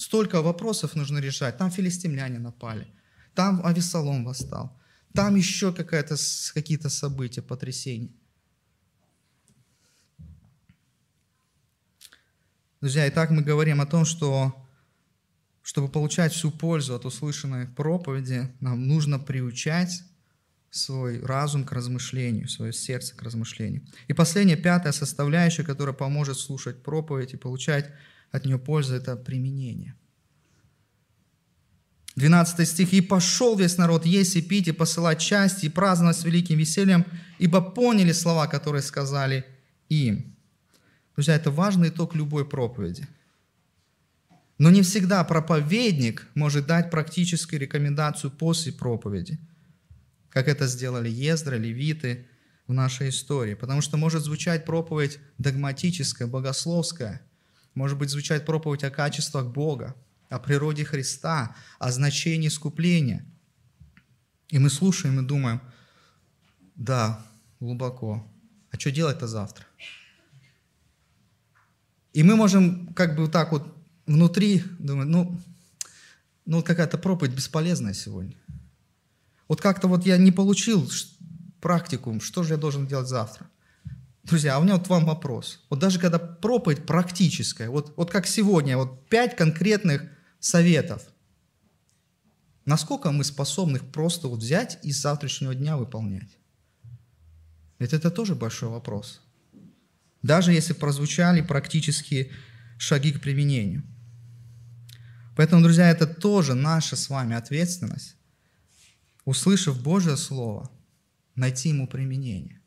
Столько 0.01 0.41
вопросов 0.41 0.95
нужно 0.95 1.19
решать. 1.19 1.57
Там 1.57 1.69
филистимляне 1.69 2.39
напали, 2.39 2.87
там 3.35 3.63
Авесолом 3.63 4.25
восстал, 4.25 4.75
там 5.13 5.35
еще 5.35 5.71
какая-то, 5.71 6.15
какие-то 6.55 6.89
события, 6.89 7.43
потрясения. 7.43 8.09
Друзья, 12.81 13.07
итак 13.09 13.29
мы 13.29 13.43
говорим 13.43 13.79
о 13.79 13.85
том, 13.85 14.05
что 14.05 14.67
чтобы 15.61 15.87
получать 15.87 16.33
всю 16.33 16.49
пользу 16.49 16.95
от 16.95 17.05
услышанной 17.05 17.67
проповеди, 17.67 18.51
нам 18.59 18.87
нужно 18.87 19.19
приучать 19.19 20.01
свой 20.71 21.23
разум 21.23 21.63
к 21.63 21.73
размышлению, 21.73 22.49
свое 22.49 22.73
сердце 22.73 23.15
к 23.15 23.21
размышлению. 23.21 23.85
И 24.07 24.13
последняя, 24.13 24.55
пятая 24.57 24.93
составляющая, 24.93 25.63
которая 25.63 25.93
поможет 25.93 26.39
слушать 26.39 26.81
проповедь 26.81 27.35
и 27.35 27.37
получать 27.37 27.91
от 28.31 28.45
нее 28.45 28.57
пользу, 28.57 28.95
это 28.95 29.15
применение. 29.15 29.95
12 32.15 32.67
стих. 32.67 32.93
«И 32.93 33.01
пошел 33.01 33.57
весь 33.57 33.77
народ 33.77 34.05
есть 34.05 34.35
и 34.35 34.41
пить, 34.41 34.67
и 34.67 34.71
посылать 34.71 35.19
части, 35.19 35.65
и 35.65 35.69
праздновать 35.69 36.17
с 36.17 36.23
великим 36.23 36.57
весельем, 36.57 37.05
ибо 37.39 37.61
поняли 37.61 38.11
слова, 38.11 38.47
которые 38.47 38.81
сказали 38.81 39.45
им». 39.89 40.35
Друзья, 41.15 41.35
это 41.35 41.51
важный 41.51 41.89
итог 41.89 42.15
любой 42.15 42.47
проповеди. 42.47 43.07
Но 44.57 44.69
не 44.69 44.81
всегда 44.81 45.23
проповедник 45.23 46.27
может 46.35 46.67
дать 46.67 46.91
практическую 46.91 47.59
рекомендацию 47.59 48.31
после 48.31 48.71
проповеди– 48.71 49.39
как 50.31 50.47
это 50.47 50.65
сделали 50.65 51.09
Ездра, 51.09 51.57
левиты 51.57 52.25
в 52.67 52.73
нашей 52.73 53.09
истории. 53.09 53.53
Потому 53.53 53.81
что 53.81 53.97
может 53.97 54.23
звучать 54.23 54.65
проповедь 54.65 55.19
догматическая, 55.37 56.27
богословская, 56.27 57.21
может 57.73 57.97
быть 57.97 58.09
звучать 58.09 58.45
проповедь 58.45 58.83
о 58.83 58.89
качествах 58.89 59.47
Бога, 59.47 59.95
о 60.29 60.39
природе 60.39 60.85
Христа, 60.85 61.55
о 61.79 61.91
значении 61.91 62.47
искупления. 62.47 63.25
И 64.49 64.59
мы 64.59 64.69
слушаем 64.69 65.19
и 65.19 65.27
думаем, 65.27 65.61
да, 66.75 67.25
глубоко, 67.59 68.27
а 68.71 68.79
что 68.79 68.91
делать-то 68.91 69.27
завтра? 69.27 69.65
И 72.13 72.23
мы 72.23 72.35
можем 72.35 72.93
как 72.93 73.15
бы 73.15 73.23
вот 73.23 73.31
так 73.31 73.51
вот 73.51 73.75
внутри 74.05 74.63
думать, 74.79 75.07
ну, 75.07 75.39
ну 76.45 76.61
какая-то 76.61 76.97
проповедь 76.97 77.33
бесполезная 77.33 77.93
сегодня. 77.93 78.35
Вот 79.47 79.61
как-то 79.61 79.87
вот 79.87 80.05
я 80.05 80.17
не 80.17 80.31
получил 80.31 80.89
практикум, 81.61 82.19
что 82.19 82.43
же 82.43 82.53
я 82.53 82.57
должен 82.57 82.87
делать 82.87 83.07
завтра? 83.07 83.49
Друзья, 84.23 84.55
а 84.55 84.59
у 84.59 84.63
меня 84.63 84.77
вот 84.77 84.87
вам 84.87 85.05
вопрос. 85.05 85.65
Вот 85.69 85.79
даже 85.79 85.99
когда 85.99 86.19
проповедь 86.19 86.85
практическая, 86.85 87.69
вот, 87.69 87.93
вот 87.97 88.11
как 88.11 88.27
сегодня, 88.27 88.77
вот 88.77 89.07
пять 89.09 89.35
конкретных 89.35 90.03
советов, 90.39 91.03
насколько 92.65 93.11
мы 93.11 93.23
способны 93.23 93.77
их 93.77 93.91
просто 93.91 94.27
вот 94.27 94.39
взять 94.39 94.79
и 94.83 94.91
с 94.91 95.01
завтрашнего 95.01 95.55
дня 95.55 95.75
выполнять? 95.75 96.37
Ведь 97.79 97.93
это 97.93 98.11
тоже 98.11 98.35
большой 98.35 98.69
вопрос. 98.69 99.21
Даже 100.21 100.53
если 100.53 100.73
прозвучали 100.73 101.41
практические 101.41 102.31
шаги 102.77 103.11
к 103.11 103.21
применению. 103.21 103.83
Поэтому, 105.35 105.63
друзья, 105.63 105.89
это 105.89 106.05
тоже 106.05 106.53
наша 106.53 106.95
с 106.95 107.09
вами 107.09 107.35
ответственность 107.35 108.15
услышав 109.25 109.81
Божье 109.81 110.17
Слово, 110.17 110.69
найти 111.35 111.69
ему 111.69 111.87
применение. 111.87 112.60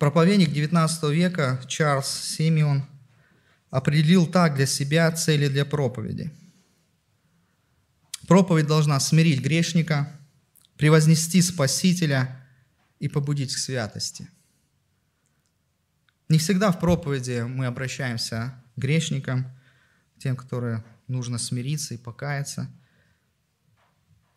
Проповедник 0.00 0.50
19 0.50 1.10
века 1.10 1.62
Чарльз 1.68 2.06
Симеон 2.08 2.84
определил 3.70 4.26
так 4.26 4.56
для 4.56 4.66
себя 4.66 5.12
цели 5.12 5.46
для 5.48 5.66
проповеди. 5.66 6.32
Проповедь 8.26 8.66
должна 8.66 8.98
смирить 8.98 9.42
грешника, 9.42 10.10
превознести 10.76 11.42
Спасителя 11.42 12.44
и 12.98 13.08
побудить 13.08 13.54
к 13.54 13.58
святости. 13.58 14.26
Не 16.30 16.38
всегда 16.38 16.72
в 16.72 16.80
проповеди 16.80 17.42
мы 17.42 17.66
обращаемся 17.66 18.54
к 18.74 18.80
грешникам, 18.80 19.46
тем, 20.18 20.34
которые 20.34 20.82
нужно 21.06 21.38
смириться 21.38 21.94
и 21.94 21.98
покаяться– 21.98 22.68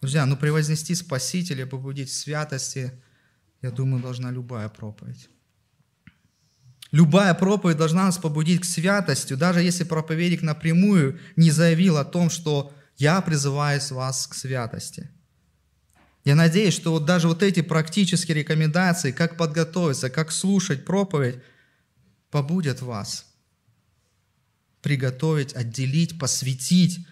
Друзья, 0.02 0.26
ну 0.26 0.36
превознести 0.36 0.96
Спасителя, 0.96 1.66
побудить 1.66 2.12
святости, 2.12 2.92
я 3.62 3.72
думаю, 3.72 4.04
должна 4.04 4.32
любая 4.32 4.68
проповедь. 4.68 5.30
Любая 6.94 7.34
проповедь 7.34 7.76
должна 7.76 8.06
нас 8.06 8.18
побудить 8.18 8.62
к 8.62 8.66
святости, 8.66 9.34
даже 9.34 9.62
если 9.62 9.84
проповедник 9.84 10.42
напрямую 10.42 11.20
не 11.36 11.52
заявил 11.52 11.98
о 11.98 12.06
том, 12.06 12.30
что 12.30 12.74
я 12.96 13.20
призываю 13.20 13.82
вас 13.90 14.28
к 14.28 14.34
святости. 14.34 15.10
Я 16.24 16.36
надеюсь, 16.36 16.74
что 16.74 16.92
вот 16.92 17.04
даже 17.04 17.28
вот 17.28 17.44
эти 17.44 17.62
практические 17.62 18.38
рекомендации, 18.38 19.12
как 19.12 19.36
подготовиться, 19.36 20.10
как 20.10 20.32
слушать 20.32 20.86
проповедь, 20.86 21.40
побудят 22.32 22.82
вас 22.82 23.26
приготовить, 24.82 25.54
отделить, 25.54 26.18
посвятить 26.18 27.06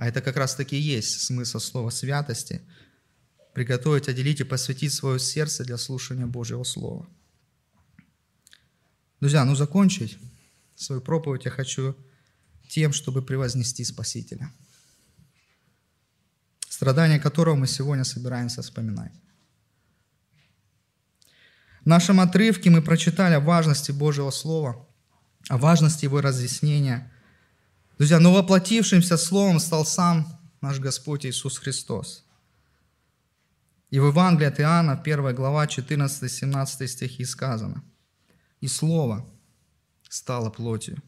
а 0.00 0.08
это 0.08 0.22
как 0.22 0.38
раз 0.38 0.54
таки 0.54 0.78
и 0.78 0.80
есть 0.80 1.20
смысл 1.20 1.58
слова 1.58 1.90
святости. 1.90 2.62
Приготовить, 3.52 4.08
отделить 4.08 4.40
и 4.40 4.44
посвятить 4.44 4.94
свое 4.94 5.18
сердце 5.18 5.62
для 5.62 5.76
слушания 5.76 6.24
Божьего 6.24 6.64
Слова. 6.64 7.06
Друзья, 9.20 9.44
ну 9.44 9.54
закончить 9.54 10.18
свою 10.74 11.00
проповедь 11.00 11.44
я 11.44 11.50
хочу 11.50 11.94
тем, 12.68 12.92
чтобы 12.92 13.22
превознести 13.22 13.84
Спасителя, 13.84 14.50
страдания 16.68 17.18
которого 17.18 17.56
мы 17.56 17.66
сегодня 17.66 18.04
собираемся 18.04 18.62
вспоминать. 18.62 19.12
В 21.82 21.86
нашем 21.86 22.20
отрывке 22.20 22.70
мы 22.70 22.82
прочитали 22.82 23.34
о 23.34 23.40
важности 23.40 23.92
Божьего 23.92 24.30
Слова, 24.30 24.86
о 25.48 25.58
важности 25.58 26.04
его 26.04 26.20
разъяснения– 26.20 27.12
Друзья, 28.00 28.18
но 28.18 28.32
воплотившимся 28.32 29.18
Словом 29.18 29.60
стал 29.60 29.84
сам 29.84 30.26
наш 30.62 30.78
Господь 30.78 31.26
Иисус 31.26 31.58
Христос. 31.58 32.24
И 33.90 33.98
в 33.98 34.06
Евангелии 34.06 34.46
от 34.46 34.58
Иоанна, 34.58 34.92
1 34.92 35.34
глава, 35.34 35.66
14-17 35.66 36.86
стихи 36.86 37.26
сказано. 37.26 37.84
«И 38.60 38.68
Слово 38.68 39.26
стало 40.08 40.50
плотью 40.50 41.02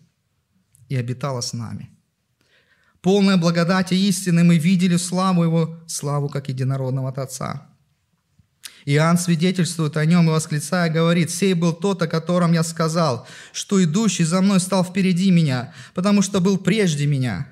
и 0.88 0.96
обитало 0.96 1.40
с 1.40 1.52
нами. 1.52 1.90
Полная 3.00 3.36
благодати 3.36 3.94
истины 3.94 4.44
мы 4.44 4.58
видели 4.58 4.96
славу 4.96 5.44
Его, 5.44 5.80
славу 5.86 6.28
как 6.28 6.48
единородного 6.48 7.08
от 7.08 7.18
Отца, 7.18 7.72
Иоанн 8.84 9.18
свидетельствует 9.18 9.96
о 9.96 10.04
нем 10.04 10.28
и 10.28 10.32
восклицая 10.32 10.90
говорит, 10.90 11.30
«Сей 11.30 11.54
был 11.54 11.72
тот, 11.72 12.02
о 12.02 12.08
котором 12.08 12.52
я 12.52 12.62
сказал, 12.62 13.26
что 13.52 13.82
идущий 13.82 14.24
за 14.24 14.40
мной 14.40 14.60
стал 14.60 14.84
впереди 14.84 15.30
меня, 15.30 15.72
потому 15.94 16.22
что 16.22 16.40
был 16.40 16.58
прежде 16.58 17.06
меня. 17.06 17.48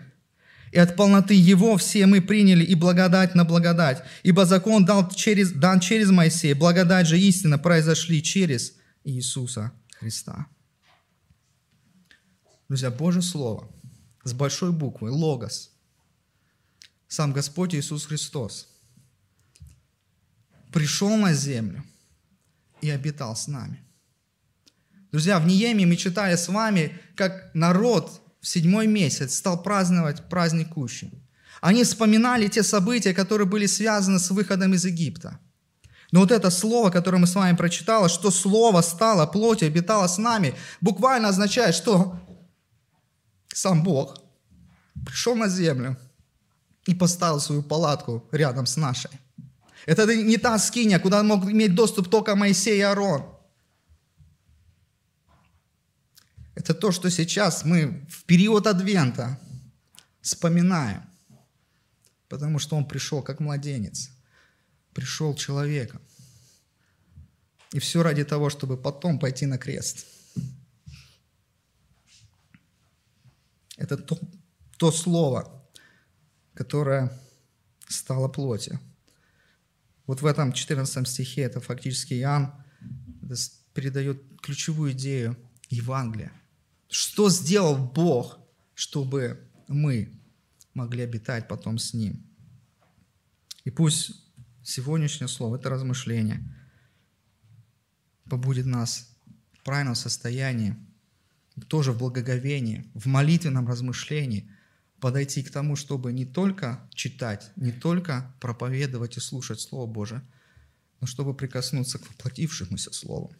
И 0.73 0.79
от 0.79 0.97
полноты 0.97 1.35
Его 1.35 1.77
все 1.77 2.07
мы 2.07 2.21
приняли 2.21 2.65
и 2.65 2.75
благодать 2.75 3.35
на 3.35 3.45
благодать. 3.45 4.03
Ибо 4.23 4.45
закон 4.45 4.85
дал 4.85 5.09
через, 5.11 5.53
дан 5.53 5.81
через 5.81 6.11
Моисея, 6.11 6.55
благодать 6.55 7.07
же 7.07 7.19
истина 7.19 7.59
произошли 7.59 8.23
через 8.23 8.75
Иисуса 9.05 9.73
Христа. 10.01 10.47
Друзья, 12.69 12.91
Божье 12.91 13.21
Слово 13.21 13.71
с 14.25 14.33
большой 14.33 14.73
буквы, 14.73 15.11
Логос, 15.11 15.73
сам 17.07 17.35
Господь 17.35 17.75
Иисус 17.75 18.07
Христос 18.07 18.69
пришел 20.73 21.15
на 21.17 21.35
землю 21.35 21.85
и 22.81 22.89
обитал 22.89 23.37
с 23.37 23.47
нами. 23.47 23.85
Друзья, 25.13 25.39
в 25.39 25.47
Ниеме 25.47 25.85
мы 25.85 25.97
читали 25.97 26.35
с 26.35 26.49
вами, 26.49 26.99
как 27.15 27.55
народ 27.55 28.23
в 28.41 28.47
седьмой 28.47 28.87
месяц 28.87 29.37
стал 29.37 29.63
праздновать 29.63 30.31
праздник 30.31 30.71
Кущи. 30.71 31.11
Они 31.61 31.85
вспоминали 31.85 32.49
те 32.49 32.63
события, 32.63 33.13
которые 33.13 33.47
были 33.47 33.67
связаны 33.67 34.19
с 34.19 34.31
выходом 34.31 34.73
из 34.73 34.87
Египта. 34.87 35.39
Но 36.13 36.21
вот 36.21 36.33
это 36.33 36.51
слово, 36.51 36.91
которое 36.91 37.19
мы 37.19 37.27
с 37.27 37.35
вами 37.35 37.57
прочитали, 37.57 38.09
что 38.09 38.31
слово 38.31 38.81
стало 38.81 39.27
плотью, 39.27 39.69
обитало 39.69 40.07
с 40.09 40.19
нами, 40.19 40.55
буквально 40.81 41.29
означает, 41.29 41.75
что 41.75 42.19
сам 43.49 43.83
Бог 43.83 44.21
пришел 45.07 45.37
на 45.37 45.49
землю 45.49 45.97
и 46.87 46.95
поставил 46.95 47.41
свою 47.41 47.63
палатку 47.63 48.29
рядом 48.33 48.67
с 48.67 48.77
нашей. 48.77 49.11
Это 49.87 50.07
не 50.15 50.37
та 50.37 50.59
скиния, 50.59 50.99
куда 50.99 51.23
мог 51.23 51.45
иметь 51.45 51.75
доступ 51.75 52.09
только 52.09 52.37
Моисей 52.37 52.79
и 52.79 52.83
Аарон. 52.83 53.25
Это 56.55 56.75
то, 56.75 56.93
что 56.93 57.11
сейчас 57.11 57.65
мы 57.65 58.07
в 58.11 58.25
период 58.25 58.67
Адвента 58.67 59.41
вспоминаем. 60.21 61.03
Потому 62.29 62.59
что 62.59 62.77
Он 62.77 62.85
пришел 62.85 63.23
как 63.23 63.41
младенец. 63.41 64.11
Пришел 64.93 65.35
человеком. 65.35 66.01
И 67.73 67.79
все 67.79 68.03
ради 68.03 68.25
того, 68.25 68.51
чтобы 68.51 68.77
потом 68.77 69.19
пойти 69.19 69.47
на 69.47 69.59
крест. 69.59 70.07
Это 73.77 73.97
то, 73.97 74.19
то 74.77 74.91
слово, 74.93 75.65
которое 76.55 77.11
стало 77.89 78.29
плотью. 78.29 78.81
Вот 80.07 80.23
в 80.23 80.27
этом 80.27 80.53
14 80.53 81.09
стихе, 81.09 81.43
это 81.43 81.61
фактически 81.61 82.15
Иоанн 82.15 82.53
передает 83.73 84.23
ключевую 84.43 84.93
идею 84.93 85.37
Евангелия. 85.69 86.33
Что 86.89 87.31
сделал 87.31 87.77
Бог, 87.77 88.39
чтобы 88.75 89.49
мы 89.69 90.21
могли 90.75 91.05
обитать 91.05 91.47
потом 91.47 91.79
с 91.79 91.95
Ним? 91.95 92.27
И 93.65 93.71
пусть 93.71 94.11
сегодняшнее 94.71 95.29
слово, 95.29 95.57
это 95.57 95.69
размышление, 95.69 96.43
побудет 98.29 98.67
нас 98.67 99.11
в 99.53 99.63
правильном 99.65 99.95
состоянии, 99.95 100.77
тоже 101.69 101.93
в 101.93 101.99
благоговении, 101.99 102.91
в 102.95 103.07
молитвенном 103.07 103.69
размышлении, 103.69 104.51
подойти 105.01 105.43
к 105.43 105.51
тому, 105.51 105.77
чтобы 105.77 106.13
не 106.13 106.25
только 106.25 106.89
читать, 106.95 107.51
не 107.57 107.73
только 107.73 108.33
проповедовать 108.41 109.17
и 109.17 109.21
слушать 109.21 109.61
Слово 109.61 109.87
Божие, 109.87 110.23
но 111.01 111.07
чтобы 111.07 111.35
прикоснуться 111.35 111.99
к 111.99 112.09
воплотившемуся 112.09 112.93
Слову 112.93 113.35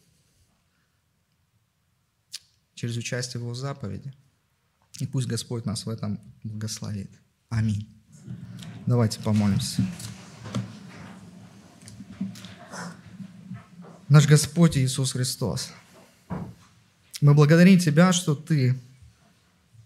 через 2.75 2.97
участие 2.97 3.41
в 3.41 3.45
Его 3.45 3.55
заповеди. 3.55 4.13
И 4.99 5.07
пусть 5.07 5.29
Господь 5.29 5.67
нас 5.67 5.87
в 5.87 5.91
этом 5.91 6.19
благословит. 6.43 7.11
Аминь. 7.51 7.89
Давайте 8.87 9.21
помолимся. 9.21 9.83
Наш 14.11 14.27
Господь 14.27 14.77
Иисус 14.77 15.13
Христос, 15.13 15.71
мы 17.21 17.33
благодарим 17.33 17.79
Тебя, 17.79 18.13
что 18.13 18.35
Ты 18.35 18.77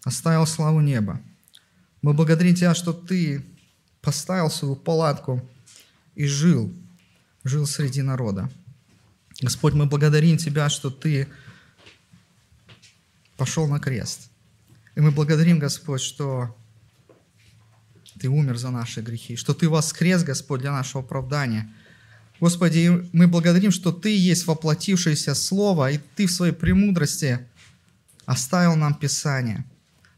оставил 0.03 0.47
славу 0.47 0.81
неба. 0.81 1.21
Мы 2.01 2.15
благодарим 2.15 2.55
Тебя, 2.55 2.73
что 2.73 2.91
Ты 2.91 3.45
поставил 4.01 4.49
свою 4.49 4.75
палатку 4.75 5.47
и 6.15 6.25
жил, 6.25 6.73
жил 7.43 7.67
среди 7.67 8.01
народа. 8.01 8.49
Господь, 9.41 9.75
мы 9.75 9.85
благодарим 9.85 10.37
Тебя, 10.37 10.69
что 10.69 10.89
Ты 10.89 11.27
пошел 13.37 13.67
на 13.67 13.79
крест. 13.79 14.31
И 14.95 15.01
мы 15.01 15.11
благодарим, 15.11 15.59
Господь, 15.59 16.01
что 16.01 16.57
Ты 18.19 18.27
умер 18.27 18.57
за 18.57 18.71
наши 18.71 19.01
грехи, 19.01 19.35
что 19.35 19.53
Ты 19.53 19.69
воскрес, 19.69 20.23
Господь, 20.23 20.61
для 20.61 20.71
нашего 20.71 21.03
оправдания. 21.03 21.71
Господи, 22.39 23.07
мы 23.13 23.27
благодарим, 23.27 23.71
что 23.71 23.91
Ты 23.91 24.15
есть 24.15 24.45
воплотившееся 24.45 25.35
Слово, 25.35 25.91
и 25.91 25.99
Ты 26.15 26.27
в 26.27 26.31
своей 26.31 26.53
премудрости 26.53 27.39
оставил 28.25 28.75
нам 28.75 28.93
Писание, 28.93 29.65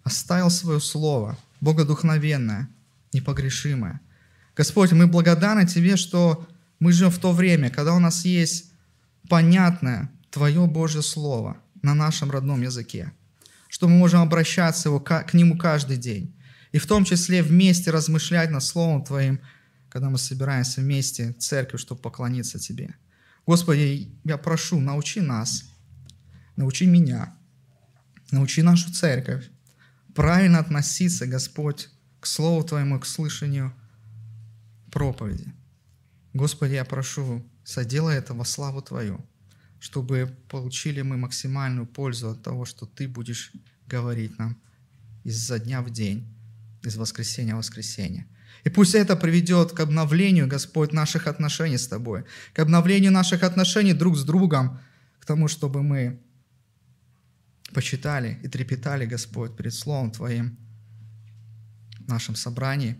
оставил 0.03 0.49
свое 0.49 0.79
Слово, 0.79 1.37
богодухновенное, 1.61 2.69
непогрешимое. 3.13 4.01
Господь, 4.55 4.91
мы 4.91 5.07
благодарны 5.07 5.67
Тебе, 5.67 5.95
что 5.97 6.47
мы 6.79 6.91
живем 6.91 7.11
в 7.11 7.19
то 7.19 7.31
время, 7.31 7.69
когда 7.69 7.93
у 7.93 7.99
нас 7.99 8.25
есть 8.25 8.71
понятное 9.29 10.09
Твое 10.31 10.65
Божье 10.65 11.01
Слово– 11.01 11.57
на 11.81 11.93
нашем 11.93 12.31
родном 12.31 12.61
языке, 12.61 13.11
что 13.69 13.87
мы 13.87 13.95
можем 13.97 14.21
обращаться 14.21 14.89
его, 14.89 14.99
к 14.99 15.33
Нему 15.33 15.57
каждый 15.57 15.97
день, 15.97 16.33
и 16.71 16.79
в 16.79 16.85
том 16.85 17.05
числе 17.05 17.41
вместе 17.41 17.91
размышлять 17.91 18.51
над 18.51 18.63
Словом 18.63 19.03
Твоим, 19.03 19.39
когда 19.89 20.09
мы 20.09 20.17
собираемся 20.17 20.81
вместе 20.81 21.33
в 21.33 21.37
церковь, 21.37 21.81
чтобы 21.81 22.01
поклониться 22.01 22.59
Тебе. 22.59 22.95
Господи, 23.45 24.11
я 24.23 24.37
прошу, 24.37 24.79
научи 24.79 25.21
нас, 25.21 25.63
научи 26.55 26.85
меня, 26.85 27.35
научи 28.31 28.61
нашу 28.61 28.93
церковь 28.93 29.49
правильно 30.13 30.59
относиться, 30.59 31.27
Господь, 31.27 31.89
к 32.19 32.25
Слову 32.25 32.63
Твоему, 32.63 32.99
к 32.99 33.05
слышанию 33.05 33.73
проповеди. 34.91 35.53
Господи, 36.33 36.73
я 36.73 36.85
прошу, 36.85 37.45
соделай 37.63 38.17
это 38.17 38.33
во 38.33 38.43
славу 38.43 38.81
Твою 38.81 39.23
чтобы 39.79 40.35
получили 40.49 41.01
мы 41.01 41.17
максимальную 41.17 41.85
пользу 41.85 42.31
от 42.31 42.43
того, 42.43 42.65
что 42.65 42.85
Ты 42.85 43.07
будешь 43.07 43.51
говорить 43.87 44.37
нам 44.39 44.59
изо 45.23 45.59
дня 45.59 45.81
в 45.81 45.89
день, 45.89 46.27
из 46.83 46.97
воскресенья 46.97 47.55
в 47.55 47.57
воскресенье. 47.59 48.27
И 48.63 48.69
пусть 48.69 48.95
это 48.95 49.15
приведет 49.15 49.71
к 49.71 49.79
обновлению, 49.79 50.47
Господь, 50.47 50.93
наших 50.93 51.27
отношений 51.27 51.77
с 51.77 51.87
Тобой, 51.87 52.23
к 52.53 52.59
обновлению 52.59 53.11
наших 53.11 53.43
отношений 53.43 53.93
друг 53.93 54.17
с 54.17 54.23
другом, 54.23 54.79
к 55.19 55.25
тому, 55.25 55.47
чтобы 55.47 55.83
мы 55.83 56.19
почитали 57.73 58.39
и 58.43 58.47
трепетали, 58.47 59.05
Господь, 59.05 59.55
перед 59.55 59.73
Словом 59.73 60.11
Твоим 60.11 60.57
в 61.99 62.07
нашем 62.07 62.35
собрании, 62.35 62.97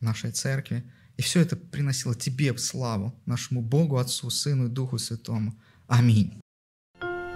в 0.00 0.04
нашей 0.04 0.32
церкви. 0.32 0.84
И 1.16 1.22
все 1.22 1.40
это 1.40 1.56
приносило 1.56 2.14
Тебе 2.14 2.56
славу, 2.58 3.14
нашему 3.26 3.62
Богу, 3.62 3.98
Отцу, 3.98 4.30
Сыну 4.30 4.66
и 4.66 4.70
Духу 4.70 4.98
Святому– 4.98 5.58
Аминь. 5.88 6.38